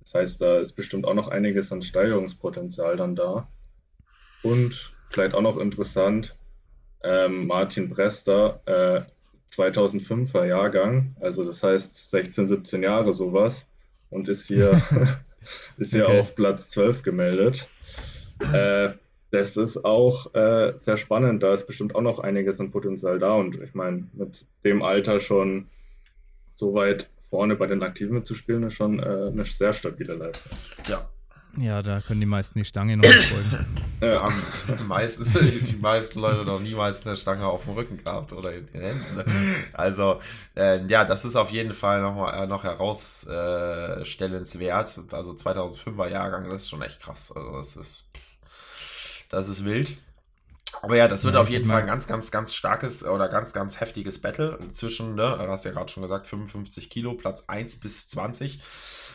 Das 0.00 0.14
heißt, 0.14 0.40
da 0.40 0.58
ist 0.60 0.74
bestimmt 0.74 1.04
auch 1.06 1.14
noch 1.14 1.28
einiges 1.28 1.72
an 1.72 1.82
Steigerungspotenzial 1.82 2.96
dann 2.96 3.16
da. 3.16 3.48
Und 4.42 4.92
vielleicht 5.10 5.34
auch 5.34 5.42
noch 5.42 5.58
interessant, 5.58 6.36
ähm, 7.02 7.46
Martin 7.46 7.88
Brester, 7.88 8.60
äh, 8.66 9.02
2005er 9.50 10.44
Jahrgang, 10.44 11.16
also 11.20 11.44
das 11.44 11.62
heißt 11.62 12.10
16, 12.10 12.48
17 12.48 12.82
Jahre 12.82 13.12
sowas 13.12 13.66
und 14.10 14.28
ist 14.28 14.46
hier, 14.46 14.82
ist 15.76 15.92
hier 15.92 16.06
okay. 16.06 16.20
auf 16.20 16.36
Platz 16.36 16.70
12 16.70 17.02
gemeldet. 17.02 17.66
Äh, 18.52 18.90
das 19.34 19.56
ist 19.56 19.84
auch 19.84 20.32
äh, 20.34 20.74
sehr 20.78 20.96
spannend, 20.96 21.42
da 21.42 21.52
ist 21.52 21.66
bestimmt 21.66 21.94
auch 21.94 22.02
noch 22.02 22.20
einiges 22.20 22.60
an 22.60 22.70
Potenzial 22.70 23.18
da 23.18 23.34
und 23.34 23.60
ich 23.60 23.74
meine, 23.74 24.06
mit 24.12 24.46
dem 24.64 24.82
Alter 24.82 25.20
schon 25.20 25.66
so 26.56 26.74
weit 26.74 27.08
vorne 27.30 27.56
bei 27.56 27.66
den 27.66 27.82
Aktiven 27.82 28.14
mitzuspielen, 28.14 28.62
ist 28.62 28.74
schon 28.74 29.00
äh, 29.00 29.30
eine 29.32 29.44
sehr 29.44 29.72
stabile 29.72 30.14
Leistung. 30.14 30.56
Ja, 30.88 31.08
ja, 31.56 31.82
da 31.82 32.00
können 32.00 32.20
die 32.20 32.26
meisten 32.26 32.58
die 32.58 32.64
Stange 32.64 32.96
noch 32.96 33.04
nicht 33.04 33.26
folgen. 33.26 33.66
Ja, 34.00 34.28
meistens, 34.86 35.28
die 35.32 35.78
meisten 35.80 36.18
Leute 36.20 36.44
noch 36.44 36.60
niemals 36.60 37.06
eine 37.06 37.16
Stange 37.16 37.46
auf 37.46 37.64
dem 37.64 37.72
Rücken 37.72 37.96
gehabt 37.96 38.34
oder 38.34 38.52
in 38.52 38.66
den 38.66 38.82
Händen. 38.82 39.14
Ne? 39.14 39.24
Also, 39.72 40.20
äh, 40.54 40.84
ja, 40.86 41.06
das 41.06 41.24
ist 41.24 41.36
auf 41.36 41.50
jeden 41.50 41.72
Fall 41.72 42.02
noch, 42.02 42.14
mal, 42.14 42.34
äh, 42.34 42.46
noch 42.46 42.64
herausstellenswert. 42.64 44.98
Also 45.10 45.32
2005er 45.32 46.10
Jahrgang, 46.10 46.50
das 46.50 46.64
ist 46.64 46.70
schon 46.70 46.82
echt 46.82 47.00
krass. 47.00 47.32
Also, 47.34 47.52
das 47.52 47.76
ist, 47.76 48.10
das 49.28 49.48
ist 49.48 49.64
wild. 49.64 49.96
Aber 50.82 50.96
ja, 50.96 51.08
das 51.08 51.24
wird 51.24 51.34
ja, 51.34 51.40
auf 51.40 51.48
jeden 51.48 51.66
Fall 51.66 51.80
ein 51.82 51.86
ganz, 51.86 52.06
ganz, 52.06 52.30
ganz 52.30 52.54
starkes 52.54 53.04
oder 53.04 53.28
ganz, 53.28 53.52
ganz 53.52 53.80
heftiges 53.80 54.20
Battle 54.20 54.58
zwischen, 54.72 55.14
ne, 55.14 55.36
du 55.38 55.48
hast 55.48 55.64
ja 55.64 55.70
gerade 55.70 55.90
schon 55.90 56.02
gesagt, 56.02 56.26
55 56.26 56.90
Kilo, 56.90 57.14
Platz 57.14 57.44
1 57.46 57.80
bis 57.80 58.08
20. 58.08 58.60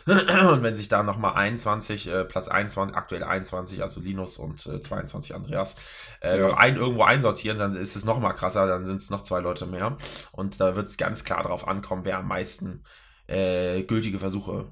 Und 0.05 0.64
wenn 0.64 0.76
sich 0.76 0.88
da 0.88 1.03
nochmal 1.03 1.36
21, 1.36 2.07
äh, 2.07 2.26
Platz 2.26 2.47
21, 2.47 2.95
aktuell 2.95 3.24
21, 3.24 3.82
also 3.82 3.99
Linus 3.99 4.38
und 4.38 4.66
äh, 4.66 4.82
22 4.82 5.36
Andreas, 5.36 5.76
äh, 6.22 6.39
ja. 6.39 6.47
noch 6.47 6.57
ein 6.57 6.78
irgendwo 6.78 7.03
einsortieren, 7.03 7.60
dann 7.60 7.76
ist 7.76 7.95
es 7.95 8.05
nochmal 8.05 8.34
krasser, 8.34 8.66
dann 8.66 8.86
sind 8.86 9.01
es 9.01 9.10
noch 9.10 9.24
zwei 9.24 9.39
Leute 9.39 9.66
mehr. 9.66 9.97
Und 10.32 10.60
da 10.60 10.76
wird 10.76 10.88
es 10.88 10.97
ganz 10.97 11.24
klar 11.24 11.43
darauf 11.43 11.68
ankommen, 11.68 12.05
wer 12.05 12.18
am 12.18 12.28
meisten 12.28 12.84
äh, 13.28 13.84
gültige 13.84 14.20
Versuche 14.20 14.72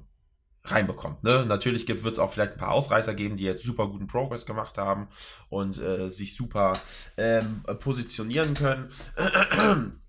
reinbekommt. 0.70 1.22
Ne? 1.24 1.44
Natürlich 1.46 1.86
wird 1.88 2.12
es 2.12 2.18
auch 2.18 2.32
vielleicht 2.32 2.52
ein 2.52 2.58
paar 2.58 2.72
Ausreißer 2.72 3.14
geben, 3.14 3.36
die 3.36 3.44
jetzt 3.44 3.64
super 3.64 3.88
guten 3.88 4.06
Progress 4.06 4.46
gemacht 4.46 4.78
haben 4.78 5.08
und 5.48 5.78
äh, 5.78 6.10
sich 6.10 6.34
super 6.36 6.72
ähm, 7.16 7.62
positionieren 7.80 8.54
können. 8.54 8.88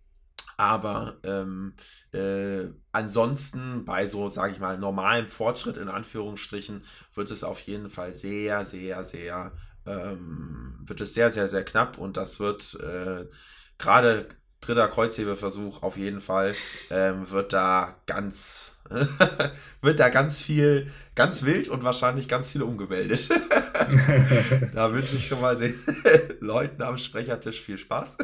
Aber 0.57 1.15
ähm, 1.23 1.73
äh, 2.11 2.65
ansonsten 2.91 3.85
bei 3.85 4.07
so, 4.07 4.27
sage 4.27 4.51
ich 4.51 4.59
mal, 4.59 4.77
normalem 4.77 5.27
Fortschritt 5.27 5.77
in 5.77 5.87
Anführungsstrichen 5.87 6.83
wird 7.15 7.31
es 7.31 7.45
auf 7.45 7.61
jeden 7.61 7.89
Fall 7.89 8.13
sehr, 8.13 8.65
sehr, 8.65 9.05
sehr, 9.05 9.53
ähm, 9.85 10.75
wird 10.81 10.99
es 10.99 11.13
sehr, 11.13 11.31
sehr, 11.31 11.47
sehr 11.47 11.63
knapp 11.63 11.97
und 11.97 12.17
das 12.17 12.41
wird 12.41 12.75
äh, 12.81 13.29
gerade 13.77 14.27
dritter 14.61 14.87
Kreuzhebeversuch 14.87 15.83
auf 15.83 15.97
jeden 15.97 16.21
Fall, 16.21 16.53
ähm, 16.89 17.29
wird 17.29 17.53
da 17.53 17.95
ganz, 18.05 18.83
wird 19.81 19.99
da 19.99 20.09
ganz 20.09 20.41
viel, 20.41 20.91
ganz 21.15 21.43
wild 21.43 21.69
und 21.69 21.83
wahrscheinlich 21.83 22.27
ganz 22.27 22.51
viel 22.51 22.61
umgemeldet. 22.61 23.29
da 24.73 24.93
wünsche 24.93 25.15
ich 25.15 25.27
schon 25.27 25.41
mal 25.41 25.57
den 25.57 25.73
Leuten 26.39 26.81
am 26.81 26.97
Sprechertisch 26.97 27.61
viel 27.61 27.77
Spaß, 27.77 28.17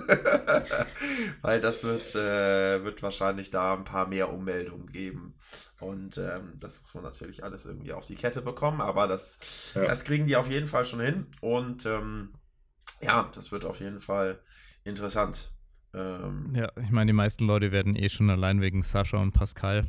weil 1.42 1.62
das 1.62 1.84
wird, 1.84 2.16
äh, 2.16 2.84
wird 2.84 3.02
wahrscheinlich 3.02 3.50
da 3.50 3.74
ein 3.74 3.86
paar 3.86 4.08
mehr 4.08 4.32
Ummeldungen 4.32 4.92
geben. 4.92 5.36
Und 5.80 6.18
ähm, 6.18 6.54
das 6.60 6.82
muss 6.82 6.94
man 6.94 7.04
natürlich 7.04 7.44
alles 7.44 7.66
irgendwie 7.66 7.94
auf 7.94 8.06
die 8.06 8.16
Kette 8.16 8.42
bekommen, 8.42 8.82
aber 8.82 9.08
das, 9.08 9.40
ja. 9.74 9.86
das 9.86 10.04
kriegen 10.04 10.28
die 10.28 10.36
auf 10.36 10.50
jeden 10.50 10.68
Fall 10.68 10.86
schon 10.86 11.00
hin. 11.00 11.28
Und 11.42 11.86
ähm, 11.86 12.34
ja, 13.02 13.30
das 13.34 13.52
wird 13.52 13.66
auf 13.66 13.80
jeden 13.80 14.00
Fall 14.00 14.40
interessant. 14.84 15.55
Ähm, 15.96 16.54
ja, 16.54 16.70
ich 16.82 16.92
meine, 16.92 17.10
die 17.10 17.14
meisten 17.14 17.46
Leute 17.46 17.72
werden 17.72 17.96
eh 17.96 18.10
schon 18.10 18.30
allein 18.30 18.62
wegen 18.62 18.84
Sascha 18.84 19.18
und 19.18 19.32
Pascal 19.32 19.80
äh, 19.80 19.84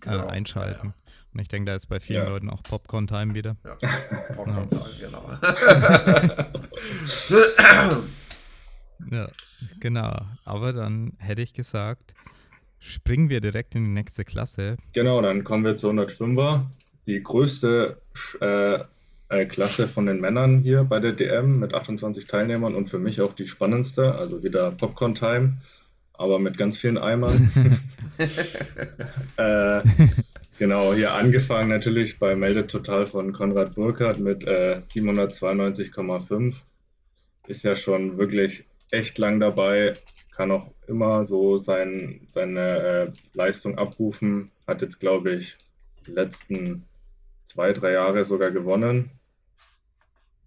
genau, 0.00 0.26
einschalten. 0.26 0.88
Ja, 0.88 0.88
ja. 0.88 0.94
Und 1.32 1.40
ich 1.40 1.48
denke, 1.48 1.70
da 1.70 1.76
ist 1.76 1.86
bei 1.86 2.00
vielen 2.00 2.24
ja. 2.24 2.28
Leuten 2.28 2.50
auch 2.50 2.62
Popcorn-Time 2.62 3.34
wieder. 3.34 3.56
Ja, 3.64 3.76
Popcorn-Time, 4.34 4.90
genau. 4.98 5.30
ja, 9.10 9.28
genau. 9.78 10.22
Aber 10.44 10.72
dann 10.72 11.12
hätte 11.18 11.42
ich 11.42 11.52
gesagt, 11.52 12.14
springen 12.78 13.28
wir 13.28 13.40
direkt 13.40 13.74
in 13.74 13.84
die 13.84 13.90
nächste 13.90 14.24
Klasse. 14.24 14.78
Genau, 14.94 15.20
dann 15.20 15.44
kommen 15.44 15.64
wir 15.64 15.76
zur 15.76 15.92
105er. 15.92 16.62
Die 17.06 17.22
größte 17.22 18.00
äh, 18.40 18.76
äh, 18.76 18.84
Klasse 19.28 19.88
von 19.88 20.06
den 20.06 20.20
Männern 20.20 20.60
hier 20.60 20.84
bei 20.84 21.00
der 21.00 21.12
DM 21.12 21.58
mit 21.58 21.74
28 21.74 22.26
Teilnehmern 22.26 22.74
und 22.74 22.88
für 22.88 22.98
mich 22.98 23.20
auch 23.20 23.32
die 23.32 23.46
spannendste. 23.46 24.14
Also 24.14 24.42
wieder 24.42 24.70
Popcorn-Time, 24.70 25.58
aber 26.14 26.38
mit 26.38 26.56
ganz 26.56 26.78
vielen 26.78 26.96
Eimern. 26.96 27.50
äh, 29.36 29.80
genau, 30.58 30.94
hier 30.94 31.14
angefangen 31.14 31.68
natürlich 31.68 32.18
bei 32.18 32.36
Meldetotal 32.36 33.06
von 33.06 33.32
Konrad 33.32 33.74
Burkhardt 33.74 34.20
mit 34.20 34.44
äh, 34.44 34.80
792,5. 34.94 36.54
Ist 37.48 37.64
ja 37.64 37.74
schon 37.74 38.18
wirklich 38.18 38.64
echt 38.90 39.18
lang 39.18 39.40
dabei, 39.40 39.94
kann 40.36 40.52
auch 40.52 40.70
immer 40.86 41.24
so 41.24 41.58
sein, 41.58 42.20
seine 42.32 42.60
äh, 42.60 43.12
Leistung 43.34 43.78
abrufen. 43.78 44.50
Hat 44.66 44.82
jetzt, 44.82 45.00
glaube 45.00 45.32
ich, 45.32 45.56
die 46.06 46.12
letzten 46.12 46.84
zwei, 47.44 47.72
drei 47.72 47.92
Jahre 47.92 48.24
sogar 48.24 48.50
gewonnen. 48.50 49.10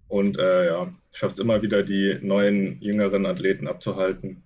Und 0.10 0.40
äh, 0.40 0.66
ja, 0.66 0.92
schafft 1.14 1.38
es 1.38 1.44
immer 1.44 1.62
wieder, 1.62 1.84
die 1.84 2.18
neuen, 2.22 2.82
jüngeren 2.82 3.28
Athleten 3.28 3.68
abzuhalten 3.68 4.42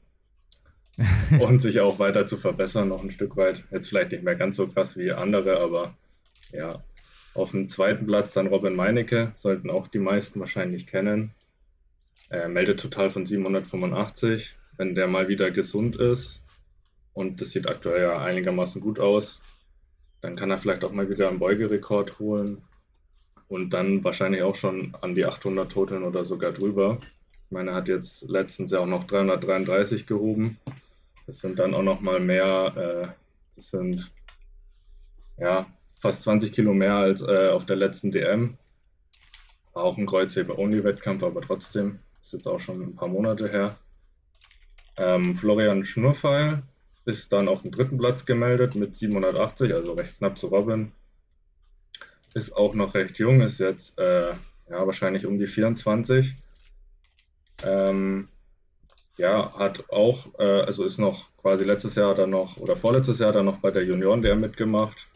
und 1.39 1.61
sich 1.61 1.79
auch 1.79 1.99
weiter 1.99 2.27
zu 2.27 2.37
verbessern, 2.37 2.89
noch 2.89 3.01
ein 3.01 3.11
Stück 3.11 3.37
weit. 3.37 3.63
Jetzt 3.71 3.87
vielleicht 3.87 4.11
nicht 4.11 4.23
mehr 4.23 4.35
ganz 4.35 4.57
so 4.57 4.67
krass 4.67 4.97
wie 4.97 5.11
andere, 5.11 5.59
aber 5.59 5.95
ja. 6.51 6.83
Auf 7.33 7.49
dem 7.49 7.67
zweiten 7.67 8.05
Platz 8.05 8.33
dann 8.33 8.45
Robin 8.45 8.75
Meinecke, 8.75 9.31
sollten 9.37 9.71
auch 9.71 9.87
die 9.87 9.99
meisten 9.99 10.39
wahrscheinlich 10.39 10.85
kennen. 10.85 11.31
Er 12.29 12.47
meldet 12.47 12.79
total 12.79 13.09
von 13.09 13.25
785, 13.25 14.55
wenn 14.77 14.93
der 14.93 15.07
mal 15.07 15.29
wieder 15.29 15.49
gesund 15.49 15.95
ist. 15.95 16.41
Und 17.13 17.41
das 17.41 17.51
sieht 17.51 17.67
aktuell 17.67 18.03
ja 18.03 18.21
einigermaßen 18.21 18.81
gut 18.81 18.99
aus. 18.99 19.39
Dann 20.21 20.35
kann 20.35 20.51
er 20.51 20.59
vielleicht 20.59 20.83
auch 20.83 20.91
mal 20.91 21.09
wieder 21.09 21.29
einen 21.29 21.39
Beugerekord 21.39 22.19
holen 22.19 22.61
und 23.53 23.69
dann 23.69 24.03
wahrscheinlich 24.03 24.41
auch 24.41 24.55
schon 24.55 24.95
an 25.01 25.13
die 25.13 25.25
800 25.25 25.71
Toteln 25.71 26.01
oder 26.01 26.25
sogar 26.25 26.51
drüber. 26.51 26.97
Ich 27.45 27.51
meine, 27.51 27.69
er 27.69 27.75
hat 27.75 27.87
jetzt 27.87 28.27
letztens 28.27 28.71
ja 28.71 28.79
auch 28.79 28.87
noch 28.87 29.03
333 29.03 30.07
gehoben. 30.07 30.57
Das 31.27 31.37
sind 31.37 31.59
dann 31.59 31.75
auch 31.75 31.83
noch 31.83 32.01
mal 32.01 32.19
mehr, 32.19 32.73
äh, 32.75 33.07
das 33.55 33.69
sind 33.69 34.09
ja 35.37 35.67
fast 36.01 36.23
20 36.23 36.51
Kilo 36.51 36.73
mehr 36.73 36.95
als 36.95 37.21
äh, 37.21 37.49
auf 37.49 37.67
der 37.67 37.75
letzten 37.75 38.09
DM. 38.09 38.57
War 39.73 39.83
auch 39.83 39.99
ein 39.99 40.07
Kreuzheber-Only-Wettkampf, 40.07 41.21
aber 41.21 41.41
trotzdem, 41.41 41.99
ist 42.23 42.33
jetzt 42.33 42.47
auch 42.47 42.59
schon 42.59 42.81
ein 42.81 42.95
paar 42.95 43.07
Monate 43.07 43.51
her. 43.51 43.75
Ähm, 44.97 45.35
Florian 45.35 45.85
Schnurfeil 45.85 46.63
ist 47.05 47.31
dann 47.31 47.47
auf 47.47 47.61
dem 47.61 47.69
dritten 47.69 47.99
Platz 47.99 48.25
gemeldet 48.25 48.73
mit 48.73 48.97
780, 48.97 49.75
also 49.75 49.93
recht 49.93 50.17
knapp 50.17 50.39
zu 50.39 50.47
Robin 50.47 50.91
ist 52.35 52.55
auch 52.55 52.73
noch 52.73 52.93
recht 52.93 53.17
jung, 53.19 53.41
ist 53.41 53.59
jetzt 53.59 53.97
äh, 53.99 54.31
ja, 54.69 54.85
wahrscheinlich 54.85 55.25
um 55.25 55.37
die 55.37 55.47
24. 55.47 56.35
Ähm, 57.63 58.27
ja, 59.17 59.53
hat 59.57 59.89
auch, 59.89 60.27
äh, 60.39 60.61
also 60.61 60.85
ist 60.85 60.97
noch 60.97 61.29
quasi 61.37 61.63
letztes 61.63 61.95
Jahr 61.95 62.15
dann 62.15 62.31
noch 62.31 62.57
oder 62.57 62.75
vorletztes 62.75 63.19
Jahr 63.19 63.31
dann 63.31 63.45
noch 63.45 63.59
bei 63.59 63.71
der 63.71 63.83
Junioren 63.83 64.21
der 64.21 64.35
mitgemacht 64.35 65.07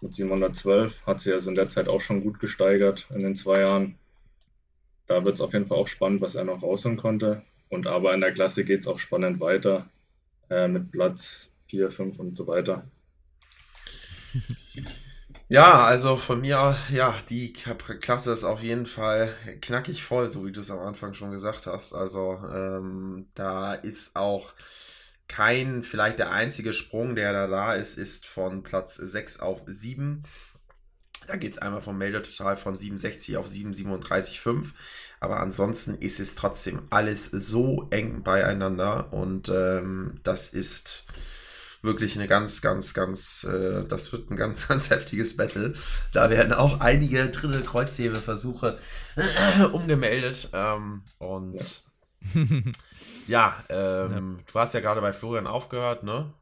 mit 0.00 0.14
712. 0.14 1.06
Hat 1.06 1.20
sie 1.20 1.32
also 1.32 1.50
in 1.50 1.56
der 1.56 1.68
Zeit 1.68 1.88
auch 1.88 2.00
schon 2.00 2.22
gut 2.22 2.38
gesteigert 2.40 3.06
in 3.14 3.20
den 3.20 3.36
zwei 3.36 3.60
Jahren. 3.60 3.96
Da 5.06 5.24
wird 5.24 5.36
es 5.36 5.40
auf 5.40 5.54
jeden 5.54 5.66
Fall 5.66 5.78
auch 5.78 5.88
spannend, 5.88 6.20
was 6.20 6.34
er 6.34 6.44
noch 6.44 6.62
rausholen 6.62 6.98
konnte. 6.98 7.42
Und 7.70 7.86
aber 7.86 8.14
in 8.14 8.20
der 8.20 8.32
Klasse 8.32 8.64
geht 8.64 8.80
es 8.80 8.86
auch 8.86 8.98
spannend 8.98 9.40
weiter 9.40 9.88
äh, 10.50 10.68
mit 10.68 10.90
Platz 10.90 11.50
4, 11.68 11.90
5 11.90 12.18
und 12.18 12.36
so 12.36 12.46
weiter. 12.46 12.84
Ja, 15.50 15.84
also 15.84 16.16
von 16.16 16.42
mir, 16.42 16.76
ja, 16.90 17.18
die 17.30 17.52
Klasse 17.54 18.32
ist 18.32 18.44
auf 18.44 18.62
jeden 18.62 18.84
Fall 18.84 19.34
knackig 19.62 20.02
voll, 20.04 20.28
so 20.28 20.44
wie 20.44 20.52
du 20.52 20.60
es 20.60 20.70
am 20.70 20.80
Anfang 20.80 21.14
schon 21.14 21.30
gesagt 21.30 21.66
hast. 21.66 21.94
Also 21.94 22.38
ähm, 22.54 23.28
da 23.34 23.72
ist 23.72 24.14
auch 24.14 24.52
kein, 25.26 25.82
vielleicht 25.82 26.18
der 26.18 26.32
einzige 26.32 26.74
Sprung, 26.74 27.14
der 27.14 27.32
da 27.32 27.46
da 27.46 27.74
ist, 27.74 27.96
ist 27.98 28.26
von 28.26 28.62
Platz 28.62 28.96
6 28.96 29.40
auf 29.40 29.62
7. 29.66 30.22
Da 31.26 31.36
geht 31.36 31.52
es 31.52 31.58
einmal 31.58 31.80
vom 31.80 31.98
Meldetotal 31.98 32.56
von 32.56 32.74
67 32.74 33.36
auf 33.36 33.48
737,5. 33.48 34.72
Aber 35.20 35.40
ansonsten 35.40 35.94
ist 35.94 36.20
es 36.20 36.34
trotzdem 36.34 36.82
alles 36.90 37.26
so 37.26 37.88
eng 37.90 38.22
beieinander 38.22 39.12
und 39.12 39.48
ähm, 39.50 40.20
das 40.24 40.50
ist 40.50 41.08
wirklich 41.82 42.16
eine 42.16 42.26
ganz, 42.26 42.60
ganz, 42.60 42.94
ganz, 42.94 43.44
äh, 43.44 43.84
das 43.84 44.12
wird 44.12 44.30
ein 44.30 44.36
ganz, 44.36 44.68
ganz 44.68 44.90
heftiges 44.90 45.36
Battle. 45.36 45.72
Da 46.12 46.30
werden 46.30 46.52
auch 46.52 46.80
einige 46.80 47.28
Drittel 47.28 47.62
Kreuzhebeversuche 47.62 48.78
äh, 49.16 49.64
umgemeldet. 49.64 50.50
Ähm, 50.52 51.02
und 51.18 51.84
ja, 52.24 52.54
ja, 53.26 53.56
ähm, 53.68 54.36
ja, 54.38 54.52
du 54.52 54.58
hast 54.58 54.74
ja 54.74 54.80
gerade 54.80 55.00
bei 55.00 55.12
Florian 55.12 55.46
aufgehört, 55.46 56.02
ne? 56.02 56.32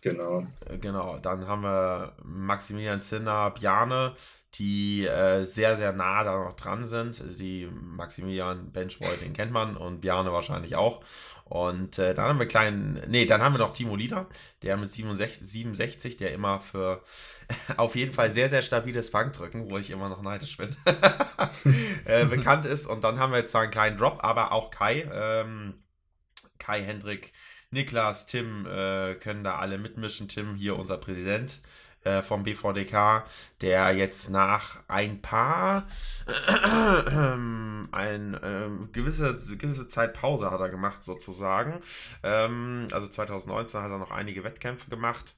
Genau. 0.00 0.46
Äh, 0.66 0.78
genau, 0.78 1.18
dann 1.18 1.46
haben 1.46 1.62
wir 1.62 2.14
Maximilian 2.24 3.00
Zinner, 3.00 3.50
Bjane, 3.50 4.14
die 4.54 5.06
äh, 5.06 5.44
sehr, 5.44 5.76
sehr 5.76 5.92
nah 5.92 6.24
da 6.24 6.44
noch 6.44 6.56
dran 6.56 6.84
sind. 6.84 7.22
Die 7.38 7.68
Maximilian 7.70 8.72
Benchboy, 8.72 9.16
den 9.18 9.32
kennt 9.32 9.52
man 9.52 9.76
und 9.76 10.00
Bjane 10.00 10.32
wahrscheinlich 10.32 10.74
auch. 10.74 11.00
Und 11.44 11.98
äh, 11.98 12.14
dann 12.14 12.26
haben 12.26 12.38
wir 12.38 12.46
kleinen, 12.46 13.02
nee, 13.08 13.26
dann 13.26 13.42
haben 13.42 13.54
wir 13.54 13.58
noch 13.58 13.72
Timo 13.72 13.96
Lieder, 13.96 14.26
der 14.62 14.76
mit 14.76 14.92
67, 14.92 15.46
67 15.46 16.16
der 16.16 16.32
immer 16.32 16.60
für 16.60 17.02
auf 17.76 17.94
jeden 17.96 18.12
Fall 18.12 18.30
sehr, 18.30 18.48
sehr 18.48 18.62
stabiles 18.62 19.10
Fangdrücken, 19.10 19.70
wo 19.70 19.76
ich 19.76 19.90
immer 19.90 20.08
noch 20.08 20.22
neidisch 20.22 20.56
bin, 20.56 20.74
äh, 22.04 22.24
bekannt 22.24 22.66
ist. 22.66 22.86
Und 22.86 23.04
dann 23.04 23.18
haben 23.18 23.32
wir 23.32 23.46
zwar 23.46 23.62
einen 23.62 23.70
kleinen 23.70 23.98
Drop, 23.98 24.18
aber 24.22 24.52
auch 24.52 24.70
Kai, 24.70 25.08
ähm, 25.12 25.74
Kai 26.58 26.82
Hendrik, 26.82 27.32
Niklas, 27.70 28.26
Tim 28.26 28.66
äh, 28.66 29.14
können 29.14 29.44
da 29.44 29.56
alle 29.56 29.78
mitmischen. 29.78 30.28
Tim 30.28 30.56
hier 30.56 30.76
unser 30.76 30.98
Präsident 30.98 31.60
äh, 32.02 32.22
vom 32.22 32.42
BVDK, 32.42 33.24
der 33.60 33.92
jetzt 33.92 34.30
nach 34.30 34.78
ein 34.88 35.22
paar 35.22 35.86
ein 37.92 38.34
äh, 38.34 38.68
gewisse 38.92 39.56
gewisse 39.56 39.88
Zeit 39.88 40.14
Pause 40.14 40.50
hat 40.50 40.60
er 40.60 40.68
gemacht 40.68 41.04
sozusagen. 41.04 41.80
Ähm, 42.22 42.86
also 42.90 43.08
2019 43.08 43.80
hat 43.80 43.90
er 43.90 43.98
noch 43.98 44.10
einige 44.10 44.44
Wettkämpfe 44.44 44.90
gemacht. 44.90 45.36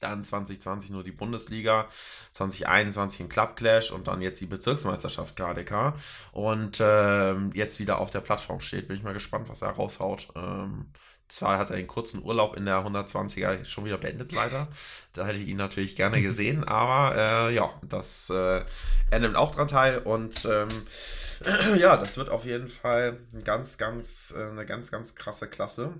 Dann 0.00 0.24
2020 0.24 0.90
nur 0.90 1.04
die 1.04 1.12
Bundesliga, 1.12 1.86
2021 2.32 3.20
ein 3.20 3.28
Club 3.28 3.56
Clash 3.56 3.90
und 3.90 4.06
dann 4.06 4.22
jetzt 4.22 4.40
die 4.40 4.46
Bezirksmeisterschaft 4.46 5.36
KDK. 5.36 5.94
Und 6.32 6.78
ähm, 6.80 7.50
jetzt 7.52 7.78
wieder 7.78 7.98
auf 7.98 8.10
der 8.10 8.20
Plattform 8.20 8.60
steht. 8.60 8.88
Bin 8.88 8.96
ich 8.96 9.02
mal 9.02 9.12
gespannt, 9.12 9.50
was 9.50 9.60
er 9.60 9.70
raushaut. 9.70 10.28
Ähm, 10.34 10.86
zwar 11.30 11.58
hat 11.58 11.70
er 11.70 11.76
den 11.76 11.86
kurzen 11.86 12.22
Urlaub 12.22 12.56
in 12.56 12.66
der 12.66 12.84
120er 12.84 13.64
schon 13.64 13.84
wieder 13.84 13.98
beendet, 13.98 14.32
leider. 14.32 14.68
Da 15.12 15.26
hätte 15.26 15.38
ich 15.38 15.48
ihn 15.48 15.56
natürlich 15.56 15.96
gerne 15.96 16.20
gesehen, 16.22 16.64
aber 16.64 17.16
äh, 17.16 17.54
ja, 17.54 17.70
das, 17.82 18.30
äh, 18.30 18.64
er 19.10 19.18
nimmt 19.18 19.36
auch 19.36 19.54
dran 19.54 19.68
teil 19.68 19.98
und 19.98 20.44
ähm, 20.44 20.68
ja, 21.78 21.96
das 21.96 22.16
wird 22.16 22.28
auf 22.28 22.44
jeden 22.44 22.68
Fall 22.68 23.18
ein 23.32 23.44
ganz, 23.44 23.78
ganz, 23.78 24.34
äh, 24.36 24.50
eine 24.50 24.66
ganz, 24.66 24.90
ganz 24.90 25.14
krasse 25.14 25.48
Klasse 25.48 25.94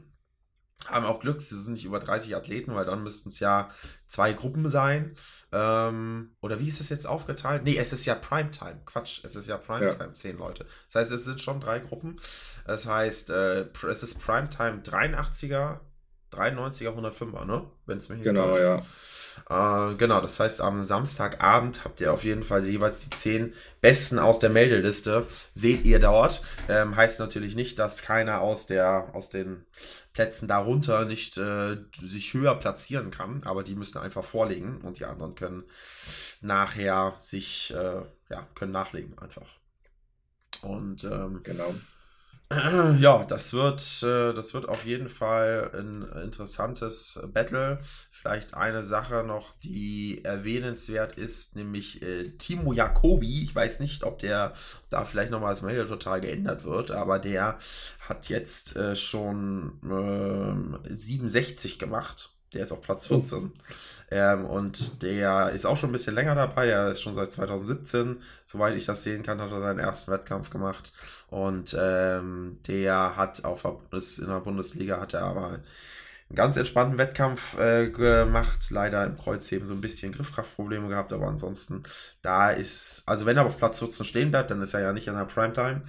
haben 0.89 1.05
auch 1.05 1.21
Glück, 1.21 1.39
es 1.39 1.51
sind 1.51 1.75
nicht 1.75 1.85
über 1.85 2.01
30 2.01 2.35
Athleten, 2.37 2.75
weil 2.75 2.85
dann 2.85 3.03
müssten 3.03 3.29
es 3.29 3.41
ja 3.41 3.71
zwei 4.07 4.33
Gruppen 4.33 4.71
sein. 4.71 5.15
Ähm, 5.53 6.31
oder 6.41 6.61
wie 6.61 6.69
ist 6.69 6.81
es 6.81 6.89
jetzt 6.89 7.07
aufgeteilt? 7.07 7.65
Nee, 7.65 7.77
es 7.77 7.93
ist 7.93 8.07
ja 8.07 8.15
Primetime. 8.15 8.81
Quatsch, 8.87 9.25
es 9.25 9.37
ist 9.37 9.49
ja 9.49 9.57
Primetime, 9.57 10.07
ja. 10.07 10.15
zehn 10.15 10.39
Leute. 10.39 10.67
Das 10.87 11.03
heißt, 11.03 11.13
es 11.13 11.25
sind 11.25 11.41
schon 11.41 11.61
drei 11.61 11.81
Gruppen. 11.81 12.17
Das 12.67 12.87
heißt, 12.87 13.31
äh, 13.31 13.67
es 13.89 14.03
ist 14.03 14.21
Primetime 14.21 14.81
83er, 14.83 15.81
93er, 16.33 16.97
105er, 16.97 17.45
ne? 17.45 17.67
Wenn 17.87 17.99
es 17.99 18.09
mich 18.09 18.19
nicht 18.19 18.27
Genau, 18.27 18.57
ja. 18.57 18.81
Äh, 19.49 19.95
genau, 19.97 20.21
das 20.21 20.39
heißt, 20.39 20.61
am 20.61 20.85
Samstagabend 20.85 21.85
habt 21.85 22.01
ihr 22.01 22.13
auf 22.13 22.25
jeden 22.25 22.43
Fall 22.43 22.65
jeweils 22.65 23.01
die 23.01 23.11
zehn 23.11 23.53
Besten 23.81 24.19
aus 24.19 24.39
der 24.39 24.51
Meldeliste. 24.51 25.27
Seht 25.55 25.85
ihr 25.85 25.99
dort. 25.99 26.43
Ähm, 26.69 26.97
heißt 26.97 27.21
natürlich 27.21 27.55
nicht, 27.55 27.79
dass 27.79 28.03
keiner 28.03 28.41
aus, 28.41 28.67
der, 28.67 29.09
aus 29.13 29.31
den 29.31 29.67
Plätzen 30.13 30.49
darunter 30.49 31.05
nicht 31.05 31.39
äh, 31.39 31.77
sich 32.03 32.35
höher 32.35 32.57
platzieren 32.57 33.11
kann, 33.11 33.43
aber 33.45 33.63
die 33.63 33.77
müssen 33.77 33.99
einfach 33.99 34.25
vorlegen 34.25 34.81
und 34.81 34.99
die 34.99 35.05
anderen 35.05 35.35
können 35.35 35.65
nachher 36.41 37.15
sich, 37.19 37.73
äh, 37.73 38.03
ja, 38.29 38.49
können 38.55 38.73
nachlegen 38.73 39.17
einfach. 39.19 39.47
Und 40.63 41.05
ähm, 41.05 41.43
genau. 41.43 41.75
Ja, 42.99 43.25
das 43.25 43.53
wird, 43.53 43.81
äh, 44.03 44.35
das 44.35 44.55
wird 44.55 44.69
auf 44.69 44.85
jeden 44.85 45.09
Fall 45.09 45.71
ein 45.73 46.03
interessantes 46.25 47.21
Battle. 47.33 47.79
Vielleicht 48.11 48.55
eine 48.55 48.83
Sache 48.83 49.23
noch, 49.25 49.55
die 49.61 50.25
erwähnenswert 50.25 51.17
ist, 51.17 51.55
nämlich 51.55 52.03
äh, 52.03 52.31
Timo 52.39 52.73
Jacobi. 52.73 53.45
Ich 53.45 53.55
weiß 53.55 53.79
nicht, 53.81 54.03
ob 54.03 54.19
der 54.19 54.53
da 54.91 55.05
vielleicht 55.05 55.31
nochmal 55.31 55.51
das 55.51 55.63
Mail 55.63 55.87
total 55.87 56.21
geändert 56.21 56.65
wird, 56.65 56.91
aber 56.91 57.21
der 57.21 57.59
hat 58.01 58.29
jetzt 58.29 58.75
äh, 58.77 58.97
schon 58.97 59.79
äh, 60.89 60.93
67 60.93 61.79
gemacht. 61.79 62.40
Der 62.53 62.65
ist 62.65 62.73
auf 62.73 62.83
Platz 62.83 63.07
14. 63.07 63.53
Ähm, 64.11 64.45
und 64.45 65.03
der 65.03 65.51
ist 65.51 65.67
auch 65.67 65.77
schon 65.77 65.91
ein 65.91 65.93
bisschen 65.93 66.15
länger 66.15 66.35
dabei. 66.35 66.67
Der 66.67 66.89
ist 66.93 67.01
schon 67.01 67.15
seit 67.15 67.31
2017, 67.31 68.21
soweit 68.45 68.77
ich 68.77 68.87
das 68.87 69.05
sehen 69.05 69.23
kann, 69.23 69.41
hat 69.41 69.53
er 69.53 69.61
seinen 69.61 69.79
ersten 69.79 70.11
Wettkampf 70.11 70.51
gemacht. 70.51 70.93
Und 71.29 71.77
ähm, 71.79 72.59
der 72.67 73.17
hat 73.17 73.45
auf 73.45 73.63
der 73.63 73.71
Bundes 73.71 74.19
in 74.19 74.27
der 74.27 74.41
Bundesliga 74.41 75.01
hat 75.01 75.15
er 75.15 75.23
aber 75.23 75.61
einen 76.31 76.37
ganz 76.37 76.57
entspannten 76.57 76.99
Wettkampf 76.99 77.57
äh, 77.59 77.89
gemacht. 77.89 78.71
Leider 78.71 79.05
im 79.07 79.17
Kreuzheben 79.17 79.69
so 79.69 79.75
ein 79.75 79.81
bisschen 79.81 80.13
Griffkraftprobleme 80.13 80.89
gehabt, 80.89 81.13
aber 81.13 81.29
ansonsten 81.29 81.85
da 82.23 82.51
ist, 82.51 83.05
also 83.07 83.27
wenn 83.27 83.37
er 83.37 83.47
auf 83.47 83.59
Platz 83.59 83.79
14 83.79 84.05
stehen 84.05 84.31
bleibt, 84.33 84.51
dann 84.51 84.63
ist 84.63 84.75
er 84.75 84.81
ja 84.81 84.93
nicht 84.93 85.07
in 85.07 85.15
der 85.15 85.25
Primetime. 85.25 85.83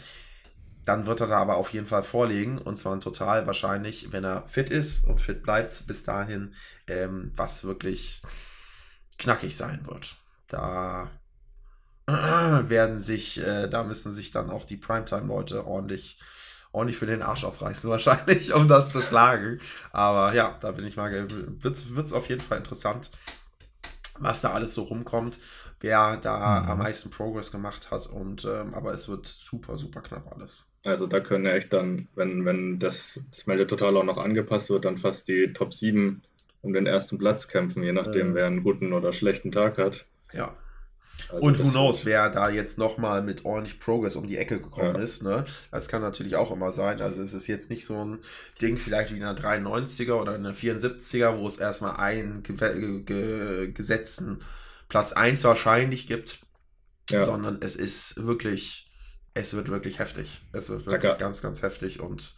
Dann 0.86 1.06
wird 1.06 1.22
er 1.22 1.28
da 1.28 1.38
aber 1.38 1.58
auf 1.58 1.74
jeden 1.74 1.88
Fall 1.88 2.04
vorlegen 2.04 2.58
und 2.58 2.76
zwar 2.76 3.00
total 3.00 3.46
wahrscheinlich, 3.48 4.12
wenn 4.12 4.24
er 4.24 4.48
fit 4.48 4.70
ist 4.70 5.06
und 5.06 5.22
fit 5.22 5.44
bleibt 5.44 5.86
bis 5.88 6.04
dahin, 6.04 6.54
ähm, 6.88 7.32
was 7.36 7.64
wirklich 7.64 8.22
knackig 9.18 9.56
sein 9.56 9.86
wird. 9.86 10.16
Da 10.48 11.12
werden 12.08 13.00
sich, 13.00 13.40
äh, 13.40 13.68
da 13.68 13.84
müssen 13.84 14.12
sich 14.12 14.32
dann 14.32 14.50
auch 14.50 14.66
die 14.66 14.78
Primetime-Leute 14.78 15.66
ordentlich, 15.66 16.20
ordentlich 16.72 16.98
für 16.98 17.06
den 17.06 17.22
Arsch 17.22 17.44
aufreißen, 17.44 17.90
wahrscheinlich, 17.90 18.54
um 18.54 18.68
das 18.68 18.92
zu 18.92 19.02
schlagen. 19.02 19.60
Aber 19.92 20.34
ja, 20.34 20.58
da 20.62 20.72
bin 20.72 20.86
ich 20.86 20.98
mal, 20.98 21.28
wird 21.30 21.76
es 21.78 22.14
auf 22.14 22.28
jeden 22.30 22.42
Fall 22.42 22.58
interessant 22.58 23.12
was 24.22 24.42
da 24.42 24.54
alles 24.54 24.74
so 24.74 24.84
rumkommt, 24.84 25.40
wer 25.82 26.18
da 26.18 26.62
mhm. 26.62 26.70
am 26.70 26.78
meisten 26.80 27.10
Progress 27.10 27.52
gemacht 27.52 27.92
hat. 27.92 28.08
Und 28.08 28.46
ähm, 28.46 28.74
aber 28.74 28.94
es 28.94 29.10
wird 29.10 29.26
super, 29.26 29.78
super 29.78 30.02
knapp 30.02 30.32
alles. 30.34 30.72
Also 30.86 31.08
da 31.08 31.20
können 31.20 31.46
ja 31.46 31.52
echt 31.52 31.74
dann, 31.74 32.08
wenn, 32.16 32.46
wenn 32.46 32.80
das, 32.80 33.20
das 33.32 33.46
Meldetotal 33.46 33.98
auch 33.98 34.04
noch 34.04 34.18
angepasst 34.18 34.70
wird, 34.70 34.86
dann 34.86 34.98
fast 34.98 35.28
die 35.28 35.54
Top 35.54 35.74
7 35.74 36.22
um 36.62 36.74
den 36.74 36.86
ersten 36.86 37.18
Platz 37.18 37.48
kämpfen, 37.48 37.84
je 37.84 37.92
nachdem, 37.92 38.30
mhm. 38.30 38.36
wer 38.36 38.46
einen 38.46 38.64
guten 38.64 38.94
oder 38.94 39.14
schlechten 39.14 39.52
Tag 39.52 39.78
hat. 39.78 40.06
Ja. 40.34 40.56
Also 41.30 41.48
und 41.48 41.60
who 41.60 41.70
knows, 41.70 42.06
wer 42.06 42.30
da 42.30 42.50
jetzt 42.50 42.78
nochmal 42.78 43.22
mit 43.22 43.46
ordentlich 43.46 43.80
Progress 43.80 44.16
um 44.16 44.28
die 44.28 44.38
Ecke 44.38 44.60
gekommen 44.60 44.96
ja. 44.96 45.02
ist. 45.02 45.24
Ne? 45.24 45.46
Das 45.72 45.88
kann 45.88 46.02
natürlich 46.02 46.36
auch 46.36 46.52
immer 46.52 46.72
sein. 46.72 47.02
Also 47.02 47.22
es 47.22 47.34
ist 47.34 47.48
jetzt 47.48 47.70
nicht 47.70 47.86
so 47.86 48.04
ein 48.04 48.20
Ding 48.62 48.78
vielleicht 48.78 49.14
wie 49.14 49.18
in 49.18 49.24
einer 49.24 49.40
93er 49.40 50.14
oder 50.14 50.36
in 50.36 50.46
einer 50.46 50.56
74er, 50.56 51.38
wo 51.38 51.48
es 51.48 51.58
erstmal 51.58 51.98
einen 51.98 52.44
ge 52.44 53.04
ge 53.04 53.72
gesetzten 53.72 54.40
Platz 54.92 55.14
1 55.14 55.46
wahrscheinlich 55.46 56.06
gibt, 56.06 56.42
ja. 57.10 57.24
sondern 57.24 57.60
es 57.62 57.78
ist 57.78 58.28
wirklich, 58.28 58.92
es 59.34 59.56
wird 59.56 59.70
wirklich 59.70 60.00
heftig. 60.00 60.42
Es 60.52 60.70
wird 60.70 60.86
wirklich 60.86 61.18
ganz, 61.18 61.42
ganz 61.42 61.62
heftig 61.62 62.02
und 62.02 62.36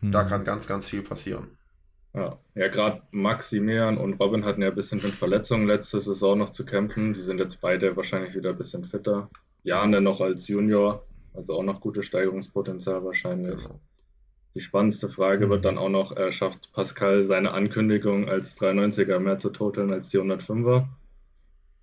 hm. 0.00 0.12
da 0.12 0.24
kann 0.24 0.44
ganz, 0.44 0.68
ganz 0.68 0.86
viel 0.86 1.00
passieren. 1.00 1.56
Ja, 2.12 2.38
ja 2.54 2.68
gerade 2.68 3.00
Maximilian 3.10 3.96
und 3.96 4.20
Robin 4.20 4.44
hatten 4.44 4.60
ja 4.60 4.68
ein 4.68 4.74
bisschen 4.74 5.00
mit 5.02 5.12
Verletzungen 5.12 5.66
letzte 5.66 5.98
Saison 5.98 6.36
noch 6.36 6.50
zu 6.50 6.66
kämpfen. 6.66 7.14
Die 7.14 7.20
sind 7.20 7.40
jetzt 7.40 7.62
beide 7.62 7.96
wahrscheinlich 7.96 8.34
wieder 8.34 8.50
ein 8.50 8.58
bisschen 8.58 8.84
fitter. 8.84 9.30
Jane 9.62 10.02
noch 10.02 10.20
als 10.20 10.46
Junior, 10.46 11.06
also 11.32 11.54
auch 11.54 11.62
noch 11.62 11.80
gutes 11.80 12.04
Steigerungspotenzial 12.04 13.02
wahrscheinlich. 13.02 13.62
Genau. 13.62 13.80
Die 14.54 14.60
spannendste 14.60 15.08
Frage 15.08 15.48
wird 15.48 15.64
dann 15.64 15.78
auch 15.78 15.88
noch, 15.88 16.14
äh, 16.18 16.30
schafft 16.30 16.70
Pascal 16.74 17.22
seine 17.22 17.52
Ankündigung 17.52 18.28
als 18.28 18.60
390er 18.60 19.20
mehr 19.20 19.38
zu 19.38 19.48
toteln 19.48 19.90
als 19.90 20.10
die 20.10 20.18
105er? 20.18 20.86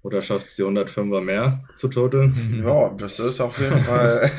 Oder 0.04 0.20
schafft 0.22 0.48
es 0.48 0.56
die 0.56 0.64
105er 0.64 1.22
mehr 1.22 1.64
zu 1.76 1.88
toteln? 1.88 2.64
Ja, 2.66 2.90
das 2.90 3.20
ist 3.20 3.40
auf 3.40 3.60
jeden 3.60 3.80
Fall. 3.86 4.32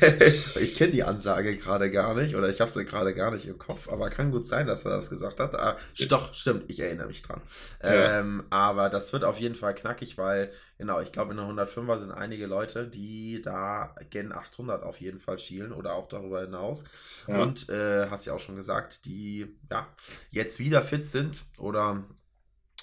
ich 0.60 0.74
kenne 0.74 0.90
die 0.90 1.04
Ansage 1.04 1.56
gerade 1.56 1.92
gar 1.92 2.14
nicht 2.14 2.34
oder 2.34 2.48
ich 2.48 2.60
habe 2.60 2.70
sie 2.70 2.84
gerade 2.84 3.14
gar 3.14 3.30
nicht 3.30 3.46
im 3.46 3.56
Kopf, 3.56 3.88
aber 3.88 4.10
kann 4.10 4.32
gut 4.32 4.46
sein, 4.46 4.66
dass 4.66 4.84
er 4.84 4.90
das 4.90 5.10
gesagt 5.10 5.38
hat. 5.38 5.54
Ah, 5.54 5.76
doch, 6.08 6.34
stimmt, 6.34 6.64
ich 6.66 6.80
erinnere 6.80 7.06
mich 7.06 7.22
dran. 7.22 7.40
Ja. 7.82 8.20
Ähm, 8.20 8.44
aber 8.50 8.90
das 8.90 9.12
wird 9.12 9.22
auf 9.22 9.38
jeden 9.38 9.54
Fall 9.54 9.76
knackig, 9.76 10.18
weil, 10.18 10.50
genau, 10.76 11.00
ich 11.00 11.12
glaube, 11.12 11.30
in 11.30 11.36
der 11.36 11.46
105er 11.46 12.00
sind 12.00 12.10
einige 12.10 12.46
Leute, 12.46 12.88
die 12.88 13.42
da 13.42 13.94
Gen 14.10 14.32
800 14.32 14.82
auf 14.82 15.00
jeden 15.00 15.20
Fall 15.20 15.38
schielen 15.38 15.72
oder 15.72 15.94
auch 15.94 16.08
darüber 16.08 16.40
hinaus. 16.40 16.84
Ja. 17.28 17.40
Und 17.40 17.68
äh, 17.68 18.08
hast 18.10 18.24
ja 18.24 18.32
auch 18.32 18.40
schon 18.40 18.56
gesagt, 18.56 19.04
die 19.04 19.56
ja 19.70 19.86
jetzt 20.32 20.58
wieder 20.58 20.82
fit 20.82 21.06
sind 21.06 21.44
oder 21.58 22.02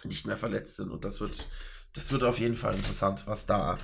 nicht 0.04 0.26
mehr 0.26 0.38
verletzt 0.38 0.78
sind 0.78 0.90
und 0.90 1.06
das 1.06 1.22
wird 1.22 1.48
das 1.94 2.12
wird 2.12 2.24
auf 2.24 2.40
jeden 2.40 2.56
Fall 2.56 2.76
interessant, 2.76 3.26
was 3.28 3.46
da, 3.46 3.78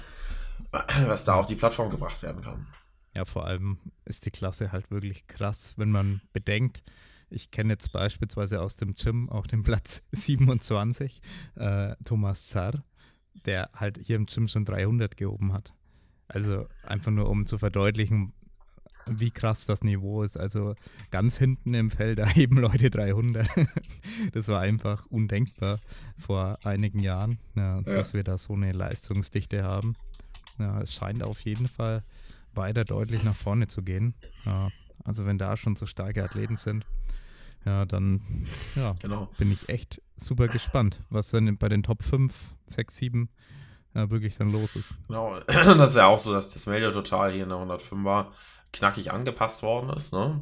was 1.05 1.26
da 1.26 1.36
auf 1.36 1.45
die 1.45 1.55
Plattform 1.55 1.89
gebracht 1.89 2.22
werden 2.24 2.41
kann. 2.41 2.68
Ja, 3.14 3.26
vor 3.26 3.45
allem 3.45 3.80
ist 4.05 4.26
die 4.26 4.32
Klasse 4.32 4.72
halt 4.72 4.91
wirklich 4.91 5.28
krass, 5.28 5.74
wenn 5.78 5.89
man 5.89 6.22
bedenkt, 6.34 6.84
ich 7.30 7.51
kenne 7.51 7.74
jetzt 7.74 7.91
beispielsweise 7.91 8.62
aus 8.62 8.78
dem 8.78 8.95
Gym 8.95 9.30
auch 9.30 9.47
den 9.47 9.64
Platz 9.64 10.03
27, 10.12 11.22
äh, 11.55 11.95
Thomas 12.05 12.47
Zar, 12.47 12.84
der 13.45 13.70
halt 13.74 13.99
hier 14.03 14.16
im 14.16 14.26
Gym 14.26 14.47
schon 14.47 14.66
300 14.66 15.18
gehoben 15.18 15.53
hat. 15.53 15.74
Also 16.28 16.68
einfach 16.84 17.12
nur 17.12 17.30
um 17.30 17.45
zu 17.45 17.58
verdeutlichen, 17.58 18.34
wie 19.10 19.32
krass 19.32 19.66
das 19.66 19.84
Niveau 19.84 20.24
ist. 20.24 20.38
Also 20.38 20.76
ganz 21.12 21.38
hinten 21.38 21.74
im 21.74 21.91
Feld, 21.91 22.20
da 22.20 22.28
heben 22.28 22.58
Leute 22.58 22.89
300. 22.89 23.47
das 24.34 24.47
war 24.47 24.62
einfach 24.62 25.05
undenkbar 25.08 25.80
vor 26.18 26.58
einigen 26.64 26.99
Jahren, 26.99 27.39
ja, 27.55 27.78
ja. 27.78 27.82
dass 27.82 28.14
wir 28.14 28.24
da 28.24 28.38
so 28.38 28.53
eine 28.53 28.72
Leistungsdichte 28.72 29.64
haben. 29.64 29.95
Ja, 30.60 30.82
es 30.82 30.93
scheint 30.93 31.24
auf 31.24 31.41
jeden 31.41 31.68
Fall 31.68 32.03
weiter 32.53 32.84
deutlich 32.84 33.24
nach 33.24 33.36
vorne 33.36 33.68
zu 33.68 33.84
gehen. 33.84 34.16
Also 35.03 35.28
wenn 35.28 35.38
da 35.38 35.55
schon 35.55 35.76
so 35.76 35.86
starke 35.86 36.24
Athleten 36.24 36.58
sind, 36.58 36.84
ja, 37.66 37.86
dann 37.86 38.22
genau. 39.01 39.30
bin 39.38 39.51
ich 39.51 39.70
echt 39.70 40.01
super 40.16 40.47
gespannt, 40.47 41.01
was 41.10 41.30
dann 41.30 41.58
bei 41.58 41.70
den 41.70 41.84
Top 41.84 42.01
5, 42.01 42.34
6, 42.68 42.97
7 42.97 43.30
ja, 43.93 44.10
wirklich 44.10 44.38
dann 44.38 44.51
los 44.51 44.76
ist. 44.76 44.95
Genau, 45.08 45.39
das 45.47 45.91
ist 45.91 45.95
ja 45.95 46.05
auch 46.05 46.20
so, 46.20 46.32
dass 46.32 46.49
das 46.49 46.68
Melder 46.68 46.93
total 46.93 47.32
hier 47.32 47.43
in 47.43 47.49
der 47.49 47.58
105 47.58 48.03
war 48.03 48.32
knackig 48.78 49.12
angepasst 49.12 49.64
worden 49.64 49.90
ist. 49.92 50.14
Ne? 50.14 50.42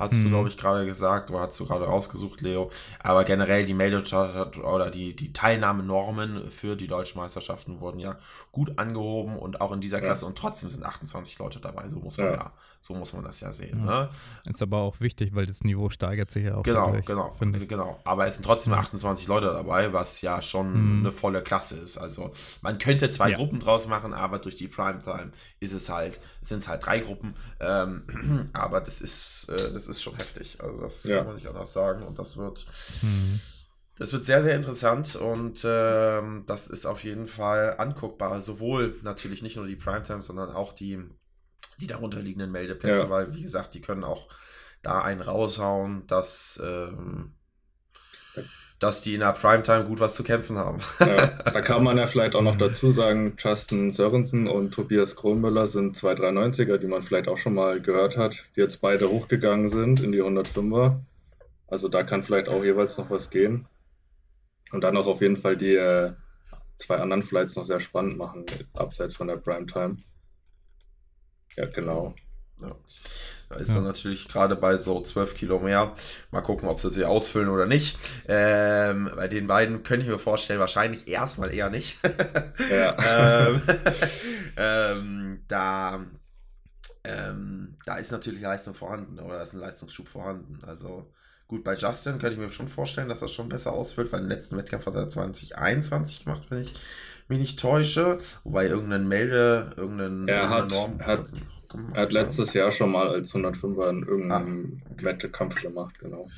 Hast 0.00 0.18
mhm. 0.18 0.24
du, 0.24 0.28
glaube 0.30 0.48
ich, 0.48 0.56
gerade 0.56 0.86
gesagt 0.86 1.30
oder 1.30 1.40
hast 1.40 1.60
du 1.60 1.66
gerade 1.66 1.84
rausgesucht, 1.84 2.40
Leo. 2.40 2.70
Aber 2.98 3.24
generell 3.24 3.66
die 3.66 3.74
Meldechart 3.74 4.58
oder 4.58 4.90
die, 4.90 5.14
die 5.14 5.32
Teilnahmenormen 5.32 6.50
für 6.50 6.76
die 6.76 6.88
deutschen 6.88 7.20
Meisterschaften 7.20 7.80
wurden 7.80 8.00
ja 8.00 8.16
gut 8.50 8.78
angehoben 8.78 9.36
und 9.36 9.60
auch 9.60 9.72
in 9.72 9.80
dieser 9.80 10.00
Klasse 10.00 10.22
ja. 10.22 10.28
und 10.28 10.38
trotzdem 10.38 10.70
sind 10.70 10.84
28 10.84 11.38
Leute 11.38 11.60
dabei. 11.60 11.88
So 11.88 12.00
muss 12.00 12.18
man 12.18 12.26
ja, 12.26 12.32
ja 12.34 12.52
so 12.80 12.94
muss 12.94 13.12
man 13.12 13.24
das 13.24 13.40
ja 13.40 13.52
sehen. 13.52 13.84
Ja. 13.86 14.02
Ne? 14.02 14.08
Ist 14.44 14.62
aber 14.62 14.78
auch 14.78 15.00
wichtig, 15.00 15.34
weil 15.34 15.46
das 15.46 15.62
Niveau 15.62 15.90
steigert 15.90 16.30
sich 16.30 16.44
ja 16.44 16.56
auch. 16.56 16.62
Genau, 16.62 16.86
dadurch, 16.86 17.04
genau, 17.04 17.36
genau. 17.38 18.00
Aber 18.04 18.26
es 18.26 18.36
sind 18.36 18.44
trotzdem 18.44 18.72
28 18.72 19.28
Leute 19.28 19.46
dabei, 19.46 19.92
was 19.92 20.22
ja 20.22 20.40
schon 20.40 20.72
mhm. 20.72 21.00
eine 21.00 21.12
volle 21.12 21.42
Klasse 21.42 21.76
ist. 21.76 21.98
Also 21.98 22.32
man 22.62 22.78
könnte 22.78 23.10
zwei 23.10 23.32
Gruppen 23.32 23.60
draus 23.60 23.86
machen, 23.86 24.14
aber 24.14 24.38
durch 24.38 24.56
die 24.56 24.68
Primetime 24.68 25.30
ist 25.60 25.74
es 25.74 25.90
halt, 25.90 26.20
sind 26.40 26.58
es 26.58 26.68
halt 26.68 26.84
drei 26.84 27.00
Gruppen. 27.00 27.34
Ähm, 27.60 28.48
aber 28.54 28.80
das 28.80 29.02
ist, 29.02 29.50
äh, 29.50 29.72
das 29.72 29.86
ist 29.86 29.89
schon 29.98 30.16
heftig. 30.16 30.58
Also 30.60 30.80
das 30.80 31.04
ja. 31.04 31.18
kann 31.18 31.26
man 31.26 31.34
nicht 31.36 31.48
anders 31.48 31.72
sagen. 31.72 32.02
Und 32.02 32.18
das 32.18 32.36
wird, 32.36 32.66
mhm. 33.02 33.40
das 33.96 34.12
wird 34.12 34.24
sehr, 34.24 34.42
sehr 34.42 34.54
interessant 34.54 35.16
und 35.16 35.64
ähm, 35.64 36.44
das 36.46 36.68
ist 36.68 36.86
auf 36.86 37.02
jeden 37.02 37.26
Fall 37.26 37.76
anguckbar. 37.78 38.40
Sowohl 38.40 38.98
natürlich 39.02 39.42
nicht 39.42 39.56
nur 39.56 39.66
die 39.66 39.76
Primetime, 39.76 40.22
sondern 40.22 40.50
auch 40.50 40.72
die, 40.72 41.02
die 41.80 41.86
darunterliegenden 41.86 42.52
Meldeplätze, 42.52 43.02
ja. 43.02 43.10
weil, 43.10 43.34
wie 43.34 43.42
gesagt, 43.42 43.74
die 43.74 43.80
können 43.80 44.04
auch 44.04 44.28
da 44.82 45.02
einen 45.02 45.20
raushauen, 45.20 46.06
dass 46.06 46.62
ähm, 46.64 47.34
dass 48.80 49.02
die 49.02 49.14
in 49.14 49.20
der 49.20 49.32
Primetime 49.32 49.84
gut 49.84 50.00
was 50.00 50.14
zu 50.14 50.24
kämpfen 50.24 50.58
haben. 50.58 50.78
Ja, 51.00 51.26
da 51.26 51.60
kann 51.60 51.84
man 51.84 51.98
ja 51.98 52.06
vielleicht 52.06 52.34
auch 52.34 52.42
noch 52.42 52.56
dazu 52.56 52.90
sagen, 52.90 53.34
Justin 53.38 53.90
Sörensen 53.90 54.48
und 54.48 54.72
Tobias 54.72 55.16
Kronmüller 55.16 55.66
sind 55.66 55.96
zwei 55.96 56.14
390er, 56.14 56.78
die 56.78 56.86
man 56.86 57.02
vielleicht 57.02 57.28
auch 57.28 57.36
schon 57.36 57.54
mal 57.54 57.80
gehört 57.80 58.16
hat, 58.16 58.46
die 58.56 58.60
jetzt 58.60 58.80
beide 58.80 59.08
hochgegangen 59.08 59.68
sind 59.68 60.00
in 60.00 60.12
die 60.12 60.22
105er. 60.22 60.98
Also 61.68 61.88
da 61.88 62.02
kann 62.02 62.22
vielleicht 62.22 62.48
auch 62.48 62.64
jeweils 62.64 62.96
noch 62.96 63.10
was 63.10 63.30
gehen. 63.30 63.66
Und 64.72 64.82
dann 64.82 64.96
auch 64.96 65.06
auf 65.06 65.20
jeden 65.20 65.36
Fall 65.36 65.56
die 65.56 65.74
äh, 65.74 66.12
zwei 66.78 66.96
anderen 66.96 67.22
Flights 67.22 67.56
noch 67.56 67.66
sehr 67.66 67.80
spannend 67.80 68.16
machen, 68.16 68.46
abseits 68.74 69.14
von 69.14 69.28
der 69.28 69.36
Primetime. 69.36 69.98
Ja, 71.56 71.66
genau. 71.66 72.14
Ja. 72.60 72.68
Da 73.50 73.56
ist 73.56 73.70
ja. 73.70 73.74
dann 73.74 73.84
natürlich 73.84 74.28
gerade 74.28 74.54
bei 74.54 74.76
so 74.76 75.02
12 75.02 75.34
Kilo 75.34 75.58
mehr. 75.58 75.92
Mal 76.30 76.40
gucken, 76.40 76.68
ob 76.68 76.80
sie 76.80 76.88
sie 76.88 77.04
ausfüllen 77.04 77.48
oder 77.48 77.66
nicht. 77.66 77.98
Ähm, 78.28 79.10
bei 79.16 79.26
den 79.26 79.48
beiden 79.48 79.82
könnte 79.82 80.06
ich 80.06 80.10
mir 80.10 80.20
vorstellen, 80.20 80.60
wahrscheinlich 80.60 81.08
erstmal 81.08 81.52
eher 81.52 81.68
nicht. 81.68 81.98
ja. 82.70 82.96
ähm, 83.48 83.62
ähm, 84.56 85.44
da, 85.48 86.06
ähm, 87.02 87.76
da 87.84 87.96
ist 87.96 88.12
natürlich 88.12 88.40
Leistung 88.40 88.74
vorhanden 88.74 89.18
oder 89.18 89.42
ist 89.42 89.52
ein 89.52 89.60
Leistungsschub 89.60 90.06
vorhanden. 90.06 90.60
Also 90.64 91.12
gut, 91.48 91.64
bei 91.64 91.74
Justin 91.74 92.20
könnte 92.20 92.34
ich 92.34 92.38
mir 92.38 92.52
schon 92.52 92.68
vorstellen, 92.68 93.08
dass 93.08 93.18
das 93.18 93.32
schon 93.32 93.48
besser 93.48 93.72
ausfüllt, 93.72 94.12
weil 94.12 94.20
den 94.20 94.28
letzten 94.28 94.56
Wettkampf 94.58 94.86
hat 94.86 94.94
er 94.94 95.08
2021 95.08 96.24
gemacht, 96.24 96.46
wenn 96.50 96.62
ich 96.62 96.74
mich 97.26 97.40
nicht 97.40 97.58
täusche. 97.58 98.20
Wobei 98.44 98.68
irgendein 98.68 99.08
Melde, 99.08 99.72
irgendein, 99.76 100.28
er 100.28 100.50
hat, 100.50 100.70
Norm. 100.70 101.00
Hat, 101.00 101.26
gemacht. 101.70 101.92
Er 101.94 102.02
hat 102.02 102.12
letztes 102.12 102.52
Jahr 102.52 102.70
schon 102.70 102.90
mal 102.92 103.08
als 103.08 103.34
105er 103.34 103.90
in 103.90 104.02
irgendeinem 104.02 104.82
ah, 104.84 104.92
okay. 104.92 105.04
Wettkampf 105.04 105.62
gemacht, 105.62 105.98
genau. 105.98 106.28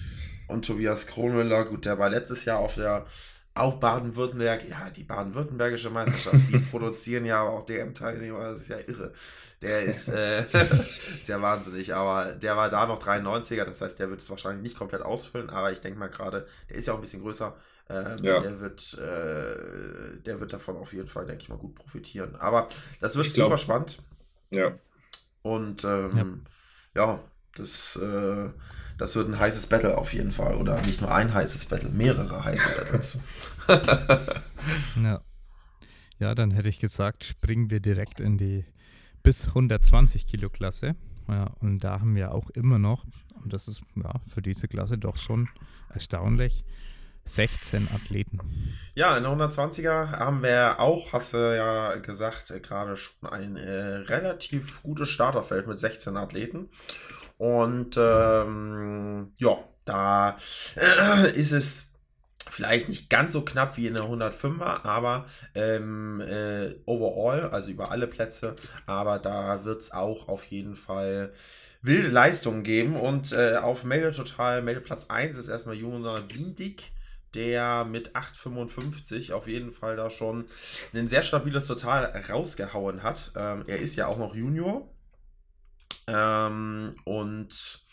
Und 0.48 0.64
Tobias 0.64 1.06
Kronmüller, 1.06 1.64
gut, 1.64 1.84
der 1.84 1.98
war 1.98 2.10
letztes 2.10 2.44
Jahr 2.44 2.58
auf 2.58 2.74
der 2.74 3.06
auch 3.54 3.74
Baden-Württemberg, 3.74 4.66
ja, 4.68 4.88
die 4.88 5.04
baden-württembergische 5.04 5.90
Meisterschaft, 5.90 6.36
die 6.50 6.58
produzieren 6.70 7.26
ja 7.26 7.42
auch 7.42 7.66
DM-Teilnehmer, 7.66 8.50
das 8.50 8.62
ist 8.62 8.68
ja 8.68 8.78
irre. 8.78 9.12
Der 9.60 9.82
ist, 9.82 10.08
äh, 10.08 10.42
ist 11.20 11.28
ja 11.28 11.40
wahnsinnig, 11.40 11.94
aber 11.94 12.32
der 12.32 12.56
war 12.56 12.70
da 12.70 12.86
noch 12.86 13.02
93er, 13.02 13.64
das 13.64 13.80
heißt, 13.80 13.98
der 13.98 14.08
wird 14.08 14.20
es 14.20 14.30
wahrscheinlich 14.30 14.62
nicht 14.62 14.78
komplett 14.78 15.02
ausfüllen, 15.02 15.50
aber 15.50 15.70
ich 15.70 15.80
denke 15.80 15.98
mal 15.98 16.08
gerade, 16.08 16.46
der 16.70 16.76
ist 16.76 16.86
ja 16.86 16.94
auch 16.94 16.98
ein 16.98 17.02
bisschen 17.02 17.22
größer, 17.22 17.54
ähm, 17.90 18.16
ja. 18.22 18.40
der, 18.40 18.60
wird, 18.60 18.98
äh, 18.98 20.22
der 20.24 20.40
wird 20.40 20.52
davon 20.54 20.78
auf 20.78 20.92
jeden 20.94 21.08
Fall, 21.08 21.26
denke 21.26 21.42
ich 21.42 21.48
mal, 21.50 21.58
gut 21.58 21.74
profitieren. 21.74 22.36
Aber 22.36 22.68
das 23.00 23.16
wird 23.16 23.34
glaub, 23.34 23.50
super 23.50 23.58
spannend. 23.58 24.02
Ja. 24.50 24.72
Und 25.42 25.84
ähm, 25.84 26.42
ja. 26.94 27.06
ja, 27.06 27.20
das, 27.56 27.96
äh, 27.96 28.50
das 28.98 29.16
wird 29.16 29.28
ein 29.28 29.38
heißes 29.38 29.66
Battle 29.66 29.98
auf 29.98 30.14
jeden 30.14 30.32
Fall. 30.32 30.56
Oder 30.56 30.80
nicht 30.82 31.00
nur 31.00 31.12
ein 31.12 31.34
heißes 31.34 31.66
Battle, 31.66 31.90
mehrere 31.90 32.44
heiße 32.44 32.70
Battles. 32.76 33.20
ja. 35.02 35.20
ja, 36.18 36.34
dann 36.34 36.50
hätte 36.50 36.68
ich 36.68 36.78
gesagt, 36.78 37.24
springen 37.24 37.70
wir 37.70 37.80
direkt 37.80 38.20
in 38.20 38.38
die 38.38 38.64
bis 39.22 39.48
120 39.48 40.26
Kilo 40.26 40.50
Klasse. 40.50 40.96
Ja, 41.28 41.52
und 41.60 41.80
da 41.80 42.00
haben 42.00 42.16
wir 42.16 42.32
auch 42.32 42.50
immer 42.50 42.78
noch, 42.78 43.06
und 43.42 43.52
das 43.52 43.68
ist 43.68 43.82
ja 43.96 44.12
für 44.32 44.42
diese 44.42 44.68
Klasse 44.68 44.98
doch 44.98 45.16
schon 45.16 45.48
erstaunlich, 45.88 46.64
16 47.24 47.88
Athleten. 47.94 48.40
Ja, 48.94 49.16
in 49.16 49.22
der 49.22 49.32
120er 49.32 50.10
haben 50.10 50.42
wir 50.42 50.78
auch, 50.78 51.12
hast 51.12 51.32
du 51.32 51.56
ja 51.56 51.96
gesagt, 51.96 52.50
äh, 52.50 52.60
gerade 52.60 52.96
schon 52.96 53.30
ein 53.30 53.56
äh, 53.56 53.70
relativ 53.70 54.82
gutes 54.82 55.08
Starterfeld 55.08 55.66
mit 55.66 55.78
16 55.78 56.16
Athleten. 56.16 56.68
Und 57.38 57.96
ähm, 57.96 59.32
ja, 59.38 59.56
da 59.84 60.36
äh, 60.76 61.30
ist 61.32 61.52
es 61.52 61.92
vielleicht 62.50 62.88
nicht 62.88 63.08
ganz 63.08 63.32
so 63.32 63.44
knapp 63.44 63.76
wie 63.78 63.86
in 63.86 63.94
der 63.94 64.04
105er, 64.04 64.84
aber 64.84 65.26
ähm, 65.54 66.20
äh, 66.20 66.74
overall, 66.84 67.50
also 67.50 67.70
über 67.70 67.90
alle 67.90 68.06
Plätze, 68.06 68.56
aber 68.84 69.18
da 69.18 69.64
wird 69.64 69.82
es 69.82 69.92
auch 69.92 70.28
auf 70.28 70.44
jeden 70.44 70.76
Fall 70.76 71.32
wilde 71.80 72.08
Leistungen 72.08 72.62
geben. 72.62 72.96
Und 72.96 73.32
äh, 73.32 73.56
auf 73.56 73.84
Melde 73.84 74.12
Total, 74.12 74.62
Meldeplatz 74.62 75.06
1 75.08 75.36
ist 75.36 75.48
erstmal 75.48 75.76
Jona 75.76 76.24
Windig 76.28 76.91
der 77.34 77.84
mit 77.84 78.14
8,55 78.14 79.32
auf 79.32 79.48
jeden 79.48 79.72
Fall 79.72 79.96
da 79.96 80.10
schon 80.10 80.46
ein 80.92 81.08
sehr 81.08 81.22
stabiles 81.22 81.66
Total 81.66 82.04
rausgehauen 82.30 83.02
hat. 83.02 83.32
Ähm, 83.36 83.64
er 83.66 83.78
ist 83.78 83.96
ja 83.96 84.06
auch 84.06 84.18
noch 84.18 84.34
Junior. 84.34 84.88
Ähm, 86.06 86.90
und 87.04 87.86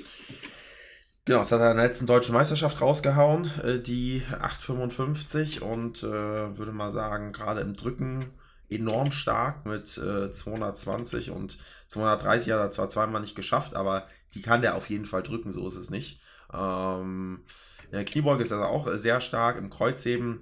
genau, 1.26 1.40
das 1.40 1.52
hat 1.52 1.62
er 1.62 1.72
in 1.72 1.78
der 1.78 1.88
letzten 1.88 2.08
deutschen 2.08 2.34
Meisterschaft 2.34 2.82
rausgehauen, 2.82 3.52
äh, 3.64 3.80
die 3.80 4.24
8,55 4.30 5.62
und 5.62 6.04
äh, 6.04 6.58
würde 6.58 6.72
mal 6.72 6.92
sagen, 6.92 7.32
gerade 7.32 7.62
im 7.62 7.76
Drücken 7.76 8.32
enorm 8.70 9.12
stark 9.12 9.66
mit 9.66 9.98
äh, 9.98 10.32
220 10.32 11.32
und 11.32 11.58
230 11.88 12.52
hat 12.52 12.60
er 12.60 12.72
zwar 12.72 12.90
zweimal 12.90 13.22
nicht 13.22 13.36
geschafft, 13.36 13.74
aber 13.74 14.08
die 14.36 14.42
kann 14.42 14.62
der 14.62 14.76
auf 14.76 14.90
jeden 14.90 15.06
Fall 15.06 15.24
drücken, 15.24 15.52
so 15.52 15.68
ist 15.68 15.76
es 15.76 15.90
nicht. 15.90 16.22
Ähm, 16.54 17.44
der 17.92 18.06
Kniebeuge 18.06 18.44
ist 18.44 18.52
er 18.52 18.70
auch 18.70 18.88
sehr 18.96 19.22
stark, 19.22 19.58
im 19.58 19.70
Kreuzheben 19.70 20.42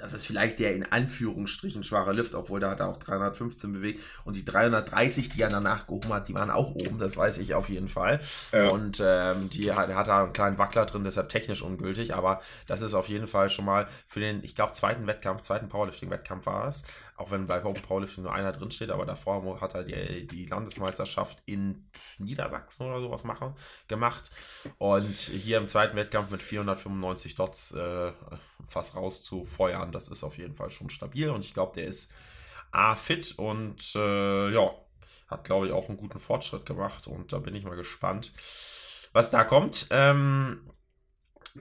das 0.00 0.14
ist 0.14 0.26
vielleicht 0.26 0.58
der 0.58 0.74
in 0.74 0.90
Anführungsstrichen 0.90 1.84
schwache 1.84 2.12
Lift, 2.12 2.34
obwohl 2.34 2.58
da 2.58 2.70
hat 2.70 2.80
er 2.80 2.88
auch 2.88 2.96
315 2.96 3.72
bewegt. 3.72 4.00
Und 4.24 4.34
die 4.34 4.44
330, 4.44 5.28
die 5.28 5.42
er 5.42 5.50
danach 5.50 5.86
gehoben 5.86 6.12
hat, 6.12 6.28
die 6.28 6.34
waren 6.34 6.50
auch 6.50 6.74
oben, 6.74 6.98
das 6.98 7.16
weiß 7.16 7.38
ich 7.38 7.54
auf 7.54 7.68
jeden 7.68 7.88
Fall. 7.88 8.20
Ja. 8.52 8.70
Und 8.70 9.00
ähm, 9.04 9.50
die 9.50 9.72
hat, 9.72 9.94
hat 9.94 10.08
da 10.08 10.24
einen 10.24 10.32
kleinen 10.32 10.58
Wackler 10.58 10.86
drin, 10.86 11.04
deshalb 11.04 11.28
technisch 11.28 11.62
ungültig. 11.62 12.14
Aber 12.14 12.40
das 12.66 12.80
ist 12.80 12.94
auf 12.94 13.08
jeden 13.08 13.26
Fall 13.26 13.50
schon 13.50 13.66
mal 13.66 13.86
für 14.06 14.20
den, 14.20 14.42
ich 14.42 14.54
glaube, 14.54 14.72
zweiten 14.72 15.06
Wettkampf, 15.06 15.42
zweiten 15.42 15.68
Powerlifting-Wettkampf 15.68 16.46
war 16.46 16.66
es. 16.66 16.84
Auch 17.20 17.30
wenn 17.30 17.46
bei 17.46 17.58
Powerlifting 17.58 18.24
nur 18.24 18.32
einer 18.32 18.50
drin 18.50 18.70
steht, 18.70 18.88
aber 18.88 19.04
davor 19.04 19.60
hat 19.60 19.74
er 19.74 19.84
die, 19.84 20.26
die 20.26 20.46
Landesmeisterschaft 20.46 21.42
in 21.44 21.86
Niedersachsen 22.18 22.86
oder 22.86 22.98
sowas 22.98 23.24
machen, 23.24 23.54
gemacht. 23.88 24.30
Und 24.78 25.16
hier 25.16 25.58
im 25.58 25.68
zweiten 25.68 25.96
Wettkampf 25.96 26.30
mit 26.30 26.42
495 26.42 27.34
Dots 27.34 27.72
äh, 27.72 28.12
fast 28.66 28.96
rauszufeuern 28.96 29.92
das 29.92 30.08
ist 30.08 30.24
auf 30.24 30.38
jeden 30.38 30.54
Fall 30.54 30.70
schon 30.70 30.88
stabil 30.88 31.28
und 31.28 31.44
ich 31.44 31.52
glaube, 31.52 31.72
der 31.74 31.84
ist 31.84 32.14
A 32.72 32.94
fit 32.94 33.38
und 33.38 33.94
äh, 33.96 34.50
ja, 34.50 34.70
hat 35.28 35.44
glaube 35.44 35.66
ich 35.66 35.72
auch 35.72 35.88
einen 35.88 35.98
guten 35.98 36.18
Fortschritt 36.18 36.64
gemacht 36.64 37.06
und 37.06 37.34
da 37.34 37.38
bin 37.38 37.54
ich 37.54 37.64
mal 37.64 37.76
gespannt, 37.76 38.32
was 39.12 39.30
da 39.30 39.44
kommt. 39.44 39.88
Ähm, 39.90 40.70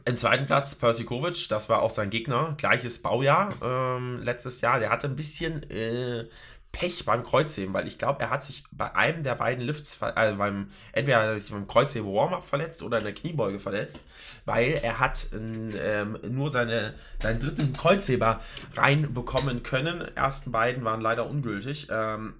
im 0.05 0.17
zweiten 0.17 0.45
Platz 0.45 0.75
Percy 0.75 1.03
Kovic, 1.03 1.47
das 1.49 1.69
war 1.69 1.81
auch 1.81 1.89
sein 1.89 2.09
Gegner, 2.09 2.55
gleiches 2.57 3.01
Baujahr 3.01 3.53
ähm, 3.61 4.21
letztes 4.21 4.61
Jahr. 4.61 4.79
Der 4.79 4.89
hatte 4.89 5.07
ein 5.07 5.15
bisschen 5.15 5.63
äh, 5.69 6.25
Pech 6.71 7.05
beim 7.05 7.23
Kreuzheben, 7.23 7.73
weil 7.73 7.87
ich 7.87 7.97
glaube, 7.97 8.21
er 8.21 8.29
hat 8.29 8.43
sich 8.43 8.63
bei 8.71 8.93
einem 8.95 9.23
der 9.23 9.35
beiden 9.35 9.63
Lifts, 9.63 10.01
also 10.01 10.37
beim, 10.37 10.67
entweder 10.91 11.17
hat 11.17 11.25
er 11.25 11.39
sich 11.39 11.51
beim 11.51 11.67
Kreuzheben 11.67 12.13
Warm-Up 12.13 12.45
verletzt 12.45 12.83
oder 12.83 12.99
in 12.99 13.05
der 13.05 13.13
Kniebeuge 13.13 13.59
verletzt, 13.59 14.07
weil 14.45 14.79
er 14.83 14.99
hat 14.99 15.27
ähm, 15.33 16.17
nur 16.29 16.51
seine, 16.51 16.93
seinen 17.19 17.39
dritten 17.39 17.73
Kreuzheber 17.73 18.39
reinbekommen 18.75 19.63
können. 19.63 20.05
Die 20.11 20.17
ersten 20.17 20.51
beiden 20.51 20.83
waren 20.85 21.01
leider 21.01 21.27
ungültig. 21.27 21.87
Ähm, 21.89 22.35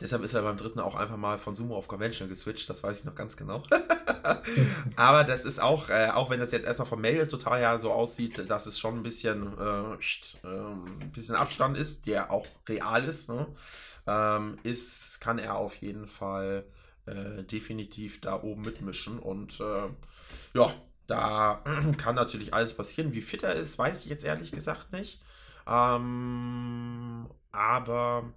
Deshalb 0.00 0.22
ist 0.22 0.34
er 0.34 0.42
beim 0.42 0.56
dritten 0.56 0.78
auch 0.78 0.94
einfach 0.94 1.16
mal 1.16 1.38
von 1.38 1.54
Sumo 1.54 1.76
auf 1.76 1.88
Conventional 1.88 2.28
geswitcht, 2.28 2.70
das 2.70 2.82
weiß 2.82 3.00
ich 3.00 3.04
noch 3.04 3.16
ganz 3.16 3.36
genau. 3.36 3.62
Aber 4.96 5.24
das 5.24 5.44
ist 5.44 5.60
auch, 5.60 5.88
äh, 5.90 6.10
auch 6.10 6.30
wenn 6.30 6.38
das 6.38 6.52
jetzt 6.52 6.66
erstmal 6.66 6.88
vom 6.88 7.00
Mail 7.00 7.26
total 7.26 7.60
ja 7.60 7.78
so 7.78 7.90
aussieht, 7.90 8.48
dass 8.48 8.66
es 8.66 8.78
schon 8.78 8.96
ein 8.96 9.02
bisschen, 9.02 9.58
äh, 9.58 9.94
äh, 10.44 10.46
ein 10.46 11.10
bisschen 11.12 11.34
Abstand 11.34 11.76
ist, 11.76 12.06
der 12.06 12.30
auch 12.30 12.46
real 12.68 13.04
ist, 13.04 13.28
ne? 13.28 13.46
ähm, 14.06 14.58
ist, 14.62 15.20
kann 15.20 15.38
er 15.38 15.56
auf 15.56 15.74
jeden 15.76 16.06
Fall 16.06 16.64
äh, 17.06 17.42
definitiv 17.44 18.20
da 18.20 18.42
oben 18.42 18.62
mitmischen. 18.62 19.18
Und 19.18 19.60
äh, 19.60 19.88
ja, 20.54 20.72
da 21.06 21.62
kann 21.98 22.14
natürlich 22.14 22.54
alles 22.54 22.76
passieren. 22.76 23.12
Wie 23.12 23.20
fit 23.20 23.42
er 23.42 23.54
ist, 23.54 23.78
weiß 23.78 24.04
ich 24.04 24.10
jetzt 24.10 24.24
ehrlich 24.24 24.52
gesagt 24.52 24.92
nicht. 24.92 25.20
Ähm, 25.66 27.28
aber 27.52 28.32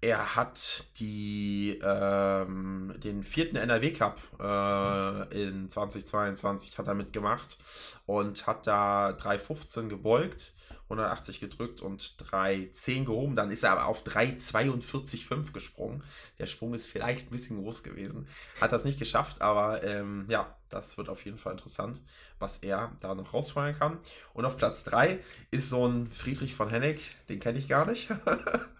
er 0.00 0.36
hat 0.36 0.86
die, 0.98 1.78
ähm, 1.82 2.94
den 3.02 3.22
vierten 3.22 3.56
NRW 3.56 3.92
Cup 3.92 4.20
äh, 4.38 5.48
in 5.48 5.68
2022 5.68 6.78
hat 6.78 6.86
er 6.86 6.94
mitgemacht 6.94 7.58
und 8.06 8.46
hat 8.46 8.66
da 8.66 9.10
3,15 9.10 9.88
gebeugt 9.88 10.54
180 10.90 11.40
gedrückt 11.40 11.80
und 11.80 12.16
3,10 12.18 13.04
gehoben. 13.04 13.36
Dann 13.36 13.50
ist 13.50 13.62
er 13.62 13.72
aber 13.72 13.86
auf 13.86 14.02
3,42,5 14.04 15.52
gesprungen. 15.52 16.02
Der 16.38 16.46
Sprung 16.46 16.74
ist 16.74 16.86
vielleicht 16.86 17.28
ein 17.28 17.30
bisschen 17.30 17.62
groß 17.62 17.82
gewesen. 17.82 18.26
Hat 18.60 18.72
das 18.72 18.84
nicht 18.84 18.98
geschafft, 18.98 19.40
aber 19.40 19.84
ähm, 19.84 20.26
ja, 20.28 20.56
das 20.68 20.98
wird 20.98 21.08
auf 21.08 21.24
jeden 21.24 21.38
Fall 21.38 21.52
interessant, 21.52 22.00
was 22.38 22.58
er 22.58 22.92
da 23.00 23.14
noch 23.14 23.32
rausfeuern 23.32 23.78
kann. 23.78 23.98
Und 24.34 24.44
auf 24.44 24.56
Platz 24.56 24.84
3 24.84 25.20
ist 25.50 25.70
so 25.70 25.86
ein 25.86 26.10
Friedrich 26.10 26.54
von 26.54 26.70
Hennig, 26.70 27.16
den 27.28 27.38
kenne 27.38 27.58
ich 27.58 27.68
gar 27.68 27.86
nicht. 27.86 28.10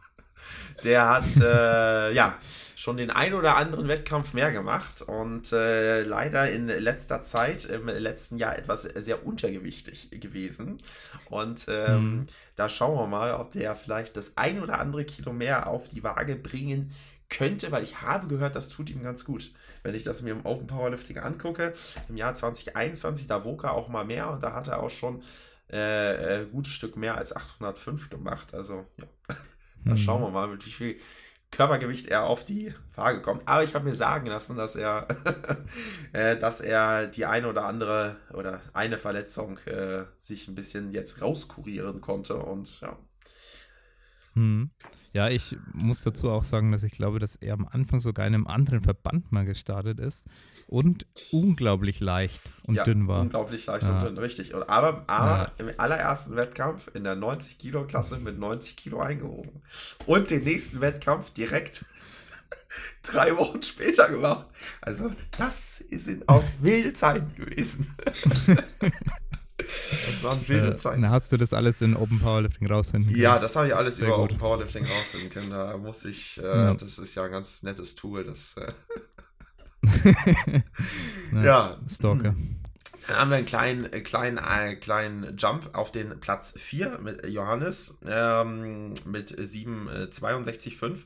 Der 0.84 1.09
hat 1.09 1.36
äh, 1.41 2.12
ja 2.12 2.36
schon 2.80 2.97
den 2.97 3.11
ein 3.11 3.34
oder 3.34 3.57
anderen 3.57 3.88
Wettkampf 3.88 4.32
mehr 4.32 4.53
gemacht 4.53 5.03
und 5.03 5.53
äh, 5.53 6.03
leider 6.03 6.51
in 6.51 6.66
letzter 6.68 7.22
Zeit, 7.22 7.66
im 7.66 7.88
letzten 7.88 8.38
Jahr 8.38 8.59
etwas 8.59 8.84
sehr 8.84 9.26
untergewichtig 9.26 10.09
gewesen. 10.12 10.78
Und 11.28 11.66
ähm, 11.68 12.14
mhm. 12.14 12.26
da 12.57 12.70
schauen 12.70 12.97
wir 12.97 13.07
mal, 13.07 13.34
ob 13.34 13.53
der 13.53 13.76
vielleicht 13.76 14.16
das 14.16 14.38
ein 14.38 14.62
oder 14.62 14.78
andere 14.78 15.05
Kilo 15.05 15.34
mehr 15.34 15.66
auf 15.66 15.88
die 15.88 16.03
Waage 16.03 16.36
bringen 16.36 16.91
könnte, 17.28 17.70
weil 17.70 17.82
ich 17.82 18.01
habe 18.01 18.28
gehört, 18.28 18.57
das 18.57 18.70
tut 18.70 18.88
ihm 18.88 19.03
ganz 19.03 19.26
gut. 19.26 19.53
Wenn 19.82 19.95
ich 19.95 20.05
das 20.05 20.22
mir 20.22 20.32
im 20.32 20.47
Open 20.47 20.66
Powerlifting 20.66 21.18
angucke, 21.18 21.74
im 22.09 22.16
Jahr 22.16 22.34
2021, 22.34 23.26
da 23.26 23.45
wog 23.45 23.64
er 23.64 23.72
auch 23.72 23.88
mal 23.88 24.07
mehr 24.07 24.30
und 24.30 24.43
da 24.43 24.55
hat 24.55 24.68
er 24.68 24.82
auch 24.82 24.91
schon 24.91 25.22
äh, 25.68 25.76
ein 25.76 26.43
äh, 26.43 26.47
gutes 26.51 26.72
Stück 26.72 26.97
mehr 26.97 27.18
als 27.18 27.36
805 27.36 28.09
gemacht. 28.09 28.55
Also 28.55 28.86
ja. 28.97 29.36
Da 29.85 29.97
schauen 29.97 30.22
wir 30.22 30.31
mal, 30.31 30.49
mit 30.49 30.64
wie 30.66 30.70
viel 30.70 30.97
Körpergewicht 31.51 32.07
er 32.07 32.24
auf 32.24 32.45
die 32.45 32.74
Waage 32.95 33.22
kommt. 33.22 33.47
Aber 33.49 33.64
ich 33.64 33.74
habe 33.74 33.85
mir 33.85 33.95
sagen 33.95 34.26
lassen, 34.26 34.57
dass 34.57 34.76
er, 34.76 35.09
äh, 36.12 36.37
dass 36.37 36.61
er 36.61 37.09
die 37.09 37.26
eine 37.26 37.49
oder 37.49 37.64
andere 37.64 38.16
oder 38.33 38.61
eine 38.72 38.99
Verletzung 38.99 39.59
äh, 39.66 40.05
sich 40.18 40.49
ein 40.49 40.55
bisschen 40.55 40.93
jetzt 40.93 41.20
rauskurieren 41.20 42.01
konnte 42.01 42.37
und 42.37 42.81
ja. 42.81 42.97
Hm. 44.35 44.70
Ja, 45.12 45.28
ich 45.28 45.57
muss 45.72 46.05
dazu 46.05 46.31
auch 46.31 46.45
sagen, 46.45 46.70
dass 46.70 46.85
ich 46.85 46.93
glaube, 46.93 47.18
dass 47.18 47.35
er 47.35 47.55
am 47.55 47.66
Anfang 47.66 47.99
sogar 47.99 48.28
in 48.28 48.35
einem 48.35 48.47
anderen 48.47 48.85
Verband 48.85 49.33
mal 49.33 49.45
gestartet 49.45 49.99
ist 49.99 50.24
und 50.71 51.05
unglaublich 51.33 51.99
leicht 51.99 52.41
und 52.64 52.77
ja, 52.77 52.85
dünn 52.85 53.09
war. 53.09 53.23
Unglaublich 53.23 53.66
leicht 53.66 53.83
ja. 53.83 53.99
und 53.99 54.05
dünn, 54.05 54.18
richtig. 54.18 54.55
Und 54.55 54.62
aber, 54.68 55.03
aber 55.09 55.51
im 55.59 55.68
allerersten 55.79 56.37
Wettkampf 56.37 56.89
in 56.95 57.03
der 57.03 57.16
90 57.16 57.59
Kilo 57.59 57.85
Klasse 57.87 58.18
mit 58.18 58.39
90 58.39 58.77
Kilo 58.77 59.01
eingehoben. 59.01 59.62
Und 60.07 60.31
den 60.31 60.45
nächsten 60.45 60.81
Wettkampf 60.81 61.31
direkt 61.31 61.85
drei 63.03 63.37
Wochen 63.37 63.62
später 63.64 64.09
gemacht. 64.09 64.47
Also, 64.81 65.11
das 65.37 65.79
sind 65.79 66.29
auch 66.29 66.45
wilde 66.61 66.93
Zeiten 66.93 67.35
gewesen. 67.35 67.93
Das 70.07 70.25
waren 70.25 70.49
wilde 70.49 70.68
äh, 70.68 70.77
Zeiten. 70.77 71.03
Na, 71.03 71.11
hast 71.11 71.31
du 71.33 71.37
das 71.37 71.53
alles 71.53 71.83
in 71.83 71.95
Open 71.95 72.18
Powerlifting 72.18 72.66
rausfinden 72.66 73.11
können? 73.11 73.23
Ja, 73.23 73.39
das 73.39 73.57
habe 73.57 73.68
ich 73.68 73.77
alles 73.77 73.97
Sehr 73.97 74.07
über 74.07 74.16
gut. 74.16 74.31
Open 74.31 74.39
Powerlifting 74.39 74.87
rausfinden 74.87 75.31
können. 75.31 75.51
Da 75.51 75.77
muss 75.77 76.05
ich, 76.07 76.39
äh, 76.39 76.47
ja. 76.47 76.75
das 76.75 76.99
ist 76.99 77.14
ja 77.14 77.25
ein 77.25 77.31
ganz 77.31 77.62
nettes 77.62 77.95
Tool. 77.95 78.25
Das, 78.25 78.57
äh 78.57 78.73
ja. 81.43 81.78
Stalker. 81.89 82.35
Dann 83.07 83.18
haben 83.18 83.31
wir 83.31 83.39
einen 83.39 83.47
kleinen, 83.47 83.93
äh, 83.93 84.01
kleinen, 84.01 84.39
äh, 84.39 84.76
kleinen 84.76 85.37
Jump 85.37 85.70
auf 85.74 85.91
den 85.91 86.20
Platz 86.20 86.55
4 86.57 86.99
mit 86.99 87.26
Johannes 87.26 87.99
ähm, 88.07 88.95
mit 89.05 89.33
7,62,5. 89.33 90.99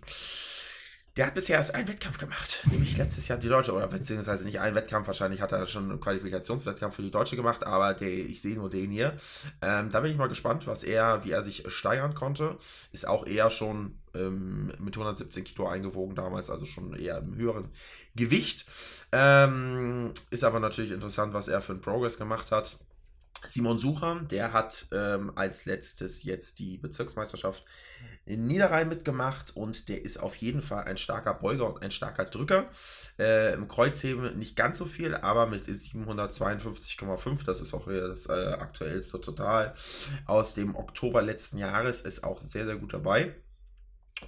Der 1.16 1.26
hat 1.26 1.34
bisher 1.34 1.58
erst 1.58 1.76
einen 1.76 1.86
Wettkampf 1.86 2.18
gemacht, 2.18 2.64
nämlich 2.68 2.96
letztes 2.96 3.28
Jahr 3.28 3.38
die 3.38 3.48
Deutsche, 3.48 3.72
oder 3.72 3.86
beziehungsweise 3.86 4.44
nicht 4.44 4.58
einen 4.58 4.74
Wettkampf, 4.74 5.06
wahrscheinlich 5.06 5.40
hat 5.40 5.52
er 5.52 5.68
schon 5.68 5.88
einen 5.88 6.00
Qualifikationswettkampf 6.00 6.96
für 6.96 7.02
die 7.02 7.12
Deutsche 7.12 7.36
gemacht, 7.36 7.64
aber 7.64 7.94
der, 7.94 8.08
ich 8.08 8.42
sehe 8.42 8.56
nur 8.56 8.68
den 8.68 8.90
hier. 8.90 9.14
Ähm, 9.62 9.90
da 9.92 10.00
bin 10.00 10.10
ich 10.10 10.18
mal 10.18 10.26
gespannt, 10.26 10.66
was 10.66 10.82
er, 10.82 11.24
wie 11.24 11.30
er 11.30 11.44
sich 11.44 11.64
steigern 11.68 12.14
konnte. 12.14 12.56
Ist 12.90 13.06
auch 13.06 13.26
eher 13.26 13.50
schon 13.50 13.96
ähm, 14.12 14.72
mit 14.80 14.94
117 14.96 15.44
Kilo 15.44 15.68
eingewogen 15.68 16.16
damals, 16.16 16.50
also 16.50 16.66
schon 16.66 16.94
eher 16.96 17.18
im 17.18 17.36
höheren 17.36 17.68
Gewicht. 18.16 18.66
Ähm, 19.12 20.12
ist 20.30 20.42
aber 20.42 20.58
natürlich 20.58 20.90
interessant, 20.90 21.32
was 21.32 21.46
er 21.46 21.60
für 21.60 21.72
einen 21.72 21.80
Progress 21.80 22.18
gemacht 22.18 22.50
hat. 22.50 22.76
Simon 23.48 23.78
Sucher, 23.78 24.20
der 24.30 24.52
hat 24.52 24.86
ähm, 24.92 25.32
als 25.36 25.66
letztes 25.66 26.22
jetzt 26.22 26.58
die 26.58 26.78
Bezirksmeisterschaft 26.78 27.64
in 28.26 28.46
Niederrhein 28.46 28.88
mitgemacht 28.88 29.56
und 29.56 29.88
der 29.88 30.04
ist 30.04 30.18
auf 30.18 30.36
jeden 30.36 30.62
Fall 30.62 30.84
ein 30.84 30.96
starker 30.96 31.34
Beuger 31.34 31.66
und 31.66 31.82
ein 31.82 31.90
starker 31.90 32.24
Drücker. 32.24 32.70
Äh, 33.18 33.52
Im 33.54 33.68
Kreuzheben 33.68 34.38
nicht 34.38 34.56
ganz 34.56 34.78
so 34.78 34.86
viel, 34.86 35.14
aber 35.14 35.46
mit 35.46 35.66
752,5, 35.66 37.44
das 37.44 37.60
ist 37.60 37.74
auch 37.74 37.86
das 37.86 38.26
äh, 38.26 38.32
aktuellste 38.32 39.20
Total 39.20 39.74
aus 40.26 40.54
dem 40.54 40.74
Oktober 40.74 41.22
letzten 41.22 41.58
Jahres, 41.58 42.00
ist 42.02 42.24
auch 42.24 42.40
sehr, 42.40 42.64
sehr 42.64 42.76
gut 42.76 42.94
dabei. 42.94 43.34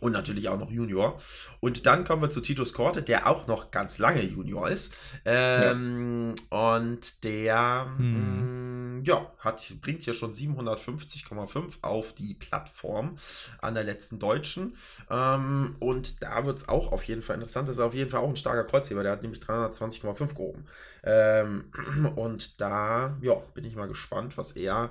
Und 0.01 0.13
natürlich 0.13 0.49
auch 0.49 0.59
noch 0.59 0.71
Junior. 0.71 1.17
Und 1.61 1.87
dann 1.87 2.05
kommen 2.05 2.21
wir 2.21 2.29
zu 2.29 2.41
Titus 2.41 2.73
Korte, 2.73 3.03
der 3.03 3.29
auch 3.29 3.47
noch 3.47 3.71
ganz 3.71 3.99
lange 3.99 4.23
Junior 4.23 4.69
ist. 4.69 4.95
Ähm, 5.25 6.35
ja. 6.51 6.75
Und 6.75 7.25
der 7.25 7.87
hm. 7.97 8.13
mh, 8.13 9.01
mm, 9.01 9.05
ja, 9.05 9.33
hat, 9.39 9.73
bringt 9.81 10.03
hier 10.03 10.13
schon 10.13 10.35
750,5 10.35 11.83
auf 11.83 12.13
die 12.15 12.35
Plattform 12.35 13.17
an 13.61 13.75
der 13.75 13.85
letzten 13.85 14.19
Deutschen. 14.19 14.77
Ähm, 15.09 15.77
und 15.79 16.23
da 16.23 16.45
wird 16.45 16.59
es 16.59 16.69
auch 16.69 16.93
auf 16.93 17.05
jeden 17.05 17.23
Fall 17.23 17.37
interessant. 17.37 17.69
Das 17.69 17.77
ist 17.77 17.83
auf 17.83 17.95
jeden 17.95 18.11
Fall 18.11 18.21
auch 18.21 18.29
ein 18.29 18.37
starker 18.37 18.65
Kreuzheber. 18.65 19.05
Der 19.05 19.13
hat 19.13 19.23
nämlich 19.23 19.41
320,5 19.41 20.35
gehoben. 20.35 20.65
Ähm, 21.05 21.71
und 22.17 22.61
da 22.61 23.17
ja, 23.21 23.35
bin 23.55 23.65
ich 23.65 23.77
mal 23.77 23.89
gespannt, 23.89 24.37
was 24.37 24.53
er 24.53 24.91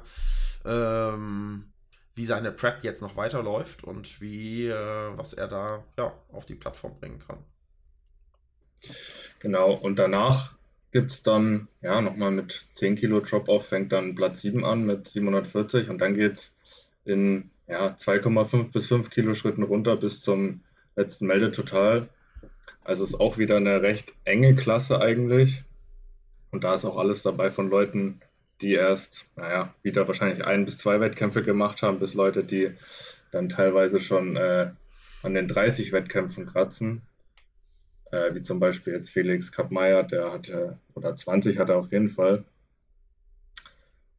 ähm, 0.64 1.66
wie 2.16 2.26
seine 2.26 2.51
Prep 2.51 2.84
jetzt 2.84 3.01
noch 3.01 3.18
weiterläuft 3.18 3.84
und 3.84 4.22
wie, 4.22 4.68
äh, 4.68 5.18
was 5.18 5.34
er 5.34 5.47
da 5.47 5.84
ja, 5.97 6.13
auf 6.32 6.45
die 6.45 6.55
Plattform 6.55 6.97
bringen 6.99 7.20
kann. 7.20 7.39
Genau, 9.39 9.74
und 9.74 9.99
danach 9.99 10.55
gibt 10.91 11.11
es 11.11 11.24
dann, 11.24 11.68
ja, 11.82 12.01
nochmal 12.01 12.32
mit 12.32 12.66
10 12.76 12.95
Kilo 12.95 13.20
Drop-Off, 13.20 13.68
fängt 13.68 13.91
dann 13.91 14.16
Platz 14.16 14.41
7 14.41 14.63
an 14.63 14.86
mit 14.86 15.09
740 15.09 15.89
und 15.89 15.99
dann 15.99 16.16
geht 16.16 16.34
es 16.34 16.51
in 17.03 17.49
ja, 17.68 17.89
2,5 17.89 18.72
bis 18.72 18.88
5 18.88 19.09
Kilo 19.09 19.34
Schritten 19.34 19.63
runter 19.63 19.97
bis 19.97 20.22
zum 20.22 20.61
letzten 20.95 21.28
Meldetotal. 21.28 22.07
Also 22.84 23.03
ist 23.03 23.20
auch 23.20 23.38
wieder 23.38 23.57
eine 23.57 23.82
recht 23.82 24.13
enge 24.24 24.55
Klasse 24.55 25.01
eigentlich. 25.01 25.63
Und 26.51 26.63
da 26.63 26.76
ist 26.76 26.86
auch 26.86 26.97
alles 26.97 27.24
dabei 27.24 27.51
von 27.51 27.70
Leuten, 27.70 28.22
die 28.62 28.74
erst, 28.74 29.28
naja, 29.36 29.74
wieder 29.84 30.08
wahrscheinlich 30.08 30.45
ein 30.45 30.66
bis 30.66 30.78
zwei 30.78 30.99
Wettkämpfe 30.99 31.43
gemacht 31.43 31.82
haben, 31.82 31.99
bis 31.99 32.14
Leute, 32.14 32.43
die 32.43 32.72
dann 33.32 33.49
teilweise 33.49 33.99
schon 33.99 34.36
äh, 34.38 34.72
an 35.24 35.34
den 35.34 35.47
30 35.47 35.91
Wettkämpfen 35.91 36.45
kratzen. 36.45 37.01
Äh, 38.12 38.34
wie 38.34 38.41
zum 38.41 38.60
Beispiel 38.60 38.93
jetzt 38.93 39.10
Felix 39.10 39.51
Kappmeier, 39.51 40.03
der 40.03 40.32
hatte, 40.32 40.80
oder 40.93 41.16
20 41.16 41.58
hat 41.60 41.70
er 41.70 41.78
auf 41.78 41.91
jeden 41.91 42.10
Fall. 42.10 42.45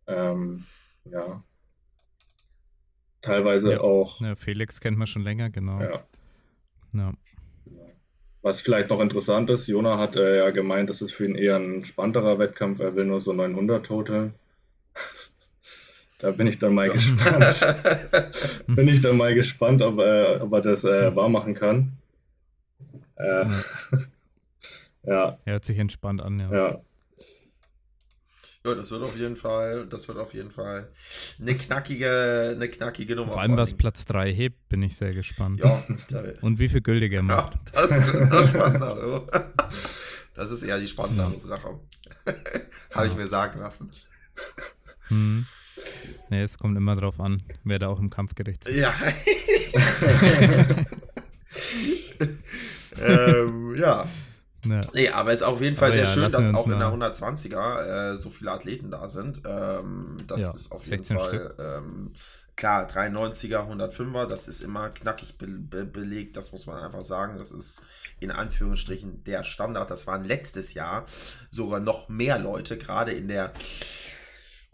Ähm, 0.07 0.64
ja. 1.05 1.43
Teilweise 3.22 3.72
ja. 3.72 3.80
auch. 3.80 4.20
Ja, 4.20 4.34
Felix 4.37 4.80
kennt 4.80 4.99
man 4.99 5.07
schon 5.07 5.22
länger, 5.22 5.51
genau. 5.51 5.80
Ja. 5.80 6.05
ja. 6.93 7.12
Was 8.47 8.61
vielleicht 8.61 8.90
noch 8.90 9.01
interessant 9.01 9.51
ist, 9.51 9.66
Jona 9.66 9.99
hat 9.99 10.14
äh, 10.14 10.36
ja 10.36 10.51
gemeint, 10.51 10.88
das 10.88 11.03
ist 11.03 11.12
für 11.12 11.24
ihn 11.24 11.34
eher 11.34 11.57
ein 11.57 11.84
spannenderer 11.84 12.38
Wettkampf. 12.38 12.78
Er 12.78 12.94
will 12.94 13.05
nur 13.05 13.20
so 13.20 13.32
900 13.32 13.84
Total. 13.84 14.30
da 16.18 16.30
bin 16.30 16.47
ich 16.47 16.61
dann 16.61 16.72
mal 16.72 16.88
gespannt. 16.88 17.76
bin 18.68 18.86
ich 18.86 19.01
dann 19.03 19.16
mal 19.16 19.34
gespannt, 19.34 19.82
ob, 19.82 19.99
äh, 19.99 20.36
ob 20.36 20.53
er 20.53 20.61
das 20.61 20.84
äh, 20.84 21.16
wahr 21.16 21.28
machen 21.28 21.55
kann. 21.57 21.94
Äh, 23.16 23.47
ja. 25.03 25.38
Er 25.44 25.55
hört 25.55 25.64
sich 25.64 25.80
entspannt 25.80 26.22
an, 26.22 26.38
ja. 26.38 26.53
Ja. 26.53 26.80
Ja, 28.66 28.74
das 28.74 28.90
wird 28.90 29.02
auf 29.04 29.16
jeden 29.16 29.36
Fall, 29.36 29.86
das 29.86 30.08
wird 30.08 30.18
auf 30.18 30.34
jeden 30.34 30.50
Fall 30.50 30.88
eine 31.40 31.56
knackige, 31.56 32.54
eine 32.56 32.68
knackige 32.68 33.14
Nummer. 33.14 33.34
Vor 33.34 33.40
allem, 33.40 33.56
was 33.56 33.74
Platz 33.74 34.04
3 34.06 34.32
hebt, 34.32 34.68
bin 34.68 34.82
ich 34.82 34.96
sehr 34.96 35.14
gespannt. 35.14 35.60
Ja, 35.60 35.84
Und 36.40 36.58
wie 36.58 36.68
viel 36.68 36.80
gültige 36.80 37.16
er 37.16 37.22
macht. 37.22 37.56
Ja, 37.72 37.86
das 37.86 38.12
wird 38.12 38.48
spannender. 38.48 39.28
Das 40.34 40.50
ist 40.50 40.64
eher 40.64 40.80
die 40.80 40.88
spannendere 40.88 41.34
ja. 41.34 41.38
Sache. 41.38 41.78
Habe 42.92 43.06
ich 43.06 43.14
mir 43.14 43.28
sagen 43.28 43.60
lassen. 43.60 43.92
Hm. 45.08 45.46
Nee, 46.28 46.42
es 46.42 46.58
kommt 46.58 46.76
immer 46.76 46.96
drauf 46.96 47.20
an, 47.20 47.44
wer 47.62 47.78
da 47.78 47.86
auch 47.86 48.00
im 48.00 48.10
Kampfgericht 48.10 48.66
ist. 48.66 48.74
Ja. 48.74 48.92
ähm, 53.00 53.76
ja. 53.76 54.08
Ja. 54.70 54.80
Nee, 54.92 55.08
aber 55.10 55.32
es 55.32 55.40
ist 55.40 55.46
auf 55.46 55.60
jeden 55.60 55.76
Fall 55.76 55.88
aber 55.88 55.96
sehr 55.96 56.04
ja, 56.04 56.10
schön, 56.10 56.32
dass 56.32 56.54
auch 56.54 56.66
in 56.66 56.78
der 56.78 56.88
120er 56.88 58.14
äh, 58.14 58.18
so 58.18 58.30
viele 58.30 58.52
Athleten 58.52 58.90
da 58.90 59.08
sind. 59.08 59.42
Ähm, 59.46 60.18
das 60.26 60.42
ja, 60.42 60.50
ist 60.52 60.72
auf 60.72 60.86
jeden 60.86 61.04
Fall 61.04 61.54
ähm, 61.58 62.12
klar, 62.56 62.88
93er, 62.88 63.68
105er, 63.70 64.26
das 64.26 64.48
ist 64.48 64.62
immer 64.62 64.88
knackig 64.88 65.38
be 65.38 65.46
be 65.46 65.84
belegt, 65.84 66.36
das 66.36 66.52
muss 66.52 66.66
man 66.66 66.82
einfach 66.82 67.02
sagen. 67.02 67.36
Das 67.38 67.52
ist 67.52 67.82
in 68.18 68.30
Anführungsstrichen 68.30 69.24
der 69.24 69.44
Standard. 69.44 69.90
Das 69.90 70.06
waren 70.06 70.24
letztes 70.24 70.74
Jahr 70.74 71.04
sogar 71.50 71.80
noch 71.80 72.08
mehr 72.08 72.38
Leute, 72.38 72.78
gerade 72.78 73.12
in 73.12 73.28
der 73.28 73.52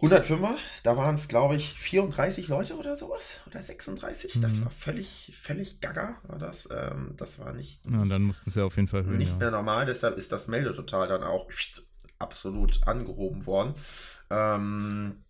105er, 0.02 0.56
da 0.82 0.96
waren 0.96 1.14
es, 1.14 1.28
glaube 1.28 1.54
ich, 1.54 1.74
34 1.74 2.48
Leute 2.48 2.76
oder 2.76 2.96
sowas. 2.96 3.40
Oder 3.46 3.62
36. 3.62 4.36
Mhm. 4.36 4.42
Das 4.42 4.62
war 4.64 4.70
völlig, 4.70 5.32
völlig 5.40 5.80
gaga. 5.80 6.16
War 6.24 6.38
das, 6.38 6.68
ähm, 6.72 7.14
das 7.16 7.38
war 7.38 7.52
nicht. 7.52 7.80
Ja, 7.90 8.00
und 8.00 8.08
dann 8.08 8.22
mussten 8.22 8.50
sie 8.50 8.62
auf 8.62 8.76
jeden 8.76 8.88
Fall 8.88 9.04
hören. 9.04 9.18
Nicht 9.18 9.32
ja. 9.32 9.38
mehr 9.38 9.50
normal, 9.52 9.86
deshalb 9.86 10.18
ist 10.18 10.32
das 10.32 10.48
Meldetotal 10.48 11.08
dann 11.08 11.22
auch 11.22 11.48
absolut 12.18 12.86
angehoben 12.86 13.46
worden. 13.46 13.74
Ähm, 14.30 15.24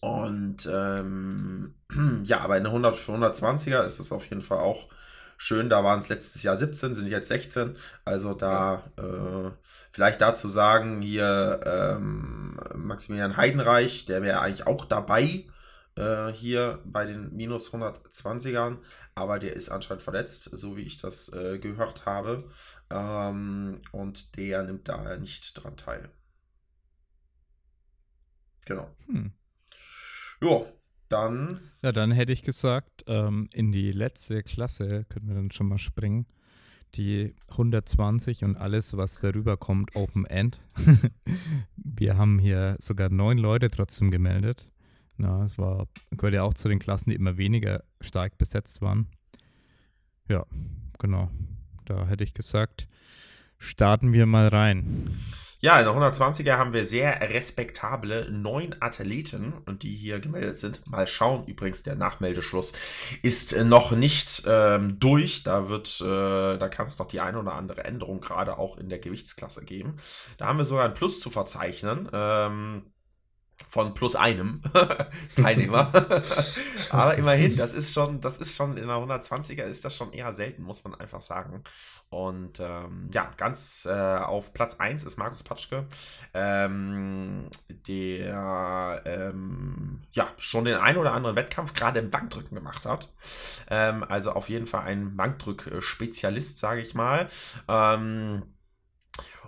und 0.00 0.68
ähm, 0.70 1.74
ja, 2.24 2.40
aber 2.40 2.58
in 2.58 2.64
der 2.64 2.72
100, 2.72 2.96
120er 2.96 3.84
ist 3.84 3.98
es 3.98 4.12
auf 4.12 4.26
jeden 4.26 4.42
Fall 4.42 4.58
auch 4.58 4.88
schön. 5.42 5.68
Da 5.68 5.82
waren 5.84 5.98
es 5.98 6.08
letztes 6.08 6.42
Jahr 6.42 6.56
17, 6.56 6.94
sind 6.94 7.08
jetzt 7.08 7.28
16. 7.28 7.76
Also 8.04 8.34
da 8.34 8.84
äh, 8.96 9.50
vielleicht 9.90 10.20
dazu 10.20 10.48
sagen, 10.48 11.02
hier 11.02 11.60
ähm, 11.66 12.58
Maximilian 12.74 13.36
Heidenreich, 13.36 14.04
der 14.06 14.22
wäre 14.22 14.40
eigentlich 14.40 14.66
auch 14.66 14.84
dabei 14.84 15.46
äh, 15.96 16.28
hier 16.28 16.80
bei 16.84 17.04
den 17.06 17.34
minus 17.34 17.72
120ern, 17.72 18.78
aber 19.14 19.38
der 19.38 19.54
ist 19.54 19.68
anscheinend 19.68 20.02
verletzt, 20.02 20.48
so 20.52 20.76
wie 20.76 20.82
ich 20.82 21.00
das 21.00 21.32
äh, 21.32 21.58
gehört 21.58 22.06
habe. 22.06 22.44
Ähm, 22.90 23.80
und 23.90 24.36
der 24.36 24.62
nimmt 24.62 24.88
da 24.88 25.16
nicht 25.16 25.62
dran 25.62 25.76
teil. 25.76 26.08
Genau. 28.64 28.88
Hm. 29.06 29.32
Ja, 30.40 30.66
dann. 31.12 31.60
Ja, 31.82 31.92
dann 31.92 32.10
hätte 32.10 32.32
ich 32.32 32.42
gesagt, 32.42 33.04
ähm, 33.06 33.48
in 33.52 33.72
die 33.72 33.92
letzte 33.92 34.42
Klasse 34.42 35.04
könnten 35.08 35.28
wir 35.28 35.34
dann 35.34 35.50
schon 35.50 35.68
mal 35.68 35.78
springen. 35.78 36.26
Die 36.94 37.34
120 37.50 38.44
und 38.44 38.56
alles, 38.56 38.96
was 38.96 39.20
darüber 39.20 39.56
kommt, 39.56 39.96
Open 39.96 40.26
End. 40.26 40.60
wir 41.76 42.16
haben 42.16 42.38
hier 42.38 42.76
sogar 42.80 43.08
neun 43.08 43.38
Leute 43.38 43.70
trotzdem 43.70 44.10
gemeldet. 44.10 44.68
Ja, 45.18 45.44
es 45.44 45.56
war, 45.58 45.88
gehört 46.10 46.34
ja 46.34 46.42
auch 46.42 46.54
zu 46.54 46.68
den 46.68 46.78
Klassen, 46.78 47.10
die 47.10 47.16
immer 47.16 47.36
weniger 47.36 47.84
stark 48.00 48.36
besetzt 48.38 48.82
waren. 48.82 49.08
Ja, 50.28 50.44
genau. 50.98 51.30
Da 51.84 52.06
hätte 52.06 52.24
ich 52.24 52.34
gesagt, 52.34 52.88
starten 53.58 54.12
wir 54.12 54.26
mal 54.26 54.48
rein. 54.48 55.10
Ja, 55.64 55.78
in 55.78 55.84
der 55.84 55.94
120er 55.94 56.56
haben 56.56 56.72
wir 56.72 56.84
sehr 56.84 57.20
respektable 57.20 58.28
neun 58.32 58.74
Athleten 58.80 59.54
die 59.84 59.94
hier 59.94 60.18
gemeldet 60.18 60.58
sind. 60.58 60.90
Mal 60.90 61.06
schauen. 61.06 61.46
Übrigens, 61.46 61.84
der 61.84 61.94
Nachmeldeschluss 61.94 62.72
ist 63.22 63.56
noch 63.56 63.92
nicht 63.92 64.42
ähm, 64.44 64.98
durch. 64.98 65.44
Da 65.44 65.68
wird, 65.68 66.00
äh, 66.00 66.58
da 66.58 66.68
kann 66.68 66.86
es 66.86 66.98
noch 66.98 67.06
die 67.06 67.20
eine 67.20 67.38
oder 67.38 67.52
andere 67.52 67.84
Änderung 67.84 68.20
gerade 68.20 68.58
auch 68.58 68.76
in 68.76 68.88
der 68.88 68.98
Gewichtsklasse 68.98 69.64
geben. 69.64 69.94
Da 70.36 70.46
haben 70.46 70.58
wir 70.58 70.64
sogar 70.64 70.84
ein 70.84 70.94
Plus 70.94 71.20
zu 71.20 71.30
verzeichnen. 71.30 72.08
Ähm, 72.12 72.92
von 73.66 73.94
plus 73.94 74.16
einem 74.16 74.62
Teilnehmer. 75.36 75.90
Aber 76.90 77.14
immerhin, 77.16 77.56
das 77.56 77.72
ist 77.72 77.92
schon, 77.92 78.20
das 78.20 78.38
ist 78.38 78.56
schon 78.56 78.76
in 78.76 78.86
der 78.86 78.96
120er 78.96 79.62
ist 79.62 79.84
das 79.84 79.96
schon 79.96 80.12
eher 80.12 80.32
selten, 80.32 80.62
muss 80.62 80.84
man 80.84 80.94
einfach 80.94 81.20
sagen. 81.20 81.62
Und 82.10 82.60
ähm, 82.60 83.08
ja, 83.12 83.30
ganz 83.36 83.86
äh, 83.86 83.90
auf 83.90 84.52
Platz 84.52 84.76
1 84.78 85.04
ist 85.04 85.16
Markus 85.16 85.42
Patschke, 85.42 85.86
ähm, 86.34 87.48
der 87.68 89.02
ähm, 89.04 90.02
ja 90.12 90.28
schon 90.36 90.66
den 90.66 90.76
einen 90.76 90.98
oder 90.98 91.12
anderen 91.12 91.36
Wettkampf 91.36 91.72
gerade 91.72 92.00
im 92.00 92.10
Bankdrücken 92.10 92.54
gemacht 92.54 92.84
hat. 92.84 93.12
Ähm, 93.70 94.04
also 94.06 94.32
auf 94.32 94.48
jeden 94.48 94.66
Fall 94.66 94.82
ein 94.82 95.16
Bankdrück-Spezialist, 95.16 96.58
sage 96.58 96.82
ich 96.82 96.94
mal. 96.94 97.28
Ähm, 97.68 98.42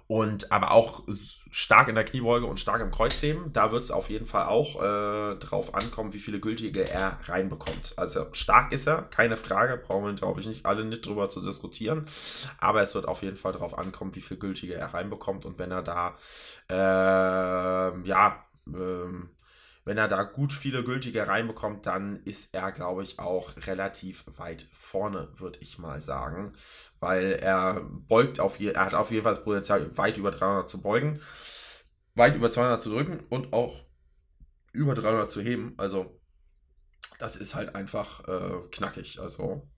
und 0.06 0.52
aber 0.52 0.72
auch 0.72 1.02
stark 1.50 1.88
in 1.88 1.94
der 1.94 2.04
Kniebeuge 2.04 2.46
und 2.46 2.60
stark 2.60 2.82
im 2.82 2.90
Kreuzheben. 2.90 3.52
Da 3.52 3.72
wird 3.72 3.84
es 3.84 3.90
auf 3.90 4.10
jeden 4.10 4.26
Fall 4.26 4.46
auch 4.46 4.82
äh, 4.82 5.36
drauf 5.36 5.74
ankommen, 5.74 6.12
wie 6.12 6.18
viele 6.18 6.40
gültige 6.40 6.88
er 6.88 7.18
reinbekommt. 7.24 7.94
Also 7.96 8.26
stark 8.32 8.72
ist 8.72 8.86
er, 8.86 9.02
keine 9.02 9.36
Frage, 9.36 9.78
brauchen 9.78 10.04
wir, 10.04 10.12
glaube 10.12 10.40
ich, 10.40 10.46
nicht 10.46 10.66
alle 10.66 10.84
nicht 10.84 11.06
drüber 11.06 11.28
zu 11.28 11.40
diskutieren. 11.40 12.04
Aber 12.58 12.82
es 12.82 12.94
wird 12.94 13.08
auf 13.08 13.22
jeden 13.22 13.36
Fall 13.36 13.52
darauf 13.52 13.78
ankommen, 13.78 14.14
wie 14.14 14.20
viel 14.20 14.36
gültige 14.36 14.74
er 14.74 14.92
reinbekommt. 14.92 15.46
Und 15.46 15.58
wenn 15.58 15.70
er 15.70 15.82
da 15.82 16.14
äh, 16.68 18.06
ja 18.06 18.44
ähm, 18.66 19.30
wenn 19.84 19.98
er 19.98 20.08
da 20.08 20.22
gut 20.22 20.52
viele 20.52 20.82
gültige 20.82 21.26
reinbekommt, 21.26 21.86
dann 21.86 22.16
ist 22.24 22.54
er, 22.54 22.72
glaube 22.72 23.02
ich, 23.02 23.18
auch 23.18 23.54
relativ 23.66 24.24
weit 24.38 24.68
vorne, 24.72 25.28
würde 25.34 25.58
ich 25.60 25.78
mal 25.78 26.00
sagen. 26.00 26.54
Weil 27.00 27.32
er 27.32 27.82
beugt 27.82 28.40
auf 28.40 28.58
je, 28.58 28.70
er 28.70 28.86
hat 28.86 28.94
auf 28.94 29.10
jeden 29.10 29.24
Fall 29.24 29.34
das 29.34 29.44
Potenzial, 29.44 29.96
weit 29.96 30.16
über 30.16 30.30
300 30.30 30.68
zu 30.68 30.80
beugen, 30.80 31.20
weit 32.14 32.34
über 32.34 32.50
200 32.50 32.80
zu 32.80 32.90
drücken 32.90 33.20
und 33.28 33.52
auch 33.52 33.84
über 34.72 34.94
300 34.94 35.30
zu 35.30 35.42
heben. 35.42 35.74
Also, 35.76 36.18
das 37.18 37.36
ist 37.36 37.54
halt 37.54 37.74
einfach 37.74 38.26
äh, 38.26 38.68
knackig. 38.70 39.20
Also, 39.20 39.68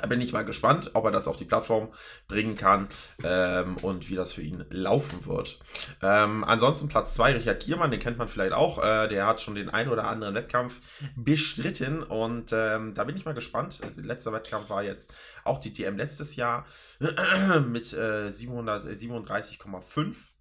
da 0.00 0.06
bin 0.06 0.20
ich 0.20 0.32
mal 0.32 0.44
gespannt, 0.44 0.90
ob 0.94 1.04
er 1.04 1.10
das 1.10 1.28
auf 1.28 1.36
die 1.36 1.44
Plattform 1.44 1.88
bringen 2.26 2.54
kann 2.54 2.88
ähm, 3.22 3.76
und 3.82 4.08
wie 4.08 4.14
das 4.14 4.32
für 4.32 4.42
ihn 4.42 4.64
laufen 4.70 5.26
wird. 5.26 5.58
Ähm, 6.02 6.44
ansonsten 6.44 6.88
Platz 6.88 7.14
2, 7.14 7.34
Richard 7.34 7.60
Kiermann, 7.60 7.90
den 7.90 8.00
kennt 8.00 8.18
man 8.18 8.28
vielleicht 8.28 8.52
auch. 8.52 8.82
Äh, 8.82 9.08
der 9.08 9.26
hat 9.26 9.40
schon 9.40 9.54
den 9.54 9.68
einen 9.68 9.90
oder 9.90 10.06
anderen 10.06 10.34
Wettkampf 10.34 10.80
bestritten 11.16 12.02
und 12.02 12.52
ähm, 12.52 12.94
da 12.94 13.04
bin 13.04 13.16
ich 13.16 13.24
mal 13.24 13.34
gespannt. 13.34 13.80
Der 13.96 14.04
letzte 14.04 14.32
Wettkampf 14.32 14.70
war 14.70 14.82
jetzt 14.82 15.12
auch 15.44 15.58
die 15.58 15.72
TM 15.72 15.96
letztes 15.96 16.36
Jahr 16.36 16.66
mit 17.00 17.92
äh, 17.92 18.28
737,5. 18.28 20.32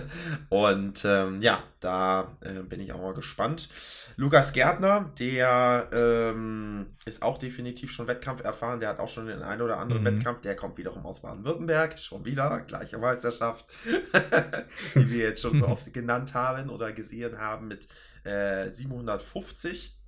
und 0.49 1.05
ähm, 1.05 1.40
ja, 1.40 1.62
da 1.80 2.36
äh, 2.40 2.62
bin 2.62 2.80
ich 2.80 2.92
auch 2.92 3.01
mal 3.01 3.14
gespannt. 3.14 3.68
Lukas 4.16 4.53
Gärtner, 4.53 5.12
der 5.18 5.90
ähm, 5.97 6.86
ist 7.05 7.22
auch 7.22 7.38
definitiv 7.38 7.92
schon 7.92 8.07
Wettkampf 8.07 8.42
erfahren. 8.42 8.80
Der 8.80 8.88
hat 8.90 8.99
auch 8.99 9.09
schon 9.09 9.26
den 9.26 9.42
einen 9.42 9.62
oder 9.62 9.78
anderen 9.78 10.03
mhm. 10.03 10.07
Wettkampf. 10.07 10.40
Der 10.40 10.57
kommt 10.57 10.76
wiederum 10.76 11.07
aus 11.07 11.22
Baden-Württemberg. 11.22 11.99
Schon 11.99 12.24
wieder, 12.24 12.61
gleiche 12.61 12.99
Meisterschaft, 12.99 13.66
die 14.95 15.11
wir 15.11 15.28
jetzt 15.28 15.40
schon 15.40 15.57
so 15.57 15.66
oft 15.68 15.92
genannt 15.92 16.34
haben 16.34 16.68
oder 16.68 16.92
gesehen 16.92 17.38
haben 17.38 17.68
mit 17.68 17.86
äh, 18.24 18.70
750. 18.70 19.99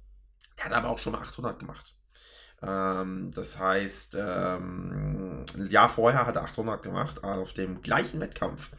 Der 0.59 0.64
hat 0.66 0.72
aber 0.72 0.89
auch 0.89 0.99
schon 0.99 1.12
mal 1.12 1.20
800 1.20 1.59
gemacht. 1.59 1.95
Ähm, 2.62 3.30
das 3.34 3.59
heißt, 3.59 4.16
ähm, 4.18 5.44
ein 5.57 5.70
Jahr 5.70 5.88
vorher 5.88 6.26
hat 6.26 6.36
er 6.36 6.44
800 6.44 6.82
gemacht, 6.82 7.22
auf 7.22 7.52
dem 7.52 7.82
gleichen 7.82 8.20
Wettkampf. 8.20 8.70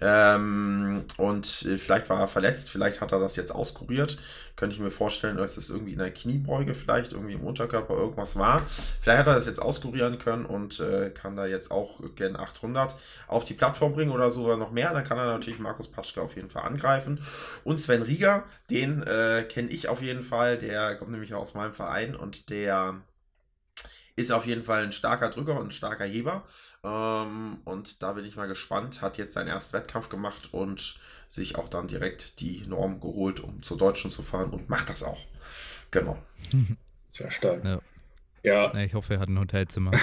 Ähm, 0.00 1.04
und 1.16 1.62
äh, 1.62 1.78
vielleicht 1.78 2.10
war 2.10 2.20
er 2.20 2.28
verletzt, 2.28 2.70
vielleicht 2.70 3.00
hat 3.00 3.12
er 3.12 3.20
das 3.20 3.36
jetzt 3.36 3.52
auskuriert. 3.54 4.18
Könnte 4.56 4.74
ich 4.74 4.82
mir 4.82 4.90
vorstellen, 4.90 5.36
dass 5.36 5.56
es 5.56 5.70
irgendwie 5.70 5.92
in 5.92 6.00
der 6.00 6.12
Kniebeuge 6.12 6.74
vielleicht 6.74 7.12
irgendwie 7.12 7.34
im 7.34 7.42
Unterkörper 7.42 7.94
irgendwas 7.94 8.36
war. 8.36 8.60
Vielleicht 9.00 9.20
hat 9.20 9.26
er 9.28 9.34
das 9.34 9.46
jetzt 9.46 9.62
auskurieren 9.62 10.18
können 10.18 10.44
und 10.44 10.80
äh, 10.80 11.10
kann 11.10 11.36
da 11.36 11.46
jetzt 11.46 11.70
auch 11.70 12.00
gen 12.16 12.36
800 12.36 12.94
auf 13.28 13.44
die 13.44 13.54
Plattform 13.54 13.94
bringen 13.94 14.10
oder 14.10 14.30
sogar 14.30 14.56
noch 14.56 14.72
mehr. 14.72 14.92
Dann 14.92 15.04
kann 15.04 15.18
er 15.18 15.26
natürlich 15.26 15.60
Markus 15.60 15.88
Patschke 15.88 16.20
auf 16.20 16.36
jeden 16.36 16.50
Fall 16.50 16.64
angreifen. 16.64 17.20
Und 17.64 17.78
Sven 17.78 18.02
Rieger, 18.02 18.42
den 18.68 19.02
äh, 19.02 19.44
kenne 19.48 19.70
ich 19.70 19.88
auf 19.88 20.02
jeden 20.02 20.24
Fall. 20.24 20.58
Der 20.58 20.96
kommt 20.96 21.12
nämlich 21.12 21.32
aus 21.32 21.54
meinem 21.54 21.72
Verein 21.72 22.14
und 22.14 22.50
der 22.50 23.00
ist 24.16 24.32
auf 24.32 24.46
jeden 24.46 24.64
Fall 24.64 24.82
ein 24.82 24.92
starker 24.92 25.30
Drücker 25.30 25.58
und 25.58 25.68
ein 25.68 25.70
starker 25.70 26.04
Heber. 26.04 26.44
Ähm, 26.84 27.58
und 27.64 28.02
da 28.02 28.12
bin 28.12 28.24
ich 28.24 28.36
mal 28.36 28.48
gespannt. 28.48 29.02
Hat 29.02 29.18
jetzt 29.18 29.34
seinen 29.34 29.48
ersten 29.48 29.72
Wettkampf 29.74 30.08
gemacht 30.08 30.52
und 30.52 30.98
sich 31.28 31.56
auch 31.56 31.68
dann 31.68 31.88
direkt 31.88 32.40
die 32.40 32.62
Norm 32.66 33.00
geholt, 33.00 33.40
um 33.40 33.62
zur 33.62 33.78
Deutschen 33.78 34.10
zu 34.10 34.22
fahren 34.22 34.50
und 34.50 34.68
macht 34.68 34.88
das 34.88 35.02
auch. 35.02 35.20
Genau. 35.90 36.18
Sehr 37.12 37.30
stark. 37.30 37.64
Ja. 37.64 37.80
Ja. 38.42 38.74
Ich 38.74 38.94
hoffe, 38.94 39.14
er 39.14 39.20
hat 39.20 39.28
ein 39.28 39.38
Hotelzimmer. 39.38 39.92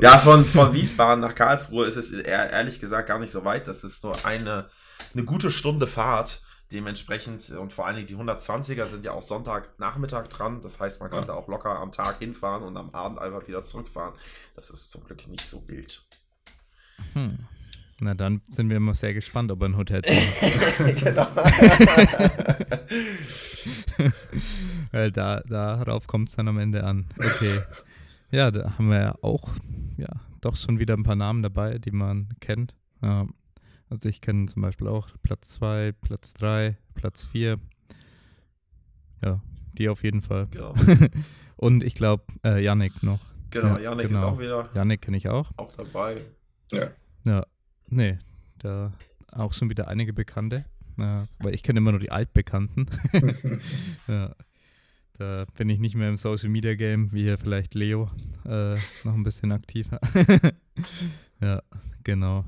ja, 0.00 0.18
von, 0.18 0.44
von 0.44 0.74
Wiesbaden 0.74 1.20
nach 1.20 1.36
Karlsruhe 1.36 1.86
ist 1.86 1.96
es 1.96 2.10
ehrlich 2.12 2.80
gesagt 2.80 3.06
gar 3.08 3.20
nicht 3.20 3.30
so 3.30 3.44
weit. 3.44 3.68
Das 3.68 3.84
ist 3.84 4.02
nur 4.02 4.24
eine, 4.26 4.66
eine 5.14 5.24
gute 5.24 5.52
Stunde 5.52 5.86
Fahrt. 5.86 6.42
Dementsprechend 6.72 7.48
und 7.50 7.72
vor 7.72 7.86
allen 7.86 7.96
Dingen 7.96 8.08
die 8.08 8.16
120er 8.16 8.84
sind 8.84 9.04
ja 9.04 9.12
auch 9.12 9.22
Sonntagnachmittag 9.22 10.28
dran. 10.28 10.60
Das 10.60 10.80
heißt, 10.80 11.00
man 11.00 11.08
kann 11.10 11.20
ja. 11.20 11.26
da 11.26 11.34
auch 11.34 11.48
locker 11.48 11.78
am 11.78 11.92
Tag 11.92 12.18
hinfahren 12.18 12.62
und 12.62 12.76
am 12.76 12.90
Abend 12.90 13.18
einfach 13.18 13.48
wieder 13.48 13.64
zurückfahren. 13.64 14.14
Das 14.54 14.68
ist 14.68 14.90
zum 14.90 15.04
Glück 15.04 15.26
nicht 15.28 15.46
so 15.46 15.66
wild. 15.66 16.02
Hm. 17.14 17.38
Na 18.00 18.14
dann 18.14 18.42
sind 18.48 18.68
wir 18.68 18.76
immer 18.76 18.94
sehr 18.94 19.12
gespannt, 19.14 19.50
ob 19.50 19.62
er 19.62 19.70
ein 19.70 19.76
Hotel 19.76 20.02
genau. 21.00 21.26
Weil 24.92 25.10
da, 25.10 25.40
darauf 25.40 26.06
kommt 26.06 26.28
es 26.28 26.36
dann 26.36 26.46
am 26.48 26.58
Ende 26.58 26.84
an. 26.84 27.06
Okay. 27.18 27.62
Ja, 28.30 28.50
da 28.50 28.74
haben 28.78 28.90
wir 28.90 29.00
ja 29.00 29.14
auch 29.22 29.48
ja, 29.96 30.08
doch 30.40 30.56
schon 30.56 30.78
wieder 30.78 30.94
ein 30.94 31.02
paar 31.02 31.16
Namen 31.16 31.42
dabei, 31.42 31.78
die 31.78 31.90
man 31.90 32.28
kennt. 32.40 32.74
Ja, 33.02 33.26
also 33.90 34.08
ich 34.08 34.20
kenne 34.20 34.46
zum 34.46 34.62
Beispiel 34.62 34.88
auch 34.88 35.08
Platz 35.22 35.48
2, 35.48 35.92
Platz 36.00 36.34
3, 36.34 36.76
Platz 36.94 37.24
4. 37.26 37.58
Ja, 39.22 39.40
die 39.72 39.88
auf 39.88 40.02
jeden 40.02 40.22
Fall. 40.22 40.46
Genau. 40.50 40.74
Und 41.56 41.82
ich 41.82 41.94
glaube, 41.94 42.24
äh, 42.44 42.62
Yannick 42.62 43.02
noch. 43.02 43.20
Genau, 43.50 43.76
ja, 43.76 43.90
Yannick 43.90 44.08
genau. 44.08 44.20
ist 44.20 44.24
auch 44.24 44.38
wieder. 44.38 44.68
Yannick 44.74 45.02
kenne 45.02 45.16
ich 45.16 45.28
auch. 45.28 45.50
Auch 45.56 45.72
dabei. 45.72 46.22
Ja. 46.70 46.90
Ja, 47.24 47.46
nee, 47.88 48.18
da 48.58 48.92
auch 49.32 49.52
schon 49.52 49.70
wieder 49.70 49.88
einige 49.88 50.12
Bekannte. 50.12 50.64
Ja, 50.96 51.26
weil 51.38 51.54
ich 51.54 51.62
kenne 51.62 51.78
immer 51.78 51.92
nur 51.92 52.00
die 52.00 52.10
Altbekannten. 52.10 52.86
ja, 54.08 54.34
da 55.14 55.46
bin 55.56 55.68
ich 55.68 55.78
nicht 55.78 55.94
mehr 55.94 56.08
im 56.08 56.16
Social 56.16 56.48
Media 56.48 56.74
Game, 56.74 57.12
wie 57.12 57.22
hier 57.22 57.38
vielleicht 57.38 57.74
Leo 57.74 58.08
äh, 58.44 58.74
noch 59.04 59.14
ein 59.14 59.22
bisschen 59.22 59.52
aktiver. 59.52 60.00
ja, 61.40 61.62
genau. 62.02 62.44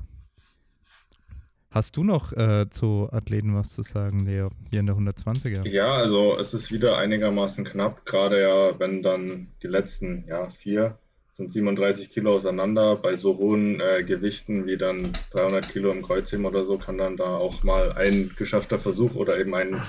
Hast 1.71 1.95
du 1.95 2.03
noch 2.03 2.33
äh, 2.33 2.69
zu 2.69 3.07
Athleten 3.13 3.55
was 3.55 3.73
zu 3.73 3.81
sagen, 3.81 4.25
Leo, 4.25 4.49
hier 4.69 4.81
in 4.81 4.87
der 4.87 4.95
120er? 4.95 5.65
Ja, 5.69 5.85
also 5.85 6.37
es 6.37 6.53
ist 6.53 6.69
wieder 6.69 6.97
einigermaßen 6.97 7.63
knapp, 7.63 8.05
gerade 8.05 8.41
ja, 8.41 8.77
wenn 8.77 9.01
dann 9.01 9.47
die 9.63 9.67
letzten 9.67 10.25
ja, 10.27 10.49
vier 10.49 10.97
sind 11.31 11.51
37 11.51 12.09
Kilo 12.09 12.35
auseinander. 12.35 12.97
Bei 12.97 13.15
so 13.15 13.37
hohen 13.37 13.79
äh, 13.79 14.03
Gewichten 14.03 14.65
wie 14.65 14.75
dann 14.75 15.13
300 15.31 15.69
Kilo 15.69 15.91
im 15.91 16.01
Kreuzheben 16.01 16.45
oder 16.45 16.65
so 16.65 16.77
kann 16.77 16.97
dann 16.97 17.15
da 17.15 17.37
auch 17.37 17.63
mal 17.63 17.93
ein 17.93 18.31
geschaffter 18.37 18.77
Versuch 18.77 19.15
oder 19.15 19.39
eben 19.39 19.55
ein 19.55 19.81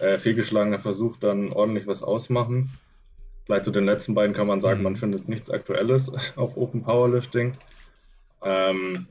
äh, 0.00 0.18
fehlgeschlagener 0.18 0.80
Versuch 0.80 1.16
dann 1.18 1.52
ordentlich 1.52 1.86
was 1.86 2.02
ausmachen. 2.02 2.70
Vielleicht 3.46 3.64
zu 3.64 3.70
den 3.70 3.84
letzten 3.84 4.14
beiden 4.14 4.34
kann 4.34 4.48
man 4.48 4.60
sagen, 4.60 4.78
mhm. 4.78 4.84
man 4.84 4.96
findet 4.96 5.28
nichts 5.28 5.50
Aktuelles 5.50 6.10
auf 6.36 6.56
Open 6.56 6.82
Powerlifting. 6.82 7.52
Ähm, 8.42 9.06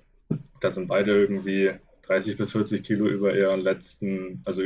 da 0.60 0.70
sind 0.70 0.88
beide 0.88 1.18
irgendwie 1.18 1.72
30 2.08 2.38
bis 2.38 2.52
40 2.52 2.84
Kilo 2.84 3.08
über 3.08 3.36
ihren 3.36 3.62
letzten, 3.62 4.42
also 4.46 4.62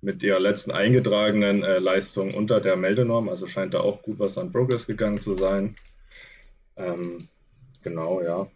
mit 0.00 0.22
ihrer 0.22 0.38
letzten 0.38 0.70
eingetragenen 0.70 1.62
äh, 1.64 1.78
Leistung 1.78 2.34
unter 2.34 2.60
der 2.60 2.76
Meldenorm. 2.76 3.28
Also 3.28 3.46
scheint 3.46 3.74
da 3.74 3.80
auch 3.80 4.02
gut 4.02 4.18
was 4.18 4.38
an 4.38 4.52
Progress 4.52 4.86
gegangen 4.86 5.20
zu 5.20 5.34
sein. 5.34 5.74
Ähm, 6.76 7.28
genau, 7.82 8.22
ja. 8.22 8.48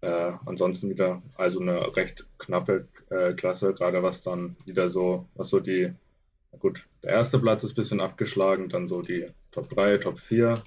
Äh, 0.00 0.32
ansonsten 0.46 0.90
wieder 0.90 1.22
also 1.36 1.60
eine 1.60 1.96
recht 1.96 2.26
knappe 2.38 2.88
äh, 3.10 3.32
Klasse, 3.34 3.74
gerade 3.74 4.02
was 4.02 4.22
dann 4.22 4.56
wieder 4.66 4.88
so, 4.88 5.26
was 5.34 5.50
so 5.50 5.60
die, 5.60 5.92
gut, 6.58 6.86
der 7.02 7.12
erste 7.12 7.38
Platz 7.38 7.64
ist 7.64 7.72
ein 7.72 7.76
bisschen 7.76 8.00
abgeschlagen, 8.00 8.68
dann 8.68 8.88
so 8.88 9.02
die 9.02 9.26
Top 9.50 9.70
3, 9.70 9.98
Top 9.98 10.18
4, 10.18 10.62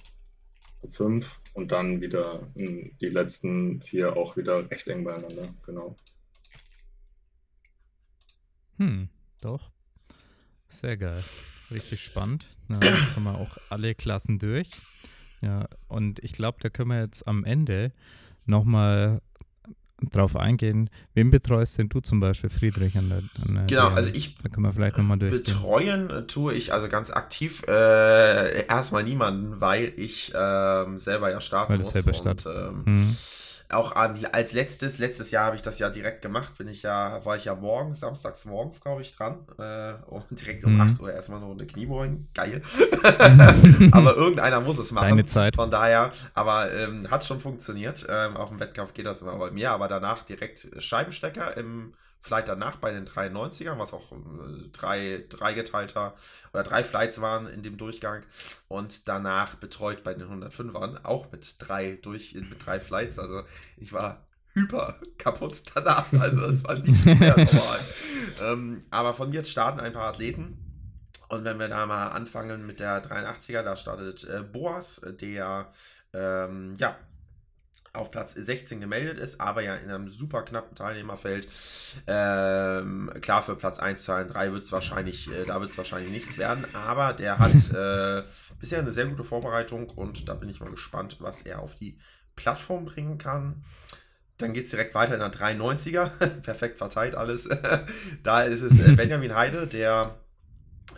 Top 0.82 0.96
5 0.96 1.40
und 1.58 1.72
dann 1.72 2.02
wieder 2.02 2.48
die 2.56 3.10
letzten 3.10 3.82
vier 3.82 4.16
auch 4.16 4.38
wieder 4.38 4.70
recht 4.70 4.88
eng 4.88 5.04
beieinander, 5.04 5.56
genau. 5.66 5.96
Hm, 8.78 9.10
doch. 9.42 9.72
Sehr 10.70 10.98
geil. 10.98 11.24
Richtig 11.72 12.04
spannend. 12.04 12.48
Na, 12.68 12.80
jetzt 12.84 13.16
haben 13.16 13.24
wir 13.24 13.40
auch 13.40 13.58
alle 13.70 13.96
Klassen 13.96 14.38
durch. 14.38 14.70
Ja, 15.42 15.68
und 15.88 16.24
ich 16.24 16.34
glaube, 16.34 16.60
da 16.62 16.70
können 16.70 16.92
wir 16.92 17.02
jetzt 17.02 17.28
am 17.28 17.44
Ende 17.44 17.92
nochmal 18.46 19.24
drauf 20.12 20.36
eingehen. 20.36 20.90
Wen 21.14 21.32
betreust 21.32 21.78
denn 21.78 21.90
du 21.90 22.00
zum 22.00 22.20
Beispiel, 22.20 22.50
Friedrich? 22.50 22.98
An 22.98 23.10
der, 23.10 23.18
an 23.48 23.56
der 23.56 23.66
genau, 23.66 23.90
also 23.90 24.10
ich 24.14 24.36
da 24.36 24.50
können 24.50 24.66
wir 24.66 24.74
vielleicht 24.74 24.98
noch 24.98 25.04
mal 25.04 25.18
betreuen 25.18 26.28
tue 26.28 26.54
ich 26.54 26.74
also 26.74 26.88
ganz 26.88 27.10
aktiv 27.10 27.64
äh, 27.68 28.66
erstmal 28.68 29.04
niemanden, 29.04 29.60
weil 29.60 29.94
ich 29.96 30.34
äh, 30.34 31.00
selber 31.00 31.32
ja 31.32 31.42
starten 31.42 31.74
weil 31.74 31.80
muss. 31.80 31.94
Selber 31.94 32.30
und, 32.30 32.46
ähm, 32.46 32.84
mhm 32.86 33.18
auch 33.70 33.94
als 33.96 34.54
letztes, 34.54 34.98
letztes 34.98 35.32
Jahr 35.32 35.46
habe 35.46 35.58
ich 35.58 35.62
das 35.62 35.80
ja 35.80 35.90
direkt 35.90 36.22
gemacht, 36.22 36.58
bin 36.58 36.70
ich 36.70 36.84
ja, 36.84 37.24
war 37.26 37.36
ich 37.36 37.46
ja 37.46 37.56
morgens, 37.56 38.00
samstags 38.00 38.46
morgens, 38.46 38.80
glaube 38.80 39.02
ich, 39.02 39.16
dran. 39.16 39.46
Äh, 39.58 39.94
und 40.06 40.40
direkt 40.40 40.64
um 40.64 40.76
mhm. 40.76 40.82
8 40.82 41.02
Uhr 41.02 41.12
erstmal 41.12 41.40
eine 41.40 41.48
Runde 41.48 41.68
Kniebeugen. 41.68 42.30
Geil. 42.34 42.62
aber 43.92 44.16
irgendeiner 44.16 44.62
muss 44.62 44.78
es 44.78 44.92
machen. 44.94 45.10
Deine 45.10 45.26
Zeit. 45.26 45.56
Von 45.56 45.70
daher, 45.70 46.12
aber 46.34 46.72
ähm, 46.74 47.12
hat 47.12 47.26
schon 47.26 47.42
funktioniert. 47.42 48.06
Ähm, 48.10 48.38
auf 48.38 48.50
dem 48.50 48.60
Wettkampf 48.60 48.94
geht 48.94 49.06
das 49.06 49.22
immer 49.22 49.36
bei 49.36 49.52
mir, 49.52 49.72
aber 49.72 49.90
danach 49.90 50.24
direkt 50.24 50.68
Scheibenstecker 50.80 51.58
im 51.58 51.94
Flight 52.28 52.48
danach 52.48 52.76
bei 52.76 52.92
den 52.92 53.08
93ern, 53.08 53.80
was 53.80 53.94
auch 53.94 54.12
äh, 54.12 54.70
drei, 54.72 55.26
drei 55.30 55.54
geteilter 55.54 56.14
oder 56.54 56.64
drei 56.64 56.84
Flights 56.84 57.22
waren 57.22 57.48
in 57.48 57.64
dem 57.64 57.78
Durchgang 57.78 58.22
und 58.68 59.08
danach 59.08 59.56
betreut 59.56 60.04
bei 60.04 60.14
den 60.14 60.28
105ern, 60.28 61.04
auch 61.04 61.32
mit 61.32 61.56
drei 61.60 61.98
durch, 62.02 62.36
mit 62.36 62.66
drei 62.66 62.80
Flights. 62.80 63.18
Also 63.18 63.44
ich 63.78 63.94
war 63.94 64.28
hyper 64.54 64.96
kaputt 65.18 65.64
danach. 65.74 66.12
Also 66.14 66.42
das 66.42 66.64
war 66.64 66.76
nicht 66.80 67.06
mehr 67.06 67.38
normal. 67.38 67.80
ähm, 68.44 68.84
aber 68.90 69.14
von 69.14 69.30
mir 69.30 69.46
starten 69.46 69.80
ein 69.80 69.94
paar 69.94 70.10
Athleten. 70.10 70.64
Und 71.30 71.44
wenn 71.44 71.60
wir 71.60 71.68
da 71.68 71.86
mal 71.86 72.08
anfangen 72.10 72.66
mit 72.66 72.80
der 72.80 73.04
83er, 73.04 73.62
da 73.64 73.76
startet 73.76 74.24
äh, 74.24 74.44
Boas, 74.44 75.02
der 75.20 75.72
ähm, 76.14 76.76
ja 76.78 76.96
auf 77.98 78.12
Platz 78.12 78.34
16 78.34 78.80
gemeldet 78.80 79.18
ist, 79.18 79.42
aber 79.42 79.62
ja 79.62 79.76
in 79.76 79.90
einem 79.90 80.10
super 80.10 80.44
knappen 80.44 80.76
Teilnehmerfeld. 80.76 81.48
Ähm, 82.08 83.12
klar, 83.22 83.44
für 83.44 83.56
Platz 83.56 83.80
1, 83.80 84.04
2 84.04 84.22
und 84.22 84.34
3 84.34 84.52
wird 84.54 84.64
es 84.64 84.72
wahrscheinlich, 84.72 85.32
äh, 85.32 85.46
da 85.46 85.60
wird 85.60 85.72
es 85.72 85.78
wahrscheinlich 85.78 86.12
nichts 86.12 86.38
werden, 86.38 86.66
aber 86.74 87.14
der 87.14 87.40
hat 87.40 87.52
äh, 87.74 88.24
bisher 88.60 88.80
eine 88.80 88.92
sehr 88.92 89.08
gute 89.08 89.24
Vorbereitung 89.24 89.90
und 89.90 90.28
da 90.28 90.34
bin 90.34 90.50
ich 90.50 90.60
mal 90.60 90.72
gespannt, 90.72 91.18
was 91.20 91.42
er 91.42 91.60
auf 91.60 91.76
die 91.76 91.98
Plattform 92.36 92.86
bringen 92.86 93.18
kann. 93.18 93.64
Dann 94.38 94.54
geht 94.54 94.66
es 94.66 94.72
direkt 94.72 94.94
weiter 94.94 95.16
in 95.16 95.20
der 95.20 95.34
93er. 95.34 96.10
Perfekt 96.42 96.78
verteilt 96.78 97.16
alles. 97.16 97.50
da 98.24 98.44
ist 98.44 98.62
es 98.62 98.80
äh, 98.80 98.92
Benjamin 98.94 99.36
Heide, 99.36 99.66
der 99.66 100.16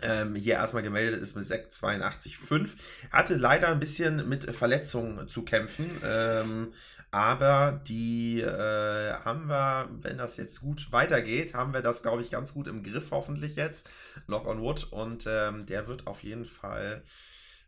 ähm, 0.02 0.34
hier 0.34 0.54
erstmal 0.54 0.82
gemeldet 0.82 1.22
ist 1.22 1.36
mit 1.36 1.44
682,5. 1.44 2.76
Hatte 3.10 3.34
leider 3.36 3.68
ein 3.68 3.80
bisschen 3.80 4.28
mit 4.28 4.54
Verletzungen 4.54 5.28
zu 5.28 5.44
kämpfen. 5.44 5.90
Ähm, 6.04 6.72
aber 7.10 7.80
die 7.88 8.40
äh, 8.40 9.12
haben 9.24 9.48
wir, 9.48 9.88
wenn 10.00 10.18
das 10.18 10.36
jetzt 10.36 10.60
gut 10.60 10.92
weitergeht, 10.92 11.54
haben 11.54 11.72
wir 11.72 11.82
das, 11.82 12.02
glaube 12.02 12.22
ich, 12.22 12.30
ganz 12.30 12.54
gut 12.54 12.68
im 12.68 12.82
Griff, 12.84 13.10
hoffentlich 13.10 13.56
jetzt. 13.56 13.88
Lock 14.28 14.46
on 14.46 14.60
Wood. 14.60 14.92
Und 14.92 15.24
ähm, 15.26 15.66
der 15.66 15.88
wird 15.88 16.06
auf 16.06 16.22
jeden 16.22 16.44
Fall 16.44 17.02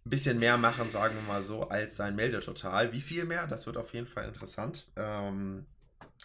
ein 0.05 0.11
bisschen 0.11 0.39
mehr 0.39 0.59
machen, 0.59 0.89
sagen 0.89 1.15
wir 1.15 1.33
mal 1.33 1.43
so, 1.43 1.69
als 1.69 1.97
sein 1.97 2.15
Meldetotal. 2.15 2.93
Wie 2.93 3.01
viel 3.01 3.25
mehr? 3.25 3.47
Das 3.47 3.67
wird 3.67 3.77
auf 3.77 3.93
jeden 3.95 4.07
Fall 4.07 4.27
interessant. 4.29 4.87
Ähm, 4.97 5.67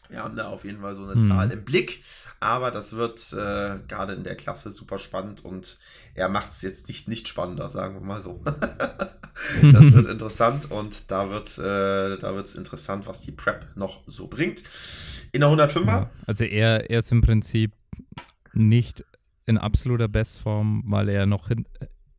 Wir 0.09 0.23
haben 0.23 0.35
da 0.35 0.47
auf 0.47 0.63
jeden 0.63 0.81
Fall 0.81 0.95
so 0.95 1.03
eine 1.03 1.15
hm. 1.15 1.23
Zahl 1.23 1.51
im 1.51 1.63
Blick, 1.63 2.03
aber 2.39 2.71
das 2.71 2.93
wird 2.93 3.33
äh, 3.33 3.79
gerade 3.87 4.13
in 4.13 4.23
der 4.23 4.35
Klasse 4.35 4.71
super 4.71 4.99
spannend 4.99 5.43
und 5.43 5.79
er 6.13 6.29
macht 6.29 6.51
es 6.51 6.61
jetzt 6.61 6.87
nicht, 6.87 7.07
nicht 7.07 7.27
spannender, 7.27 7.69
sagen 7.69 7.95
wir 7.95 8.01
mal 8.01 8.21
so. 8.21 8.41
das 8.45 9.13
wird 9.93 10.07
interessant 10.07 10.71
und 10.71 11.11
da 11.11 11.29
wird 11.29 11.57
äh, 11.57 12.19
da 12.19 12.37
es 12.39 12.55
interessant, 12.55 13.07
was 13.07 13.21
die 13.21 13.31
Prep 13.31 13.67
noch 13.75 14.03
so 14.07 14.27
bringt. 14.27 14.63
In 15.31 15.41
der 15.41 15.49
105er? 15.49 15.85
Ja, 15.85 16.09
also 16.25 16.43
er, 16.43 16.89
er 16.89 16.99
ist 16.99 17.11
im 17.11 17.21
Prinzip 17.21 17.73
nicht 18.53 19.03
in 19.45 19.57
absoluter 19.57 20.07
Bestform, 20.07 20.83
weil 20.85 21.09
er 21.09 21.25
noch 21.25 21.47
hin, 21.47 21.65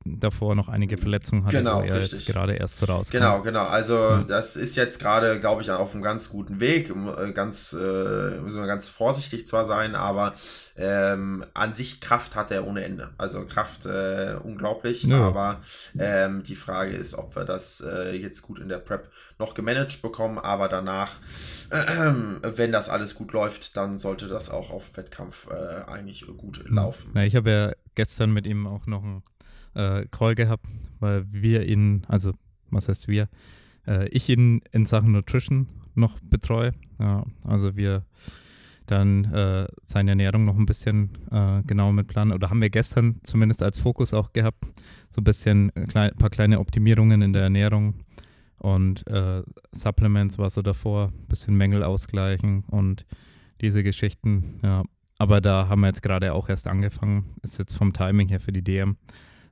davor 0.05 0.55
noch 0.55 0.69
einige 0.69 0.97
Verletzungen 0.97 1.45
hatte, 1.45 1.59
genau, 1.59 1.83
wo 1.83 1.87
er 1.87 2.01
richtig. 2.01 2.21
jetzt 2.21 2.29
gerade 2.29 2.55
erst 2.55 2.83
rauskommt. 2.83 3.11
Genau, 3.11 3.43
genau. 3.43 3.67
Also 3.67 3.95
ja. 3.95 4.23
das 4.23 4.57
ist 4.57 4.77
jetzt 4.77 5.01
gerade, 5.01 5.41
glaube 5.41 5.63
ich, 5.63 5.71
auf 5.71 5.95
einem 5.95 6.03
ganz 6.03 6.31
guten 6.31 6.61
Weg. 6.61 6.91
Äh, 6.91 7.33
ganz, 7.33 7.73
äh, 7.73 8.41
müssen 8.41 8.61
wir 8.61 8.67
ganz 8.67 8.89
vorsichtig 8.89 9.47
zwar 9.47 9.65
sein, 9.65 9.95
aber 9.95 10.35
ähm, 10.77 11.45
an 11.55 11.75
sich 11.75 12.01
Kraft 12.01 12.37
hat 12.37 12.51
er 12.51 12.67
ohne 12.67 12.85
Ende. 12.85 13.11
Also 13.19 13.45
Kraft 13.45 13.87
äh, 13.87 14.37
unglaublich, 14.43 15.03
ja. 15.03 15.21
aber 15.21 15.61
ähm, 15.99 16.43
die 16.43 16.55
Frage 16.55 16.93
ist, 16.93 17.15
ob 17.15 17.35
wir 17.37 17.45
das 17.45 17.81
äh, 17.81 18.17
jetzt 18.17 18.43
gut 18.43 18.59
in 18.59 18.69
der 18.69 18.79
Prep 18.79 19.11
noch 19.39 19.55
gemanagt 19.55 20.01
bekommen, 20.03 20.39
aber 20.39 20.69
danach, 20.69 21.13
äh, 21.71 22.13
wenn 22.43 22.73
das 22.73 22.89
alles 22.89 23.15
gut 23.15 23.33
läuft, 23.33 23.77
dann 23.77 23.99
sollte 23.99 24.29
das 24.29 24.51
auch 24.51 24.71
auf 24.71 24.97
Wettkampf 24.97 25.49
äh, 25.51 25.91
eigentlich 25.91 26.25
gut 26.37 26.65
laufen. 26.69 27.13
Ja, 27.15 27.23
ich 27.23 27.35
habe 27.35 27.51
ja 27.51 27.73
gestern 27.95 28.31
mit 28.33 28.47
ihm 28.47 28.67
auch 28.67 28.87
noch 28.87 29.03
ein 29.03 29.23
äh, 29.75 30.07
Call 30.11 30.35
gehabt, 30.35 30.67
weil 31.01 31.27
wir 31.31 31.67
ihn, 31.67 32.05
also 32.09 32.33
was 32.71 32.89
heißt 32.89 33.09
wir, 33.09 33.29
äh, 33.87 34.09
ich 34.09 34.29
ihn 34.29 34.63
in 34.73 34.85
Sachen 34.85 35.13
Nutrition 35.13 35.67
noch 35.95 36.19
betreue. 36.21 36.73
Ja, 36.99 37.25
also 37.45 37.77
wir 37.77 38.05
dann 38.87 39.25
äh, 39.33 39.69
seine 39.85 40.13
Ernährung 40.13 40.45
noch 40.45 40.57
ein 40.57 40.67
bisschen 40.67 41.11
äh, 41.31 41.63
genauer 41.67 41.93
mit 41.93 42.09
planen. 42.09 42.33
Oder 42.33 42.51
haben 42.51 42.63
wir 42.63 42.71
gestern 42.71 43.21
zumindest 43.23 43.63
als 43.63 43.79
Fokus 43.79 44.15
auch 44.15 44.33
gehabt, 44.33 44.65
so 45.11 45.21
ein 45.21 45.25
bisschen 45.25 45.71
ein 45.75 45.87
klein, 45.87 46.13
paar 46.17 46.31
kleine 46.31 46.59
Optimierungen 46.59 47.21
in 47.23 47.33
der 47.33 47.43
Ernährung 47.43 47.95
und 48.59 49.07
äh, 49.07 49.43
Supplements 49.73 50.39
war 50.39 50.51
so 50.51 50.63
davor, 50.63 51.13
ein 51.17 51.29
bisschen 51.29 51.57
Mängel 51.57 51.85
ausgleichen 51.85 52.65
und 52.65 53.07
diese 53.61 53.83
Geschichten. 53.83 54.61
Ja. 54.63 54.83
Aber 55.19 55.41
da 55.41 55.69
haben 55.69 55.81
wir 55.81 55.89
jetzt 55.89 56.03
gerade 56.03 56.33
auch 56.33 56.49
erst 56.49 56.67
angefangen. 56.67 57.25
Ist 57.43 57.59
jetzt 57.59 57.75
vom 57.75 57.93
Timing 57.93 58.29
her 58.29 58.41
für 58.41 58.53
die 58.53 58.63
DM 58.63 58.97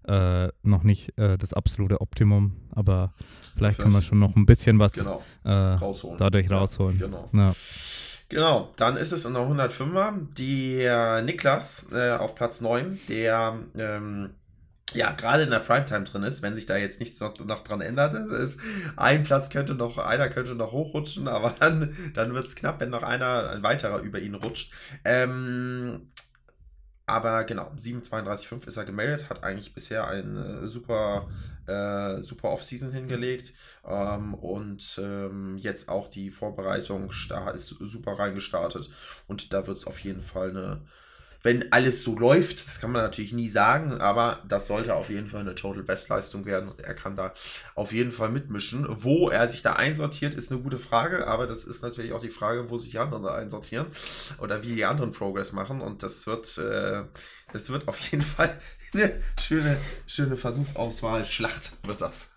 äh, 0.06 0.48
noch 0.62 0.82
nicht 0.82 1.18
äh, 1.18 1.36
das 1.36 1.52
absolute 1.52 2.00
Optimum, 2.00 2.56
aber 2.70 3.12
vielleicht 3.56 3.78
kann 3.78 3.92
man 3.92 4.02
schon 4.02 4.18
noch 4.18 4.36
ein 4.36 4.46
bisschen 4.46 4.78
was 4.78 4.92
genau. 4.92 5.22
äh, 5.44 5.50
rausholen. 5.50 6.18
dadurch 6.18 6.50
rausholen. 6.50 6.98
Ja, 6.98 7.06
genau. 7.06 7.28
Ja. 7.32 7.54
Genau, 8.28 8.72
dann 8.76 8.96
ist 8.96 9.12
es 9.12 9.24
in 9.24 9.34
der 9.34 9.42
105er 9.42 10.34
der 10.36 11.22
Niklas 11.22 11.90
äh, 11.92 12.10
auf 12.10 12.34
Platz 12.34 12.60
9, 12.60 12.98
der 13.08 13.60
ähm, 13.78 14.30
ja, 14.94 15.12
gerade 15.12 15.42
in 15.42 15.50
der 15.50 15.58
Primetime 15.58 16.04
drin 16.04 16.22
ist, 16.22 16.42
wenn 16.42 16.54
sich 16.54 16.66
da 16.66 16.76
jetzt 16.76 17.00
nichts 17.00 17.20
noch, 17.20 17.38
noch 17.40 17.64
dran 17.64 17.80
ändert. 17.80 18.14
Ist, 18.14 18.58
ein 18.96 19.24
Platz 19.24 19.50
könnte 19.50 19.74
noch, 19.74 19.98
einer 19.98 20.28
könnte 20.28 20.54
noch 20.54 20.72
hochrutschen, 20.72 21.28
aber 21.28 21.54
dann, 21.58 21.96
dann 22.14 22.34
wird 22.34 22.46
es 22.46 22.56
knapp, 22.56 22.80
wenn 22.80 22.90
noch 22.90 23.02
einer, 23.02 23.50
ein 23.50 23.62
weiterer 23.62 24.00
über 24.00 24.18
ihn 24.20 24.34
rutscht. 24.34 24.72
Ähm, 25.04 26.08
aber 27.06 27.44
genau, 27.44 27.70
7,32,5 27.78 28.66
ist 28.66 28.76
er 28.76 28.84
gemeldet, 28.84 29.30
hat 29.30 29.44
eigentlich 29.44 29.72
bisher 29.72 30.08
eine 30.08 30.68
super, 30.68 31.28
äh, 31.66 32.20
super 32.20 32.50
Off-Season 32.50 32.90
hingelegt. 32.90 33.54
Ähm, 33.86 34.34
und 34.34 35.00
ähm, 35.00 35.56
jetzt 35.56 35.88
auch 35.88 36.08
die 36.08 36.30
Vorbereitung 36.32 37.10
ist 37.54 37.68
super 37.68 38.18
reingestartet. 38.18 38.90
Und 39.28 39.52
da 39.52 39.68
wird 39.68 39.76
es 39.76 39.86
auf 39.86 40.00
jeden 40.00 40.22
Fall 40.22 40.50
eine, 40.50 40.80
wenn 41.46 41.70
alles 41.70 42.02
so 42.02 42.18
läuft, 42.18 42.66
das 42.66 42.80
kann 42.80 42.90
man 42.90 43.02
natürlich 43.02 43.32
nie 43.32 43.48
sagen, 43.48 44.00
aber 44.00 44.42
das 44.48 44.66
sollte 44.66 44.96
auf 44.96 45.10
jeden 45.10 45.28
Fall 45.28 45.42
eine 45.42 45.54
Total 45.54 45.84
Bestleistung 45.84 46.44
werden 46.44 46.68
und 46.68 46.80
er 46.80 46.92
kann 46.92 47.14
da 47.14 47.32
auf 47.76 47.92
jeden 47.92 48.10
Fall 48.10 48.30
mitmischen. 48.30 48.84
Wo 48.88 49.30
er 49.30 49.48
sich 49.48 49.62
da 49.62 49.74
einsortiert, 49.74 50.34
ist 50.34 50.50
eine 50.50 50.60
gute 50.60 50.76
Frage, 50.76 51.28
aber 51.28 51.46
das 51.46 51.64
ist 51.64 51.82
natürlich 51.82 52.12
auch 52.12 52.20
die 52.20 52.30
Frage, 52.30 52.68
wo 52.68 52.76
sich 52.76 52.90
die 52.90 52.98
anderen 52.98 53.24
einsortieren 53.28 53.86
oder 54.38 54.64
wie 54.64 54.74
die 54.74 54.84
anderen 54.84 55.12
Progress 55.12 55.52
machen 55.52 55.82
und 55.82 56.02
das 56.02 56.26
wird, 56.26 56.58
äh, 56.58 57.04
das 57.52 57.70
wird 57.70 57.86
auf 57.86 58.00
jeden 58.00 58.22
Fall 58.22 58.50
eine 58.92 59.12
schöne, 59.40 59.76
schöne 60.08 60.36
Versuchsauswahl, 60.36 61.24
Schlacht 61.24 61.74
wird 61.86 62.00
das. 62.00 62.34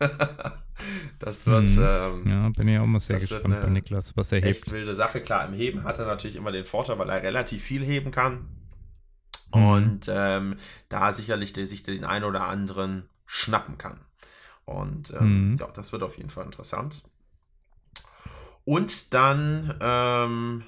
das 1.20 1.48
wird. 1.48 1.64
Mhm. 1.64 1.80
Ähm, 1.80 2.24
ja, 2.28 2.50
bin 2.50 2.68
ich 2.68 2.78
auch 2.78 2.86
mal 2.86 3.00
sehr 3.00 3.18
gespannt 3.18 3.60
bei 3.60 3.70
Niklas, 3.70 4.16
was 4.16 4.32
er 4.32 4.42
hebt. 4.42 4.58
Echt 4.58 4.72
wilde 4.72 4.94
Sache. 4.94 5.20
Klar, 5.22 5.48
im 5.48 5.56
Heben 5.56 5.84
hat 5.84 5.98
er 5.98 6.06
natürlich 6.06 6.36
immer 6.36 6.52
den 6.52 6.66
Vorteil, 6.66 7.00
weil 7.00 7.10
er 7.10 7.24
relativ 7.24 7.64
viel 7.64 7.84
heben 7.84 8.12
kann. 8.12 8.46
Mhm. 9.54 9.68
Und 9.68 10.02
ähm, 10.10 10.56
da 10.90 11.14
sicherlich 11.14 11.54
der 11.54 11.68
sich 11.68 11.84
den 11.84 12.06
einen 12.06 12.26
oder 12.26 12.48
anderen 12.48 13.08
schnappen 13.26 13.78
kann. 13.78 14.00
Und 14.66 15.12
ähm, 15.12 15.52
mhm. 15.52 15.56
ja, 15.58 15.68
das 15.68 15.92
wird 15.92 16.04
auf 16.04 16.18
jeden 16.18 16.30
Fall 16.30 16.46
interessant. 16.46 17.04
Und 18.66 19.14
dann 19.14 19.76
ähm, 19.82 20.64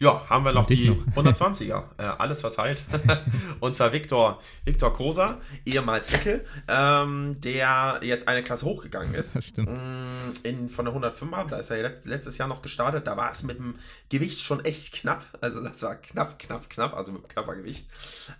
ja, 0.00 0.28
haben 0.28 0.44
wir 0.44 0.52
noch 0.52 0.66
die 0.66 0.90
noch. 0.90 0.96
120er. 1.24 1.82
Äh, 1.98 2.02
alles 2.02 2.40
verteilt. 2.40 2.82
und 3.60 3.74
zwar 3.74 3.92
Viktor, 3.92 4.38
Viktor 4.64 4.92
Kosa, 4.92 5.40
ehemals 5.66 6.12
Heckel, 6.12 6.44
ähm, 6.68 7.34
der 7.40 7.98
jetzt 8.02 8.28
eine 8.28 8.44
Klasse 8.44 8.64
hochgegangen 8.64 9.14
ist. 9.14 9.34
Das 9.34 9.44
stimmt. 9.44 9.70
Mm, 9.70 10.32
in, 10.44 10.68
von 10.70 10.84
der 10.84 10.94
105er, 10.94 11.48
da 11.48 11.58
ist 11.58 11.70
er 11.70 11.82
letztes 12.04 12.38
Jahr 12.38 12.46
noch 12.46 12.62
gestartet. 12.62 13.08
Da 13.08 13.16
war 13.16 13.32
es 13.32 13.42
mit 13.42 13.58
dem 13.58 13.74
Gewicht 14.08 14.40
schon 14.40 14.64
echt 14.64 14.94
knapp. 14.94 15.26
Also 15.40 15.60
das 15.60 15.82
war 15.82 15.96
knapp, 15.96 16.38
knapp, 16.38 16.70
knapp, 16.70 16.94
also 16.94 17.10
mit 17.10 17.24
dem 17.24 17.28
Körpergewicht. 17.28 17.88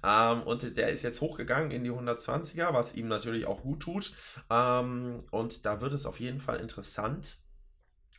Ähm, 0.05 0.43
und 0.43 0.77
der 0.77 0.91
ist 0.91 1.03
jetzt 1.03 1.21
hochgegangen 1.21 1.73
in 1.73 1.83
die 1.83 1.91
120er, 1.91 2.73
was 2.73 2.95
ihm 2.95 3.09
natürlich 3.09 3.47
auch 3.47 3.63
gut 3.63 3.81
tut. 3.81 4.13
Ähm, 4.49 5.25
und 5.33 5.67
da 5.67 5.81
wird 5.81 5.93
es 5.93 6.07
auf 6.07 6.21
jeden 6.21 6.39
Fall 6.39 6.61
interessant 6.61 7.39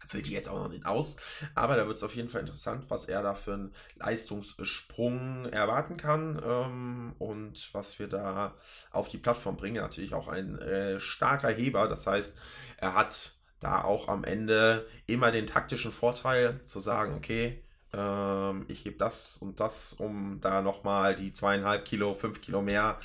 füllt 0.10 0.28
die 0.28 0.34
jetzt 0.34 0.50
auch 0.50 0.64
noch 0.64 0.70
nicht 0.70 0.86
aus. 0.86 1.18
Aber 1.56 1.76
da 1.76 1.86
wird 1.88 1.98
es 1.98 2.04
auf 2.04 2.16
jeden 2.16 2.30
Fall 2.30 2.42
interessant, 2.42 2.86
was 2.90 3.06
er 3.06 3.22
da 3.22 3.36
für 3.36 3.54
einen 3.54 3.74
Leistungssprung 3.96 5.46
erwarten 5.46 5.98
kann 5.98 6.42
ähm, 6.44 7.14
und 7.20 7.70
was 7.74 8.00
wir 8.00 8.08
da 8.08 8.56
auf 8.92 9.08
die 9.08 9.20
Plattform 9.20 9.56
bringen. 9.56 9.82
Natürlich 9.82 10.14
auch 10.14 10.28
ein 10.28 10.58
äh, 10.60 11.00
starker 11.00 11.50
Heber. 11.50 11.88
Das 11.88 12.08
heißt, 12.08 12.40
er 12.78 12.96
hat 12.96 13.36
da 13.60 13.84
auch 13.84 14.08
am 14.08 14.24
Ende 14.24 14.88
immer 15.06 15.32
den 15.32 15.46
taktischen 15.46 15.92
Vorteil 15.92 16.62
zu 16.66 16.80
sagen, 16.80 17.14
okay, 17.14 17.62
ähm, 17.94 18.66
ich 18.68 18.84
gebe 18.84 18.98
das 18.98 19.38
und 19.38 19.60
das, 19.60 19.94
um 19.94 20.40
da 20.42 20.62
nochmal 20.62 21.16
die 21.16 21.34
zweieinhalb 21.34 21.86
Kilo, 21.86 22.14
fünf 22.14 22.42
Kilo 22.42 22.62
mehr 22.62 22.98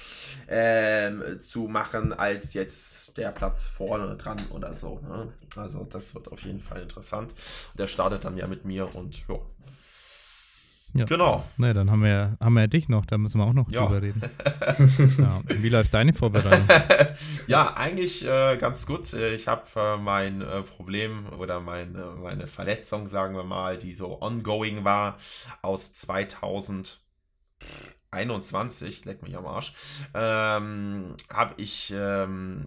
ähm, 0.49 1.41
zu 1.41 1.69
machen, 1.69 2.13
als 2.13 2.55
jetzt 2.55 3.17
der 3.17 3.31
Platz 3.31 3.67
vorne 3.67 4.17
dran 4.17 4.39
oder 4.51 4.75
so. 4.75 5.01
Ne? 5.01 5.33
Also 5.57 5.85
das 5.85 6.15
wird 6.15 6.31
auf 6.31 6.43
jeden 6.43 6.61
Fall 6.61 6.83
interessant. 6.83 7.35
Der 7.79 7.89
startet 7.89 8.25
dann 8.25 8.37
ja 8.37 8.47
mit 8.47 8.65
mir 8.65 8.95
und 8.95 9.27
ja, 9.29 9.39
ja. 10.95 11.05
Genau. 11.07 11.45
Ne, 11.57 11.75
dann 11.75 11.91
haben 11.91 12.03
wir, 12.03 12.37
haben 12.41 12.55
wir 12.55 12.63
ja 12.63 12.67
dich 12.69 12.89
noch, 12.89 13.05
da 13.05 13.19
müssen 13.19 13.39
wir 13.39 13.47
auch 13.47 13.53
noch 13.53 13.71
ja. 13.71 13.85
drüber 13.85 14.01
reden. 14.01 14.23
ja. 15.19 15.41
Wie 15.47 15.69
läuft 15.69 15.93
deine 15.93 16.13
Vorbereitung? 16.13 16.69
ja, 17.49 17.75
eigentlich 17.75 18.25
äh, 18.25 18.57
ganz 18.57 18.87
gut. 18.87 19.13
Ich 19.13 19.49
habe 19.49 19.63
äh, 19.77 19.97
mein 19.97 20.41
äh, 20.41 20.63
Problem 20.63 21.27
oder 21.39 21.61
mein, 21.61 21.97
äh, 21.97 22.05
meine 22.23 22.47
Verletzung, 22.47 23.09
sagen 23.09 23.35
wir 23.35 23.45
mal, 23.45 23.77
die 23.77 23.93
so 23.93 24.23
ongoing 24.23 24.85
war, 24.85 25.19
aus 25.63 25.93
2000. 25.93 27.01
21, 28.11 29.05
leck 29.07 29.25
mich 29.25 29.37
am 29.37 29.45
Arsch, 29.45 29.75
ähm, 30.15 31.17
habe 31.33 31.55
ich 31.57 31.93
ähm, 31.97 32.67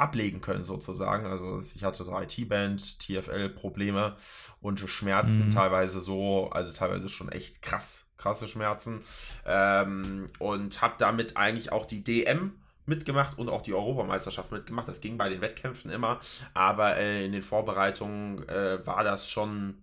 ablegen 0.00 0.40
können 0.40 0.64
sozusagen. 0.64 1.26
Also 1.26 1.60
ich 1.60 1.84
hatte 1.84 2.04
so 2.04 2.18
IT-Band, 2.18 2.98
TFL-Probleme 3.00 4.16
und 4.60 4.80
Schmerzen 4.80 5.46
mhm. 5.46 5.50
teilweise 5.52 6.00
so, 6.00 6.50
also 6.50 6.72
teilweise 6.72 7.08
schon 7.08 7.30
echt 7.30 7.62
krass, 7.62 8.08
krasse 8.16 8.48
Schmerzen 8.48 9.02
ähm, 9.46 10.26
und 10.38 10.82
habe 10.82 10.94
damit 10.98 11.36
eigentlich 11.36 11.72
auch 11.72 11.86
die 11.86 12.02
DM 12.02 12.52
mitgemacht 12.86 13.38
und 13.38 13.48
auch 13.48 13.62
die 13.62 13.74
Europameisterschaft 13.74 14.50
mitgemacht. 14.52 14.88
Das 14.88 15.00
ging 15.00 15.16
bei 15.16 15.28
den 15.28 15.40
Wettkämpfen 15.40 15.90
immer, 15.90 16.18
aber 16.54 16.96
äh, 16.96 17.24
in 17.24 17.32
den 17.32 17.42
Vorbereitungen 17.42 18.48
äh, 18.48 18.84
war 18.86 19.04
das 19.04 19.30
schon 19.30 19.82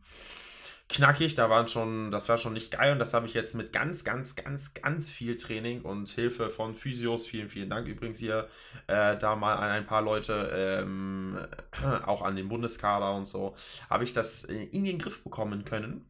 knackig, 0.89 1.35
da 1.35 1.49
waren 1.49 1.68
schon, 1.68 2.11
das 2.11 2.30
war 2.30 2.38
schon 2.38 2.53
nicht 2.53 2.72
geil 2.72 2.93
und 2.93 2.99
das 2.99 3.14
habe 3.14 3.26
ich 3.26 3.34
jetzt 3.34 3.55
mit 3.55 3.73
ganz, 3.73 4.03
ganz, 4.03 4.35
ganz, 4.35 4.73
ganz 4.73 5.11
viel 5.11 5.35
Training 5.35 5.81
und 5.81 6.09
Hilfe 6.09 6.49
von 6.49 6.76
Physios, 6.76 7.26
vielen, 7.26 7.49
vielen 7.49 7.69
Dank 7.69 7.88
übrigens 7.88 8.19
hier, 8.19 8.47
äh, 8.88 9.18
da 9.18 9.35
mal 9.35 9.55
an 9.55 9.69
ein 9.69 9.85
paar 9.85 10.01
Leute, 10.01 10.49
ähm, 10.53 11.45
auch 12.05 12.22
an 12.22 12.35
den 12.35 12.47
Bundeskader 12.47 13.14
und 13.15 13.27
so, 13.27 13.55
habe 13.89 14.03
ich 14.03 14.14
das 14.14 14.45
in 14.45 14.85
den 14.85 14.99
Griff 14.99 15.23
bekommen 15.23 15.65
können. 15.65 16.09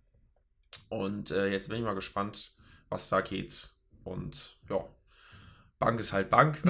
Und 0.89 1.31
äh, 1.31 1.47
jetzt 1.47 1.69
bin 1.69 1.79
ich 1.79 1.83
mal 1.83 1.95
gespannt, 1.95 2.53
was 2.89 3.09
da 3.09 3.21
geht. 3.21 3.71
Und 4.03 4.57
ja, 4.69 4.85
Bank 5.79 5.99
ist 5.99 6.11
halt 6.11 6.31
Bank. 6.31 6.59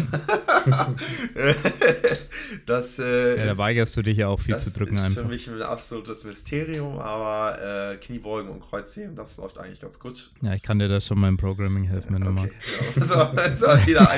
das, 2.65 2.99
äh, 2.99 3.37
ja, 3.37 3.45
da 3.45 3.57
weigerst 3.57 3.95
du 3.95 4.01
dich 4.01 4.17
ja 4.17 4.27
auch 4.27 4.39
viel 4.39 4.57
zu 4.57 4.69
drücken. 4.71 4.95
Das 4.95 5.03
ist 5.03 5.09
einfach. 5.11 5.21
für 5.21 5.27
mich 5.29 5.49
ein 5.49 5.61
absolutes 5.61 6.25
Mysterium, 6.25 6.99
aber 6.99 7.93
äh, 7.93 7.97
Kniebeugen 7.97 8.51
und 8.51 8.59
Kreuzheben, 8.59 9.15
das 9.15 9.37
läuft 9.37 9.59
eigentlich 9.59 9.79
ganz 9.79 9.97
gut. 9.97 10.31
Ja, 10.41 10.51
ich 10.51 10.61
kann 10.61 10.79
dir 10.79 10.89
da 10.89 10.99
schon 10.99 11.21
beim 11.21 11.37
Programming 11.37 11.85
helfen, 11.85 12.15
wenn 12.15 12.27
okay. 12.27 12.35
du 12.35 12.41
magst. 12.41 12.59
Ja, 12.67 12.85
das 12.99 13.09
war, 13.09 13.33
das 13.33 13.87
wieder 13.87 14.11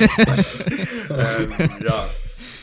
ähm, 1.10 1.52
ja, 1.84 2.08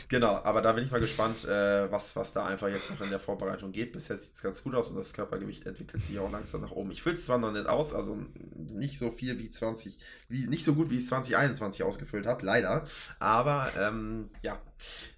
Genau, 0.10 0.36
aber 0.44 0.62
da 0.62 0.72
bin 0.72 0.86
ich 0.86 0.92
mal 0.92 1.02
gespannt, 1.02 1.44
äh, 1.46 1.92
was, 1.92 2.16
was 2.16 2.32
da 2.32 2.46
einfach 2.46 2.70
jetzt 2.70 2.90
noch 2.90 3.02
in 3.02 3.10
der 3.10 3.20
Vorbereitung 3.20 3.74
geht. 3.74 3.92
Bisher 3.92 4.16
sieht 4.16 4.36
es 4.36 4.42
ganz 4.42 4.64
gut 4.64 4.74
aus 4.74 4.90
und 4.90 4.96
das 4.96 5.14
Körpergewicht 5.14 5.66
entwickelt 5.66 6.02
sich 6.02 6.18
auch 6.20 6.32
langsam 6.32 6.62
nach 6.62 6.72
oben. 6.72 6.92
Ich 6.92 7.02
fülle 7.02 7.16
es 7.16 7.26
zwar 7.26 7.38
noch 7.38 7.52
nicht 7.52 7.68
aus, 7.68 7.94
also 7.94 8.18
nicht 8.56 8.98
so 8.98 9.12
viel 9.12 9.38
wie 9.38 9.50
20, 9.50 10.00
wie, 10.30 10.48
nicht 10.48 10.64
so 10.64 10.76
gut 10.76 10.90
wie 10.90 10.96
ich 10.96 11.04
es 11.04 11.10
2021 11.10 11.84
ausgefüllt 11.84 12.26
habe, 12.26 12.46
leider. 12.46 12.86
Aber 13.20 13.72
ähm, 13.78 14.30
ja, 14.42 14.62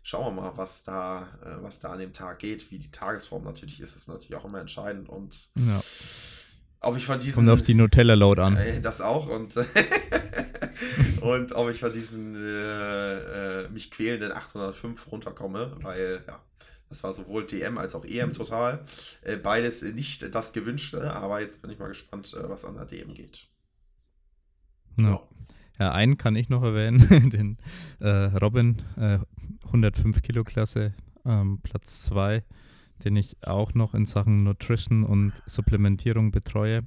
schauen 0.01 0.35
wir 0.35 0.41
mal, 0.41 0.57
was 0.57 0.83
da, 0.83 1.27
äh, 1.43 1.61
was 1.63 1.79
da 1.79 1.91
an 1.91 1.99
dem 1.99 2.13
Tag 2.13 2.39
geht. 2.39 2.71
Wie 2.71 2.79
die 2.79 2.91
Tagesform 2.91 3.43
natürlich 3.43 3.81
ist, 3.81 3.95
ist 3.95 4.07
natürlich 4.07 4.35
auch 4.35 4.45
immer 4.45 4.59
entscheidend 4.59 5.07
und 5.07 5.49
ja. 5.55 5.81
Ob 6.81 6.97
ich 6.97 7.05
von 7.05 7.19
diesen. 7.19 7.35
Kommt 7.35 7.49
auf 7.49 7.61
die 7.61 7.73
Nutella-Load 7.73 8.41
an. 8.41 8.57
Äh, 8.57 8.81
das 8.81 9.01
auch 9.01 9.27
und 9.27 9.55
und 11.21 11.51
ob 11.53 11.69
ich 11.69 11.79
von 11.79 11.93
diesen 11.93 12.35
äh, 12.35 13.63
äh, 13.63 13.69
mich 13.69 13.91
quälenden 13.91 14.31
805 14.31 15.11
runterkomme, 15.11 15.77
weil 15.81 16.23
ja, 16.27 16.41
das 16.89 17.03
war 17.03 17.13
sowohl 17.13 17.45
DM 17.45 17.77
als 17.77 17.95
auch 17.95 18.05
EM 18.05 18.33
total. 18.33 18.83
Äh, 19.21 19.37
beides 19.37 19.81
nicht 19.83 20.33
das 20.33 20.53
Gewünschte, 20.53 21.13
aber 21.13 21.41
jetzt 21.41 21.61
bin 21.61 21.71
ich 21.71 21.79
mal 21.79 21.87
gespannt, 21.87 22.33
äh, 22.33 22.49
was 22.49 22.65
an 22.65 22.75
der 22.75 22.85
DM 22.85 23.13
geht. 23.13 23.47
No. 24.97 25.27
Ja, 25.79 25.93
einen 25.93 26.17
kann 26.17 26.35
ich 26.35 26.49
noch 26.49 26.63
erwähnen, 26.63 27.29
den 27.29 27.57
äh, 27.99 28.09
Robin, 28.37 28.81
105 29.65 30.17
äh, 30.17 30.21
Kilo 30.21 30.43
Klasse, 30.43 30.93
ähm, 31.25 31.59
Platz 31.63 32.03
2, 32.03 32.43
den 33.03 33.15
ich 33.15 33.47
auch 33.47 33.73
noch 33.73 33.93
in 33.93 34.05
Sachen 34.05 34.43
Nutrition 34.43 35.03
und 35.03 35.33
Supplementierung 35.45 36.31
betreue 36.31 36.83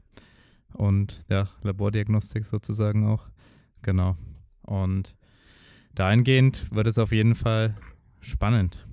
und 0.75 1.25
ja, 1.29 1.49
Labordiagnostik 1.63 2.45
sozusagen 2.45 3.07
auch. 3.07 3.29
Genau. 3.83 4.17
Und 4.63 5.15
dahingehend 5.95 6.73
wird 6.75 6.87
es 6.87 6.99
auf 6.99 7.13
jeden 7.13 7.35
Fall 7.35 7.77
spannend. 8.21 8.87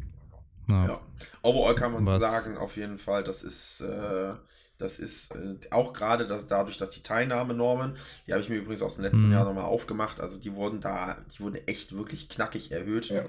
Ja. 0.69 0.87
ja. 0.87 1.01
Overall 1.41 1.75
kann 1.75 1.93
man 1.93 2.05
Was? 2.05 2.21
sagen, 2.21 2.57
auf 2.57 2.77
jeden 2.77 2.97
Fall, 2.97 3.23
das 3.23 3.43
ist, 3.43 3.81
äh, 3.81 4.33
das 4.77 4.99
ist 4.99 5.35
äh, 5.35 5.57
auch 5.71 5.93
gerade 5.93 6.27
das, 6.27 6.47
dadurch, 6.47 6.77
dass 6.77 6.91
die 6.91 7.03
Teilnahmenormen, 7.03 7.93
die 8.25 8.33
habe 8.33 8.41
ich 8.41 8.49
mir 8.49 8.57
übrigens 8.57 8.81
aus 8.81 8.95
dem 8.95 9.03
letzten 9.03 9.27
mhm. 9.27 9.33
Jahr 9.33 9.45
nochmal 9.45 9.65
aufgemacht, 9.65 10.19
also 10.19 10.39
die 10.39 10.53
wurden 10.53 10.79
da, 10.79 11.17
die 11.33 11.41
wurden 11.41 11.55
echt 11.67 11.95
wirklich 11.95 12.29
knackig 12.29 12.71
erhöht. 12.71 13.09
Ja. 13.09 13.25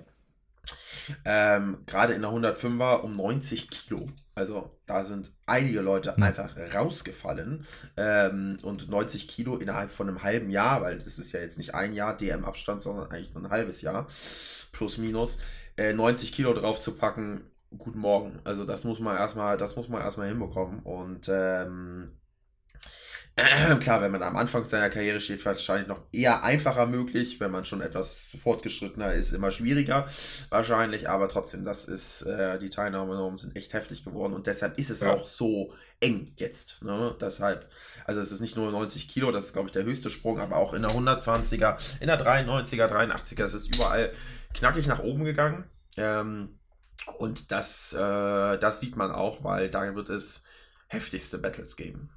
Ähm, 1.25 1.79
Gerade 1.87 2.15
in 2.15 2.23
der 2.23 2.31
105er 2.31 3.01
um 3.01 3.17
90 3.17 3.71
Kilo. 3.71 4.07
Also 4.35 4.79
da 4.87 5.05
sind 5.05 5.33
einige 5.47 5.81
Leute 5.81 6.15
ja. 6.17 6.25
einfach 6.25 6.57
rausgefallen. 6.75 7.67
Ähm, 7.97 8.57
und 8.63 8.89
90 8.89 9.29
Kilo 9.29 9.57
innerhalb 9.57 9.91
von 9.91 10.09
einem 10.09 10.23
halben 10.23 10.51
Jahr, 10.51 10.83
weil 10.83 10.99
das 10.99 11.19
ist 11.19 11.33
ja 11.33 11.41
jetzt 11.41 11.59
nicht 11.59 11.75
ein 11.75 11.95
Jahr 11.95 12.17
DM-Abstand, 12.17 12.83
sondern 12.83 13.11
eigentlich 13.11 13.35
nur 13.35 13.45
ein 13.45 13.51
halbes 13.51 13.83
Jahr. 13.83 14.07
Plus, 14.73 14.99
minus. 14.99 15.41
Äh, 15.77 15.95
90 15.95 16.33
Kilo 16.33 16.53
drauf 16.53 16.81
zu 16.81 16.97
packen, 16.97 17.43
guten 17.77 17.99
Morgen. 17.99 18.41
Also 18.45 18.65
das 18.65 18.85
muss 18.85 19.01
man 19.01 19.17
erstmal, 19.17 19.57
das 19.57 19.77
muss 19.77 19.89
man 19.89 20.03
erstmal 20.03 20.29
hinbekommen. 20.29 20.81
Und 20.81 21.29
ähm, 21.29 22.20
Klar, 23.81 24.03
wenn 24.03 24.13
man 24.13 24.23
am 24.23 24.37
Anfang 24.37 24.65
seiner 24.65 24.91
Karriere 24.91 25.21
steht, 25.21 25.45
wahrscheinlich 25.45 25.89
noch 25.89 26.01
eher 26.13 26.43
einfacher 26.43 26.87
möglich. 26.87 27.41
Wenn 27.41 27.51
man 27.51 27.65
schon 27.65 27.81
etwas 27.81 28.37
fortgeschrittener 28.39 29.13
ist, 29.15 29.33
immer 29.33 29.51
schwieriger 29.51 30.07
wahrscheinlich. 30.49 31.09
Aber 31.09 31.29
trotzdem, 31.29 31.65
das 31.65 31.85
ist, 31.85 32.23
äh, 32.23 32.59
die 32.59 32.71
Teilnahmenormen 32.71 33.39
sind 33.39 33.57
echt 33.57 33.73
heftig 33.73 34.05
geworden 34.05 34.35
und 34.35 34.47
deshalb 34.47 34.79
ist 34.79 34.91
es 34.91 35.01
ja. 35.01 35.13
auch 35.13 35.27
so 35.27 35.73
eng 36.01 36.33
jetzt. 36.37 36.83
Ne? 36.83 37.17
Deshalb, 37.21 37.69
also 38.05 38.21
es 38.21 38.33
ist 38.33 38.41
nicht 38.41 38.57
nur 38.57 38.71
90 38.71 39.09
Kilo, 39.09 39.33
das 39.33 39.47
ist 39.47 39.53
glaube 39.53 39.69
ich 39.69 39.73
der 39.73 39.85
höchste 39.85 40.11
Sprung, 40.11 40.41
aber 40.41 40.57
auch 40.57 40.75
in 40.75 40.83
der 40.83 40.91
120er, 40.91 41.79
in 42.01 42.09
der 42.09 42.21
93er, 42.21 42.89
83er, 42.89 43.45
es 43.45 43.55
ist 43.55 43.75
überall 43.75 44.13
knackig 44.55 44.87
nach 44.87 45.01
oben 45.01 45.25
gegangen. 45.25 45.65
Ähm, 45.97 46.59
und 47.19 47.51
das, 47.51 47.95
äh, 47.95 48.59
das 48.59 48.81
sieht 48.81 48.97
man 48.97 49.11
auch, 49.11 49.43
weil 49.43 49.71
da 49.71 49.95
wird 49.95 50.11
es 50.11 50.45
heftigste 50.89 51.39
Battles 51.39 51.77
geben. 51.77 52.11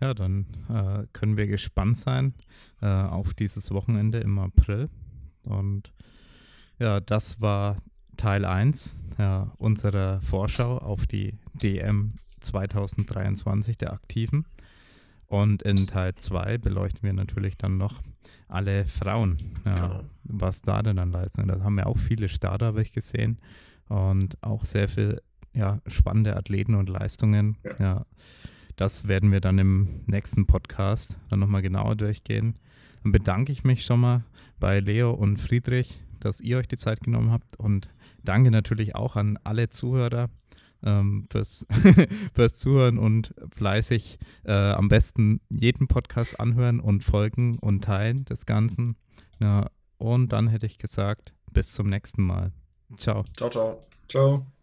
Ja, 0.00 0.14
dann 0.14 0.46
äh, 0.68 1.06
können 1.12 1.36
wir 1.36 1.46
gespannt 1.46 1.98
sein 1.98 2.34
äh, 2.80 2.86
auf 2.86 3.34
dieses 3.34 3.70
Wochenende 3.70 4.18
im 4.18 4.38
April. 4.38 4.88
Und 5.42 5.92
ja, 6.78 7.00
das 7.00 7.40
war 7.40 7.78
Teil 8.16 8.44
1 8.44 8.96
ja, 9.18 9.52
unserer 9.58 10.20
Vorschau 10.22 10.78
auf 10.78 11.06
die 11.06 11.38
DM 11.54 12.14
2023 12.40 13.78
der 13.78 13.92
Aktiven. 13.92 14.46
Und 15.26 15.62
in 15.62 15.86
Teil 15.86 16.14
2 16.14 16.58
beleuchten 16.58 17.02
wir 17.02 17.12
natürlich 17.12 17.56
dann 17.56 17.76
noch 17.76 18.00
alle 18.48 18.84
Frauen, 18.84 19.38
ja, 19.64 19.74
genau. 19.74 20.00
was 20.24 20.62
da 20.62 20.82
denn 20.82 20.96
dann 20.96 21.10
leisten. 21.10 21.48
Da 21.48 21.60
haben 21.60 21.76
wir 21.76 21.86
auch 21.86 21.98
viele 21.98 22.28
Starter, 22.28 22.66
habe 22.66 22.82
ich 22.82 22.92
gesehen. 22.92 23.38
Und 23.88 24.36
auch 24.42 24.64
sehr 24.64 24.88
viele 24.88 25.22
ja, 25.52 25.80
spannende 25.86 26.36
Athleten 26.36 26.74
und 26.74 26.88
Leistungen. 26.88 27.56
Ja 27.78 28.04
das 28.76 29.08
werden 29.08 29.32
wir 29.32 29.40
dann 29.40 29.58
im 29.58 30.00
nächsten 30.06 30.46
Podcast 30.46 31.18
dann 31.28 31.40
nochmal 31.40 31.62
genauer 31.62 31.96
durchgehen. 31.96 32.54
Dann 33.02 33.12
bedanke 33.12 33.52
ich 33.52 33.64
mich 33.64 33.84
schon 33.84 34.00
mal 34.00 34.24
bei 34.58 34.80
Leo 34.80 35.12
und 35.12 35.40
Friedrich, 35.40 36.00
dass 36.20 36.40
ihr 36.40 36.58
euch 36.58 36.68
die 36.68 36.76
Zeit 36.76 37.00
genommen 37.00 37.30
habt 37.30 37.56
und 37.58 37.88
danke 38.22 38.50
natürlich 38.50 38.94
auch 38.94 39.16
an 39.16 39.38
alle 39.44 39.68
Zuhörer 39.68 40.30
ähm, 40.82 41.26
fürs, 41.30 41.66
fürs 42.34 42.54
Zuhören 42.58 42.98
und 42.98 43.34
fleißig 43.54 44.18
äh, 44.44 44.52
am 44.52 44.88
besten 44.88 45.40
jeden 45.50 45.88
Podcast 45.88 46.38
anhören 46.40 46.80
und 46.80 47.04
folgen 47.04 47.58
und 47.58 47.84
teilen 47.84 48.24
des 48.24 48.46
Ganzen. 48.46 48.96
Ja, 49.40 49.70
und 49.98 50.32
dann 50.32 50.48
hätte 50.48 50.66
ich 50.66 50.78
gesagt, 50.78 51.34
bis 51.52 51.72
zum 51.72 51.88
nächsten 51.88 52.22
Mal. 52.22 52.52
Ciao. 52.96 53.24
Ciao, 53.36 53.50
ciao. 53.50 53.80
Ciao. 54.08 54.53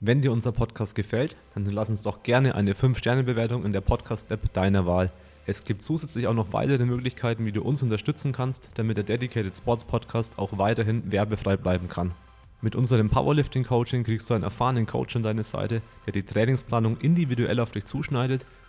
Wenn 0.00 0.20
dir 0.20 0.30
unser 0.30 0.52
Podcast 0.52 0.94
gefällt, 0.94 1.34
dann 1.54 1.64
lass 1.64 1.88
uns 1.88 2.02
doch 2.02 2.22
gerne 2.22 2.54
eine 2.54 2.74
5-Sterne-Bewertung 2.74 3.64
in 3.64 3.72
der 3.72 3.80
Podcast-App 3.80 4.52
deiner 4.52 4.86
Wahl. 4.86 5.10
Es 5.44 5.64
gibt 5.64 5.82
zusätzlich 5.82 6.28
auch 6.28 6.34
noch 6.34 6.52
weitere 6.52 6.84
Möglichkeiten, 6.84 7.44
wie 7.46 7.50
du 7.50 7.62
uns 7.62 7.82
unterstützen 7.82 8.30
kannst, 8.30 8.70
damit 8.74 8.96
der 8.96 9.02
Dedicated 9.02 9.56
Sports 9.56 9.82
Podcast 9.82 10.38
auch 10.38 10.56
weiterhin 10.56 11.10
werbefrei 11.10 11.56
bleiben 11.56 11.88
kann. 11.88 12.12
Mit 12.60 12.76
unserem 12.76 13.10
Powerlifting 13.10 13.64
Coaching 13.64 14.04
kriegst 14.04 14.30
du 14.30 14.34
einen 14.34 14.44
erfahrenen 14.44 14.86
Coach 14.86 15.16
an 15.16 15.24
deine 15.24 15.42
Seite, 15.42 15.82
der 16.06 16.12
die 16.12 16.22
Trainingsplanung 16.22 16.98
individuell 16.98 17.58
auf 17.58 17.72
dich 17.72 17.84
zuschneidet 17.84 18.46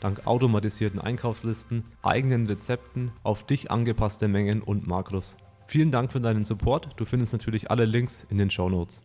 dank 0.00 0.26
automatisierten 0.26 1.00
Einkaufslisten, 1.00 1.84
eigenen 2.02 2.46
Rezepten, 2.46 3.12
auf 3.22 3.46
dich 3.46 3.70
angepasste 3.70 4.26
Mengen 4.26 4.62
und 4.62 4.86
Makros. 4.86 5.36
Vielen 5.66 5.92
Dank 5.92 6.10
für 6.10 6.20
deinen 6.20 6.42
Support. 6.42 6.88
Du 6.96 7.04
findest 7.04 7.32
natürlich 7.32 7.70
alle 7.70 7.84
Links 7.84 8.26
in 8.28 8.38
den 8.38 8.50
Show 8.50 8.68
Notes. 8.68 8.98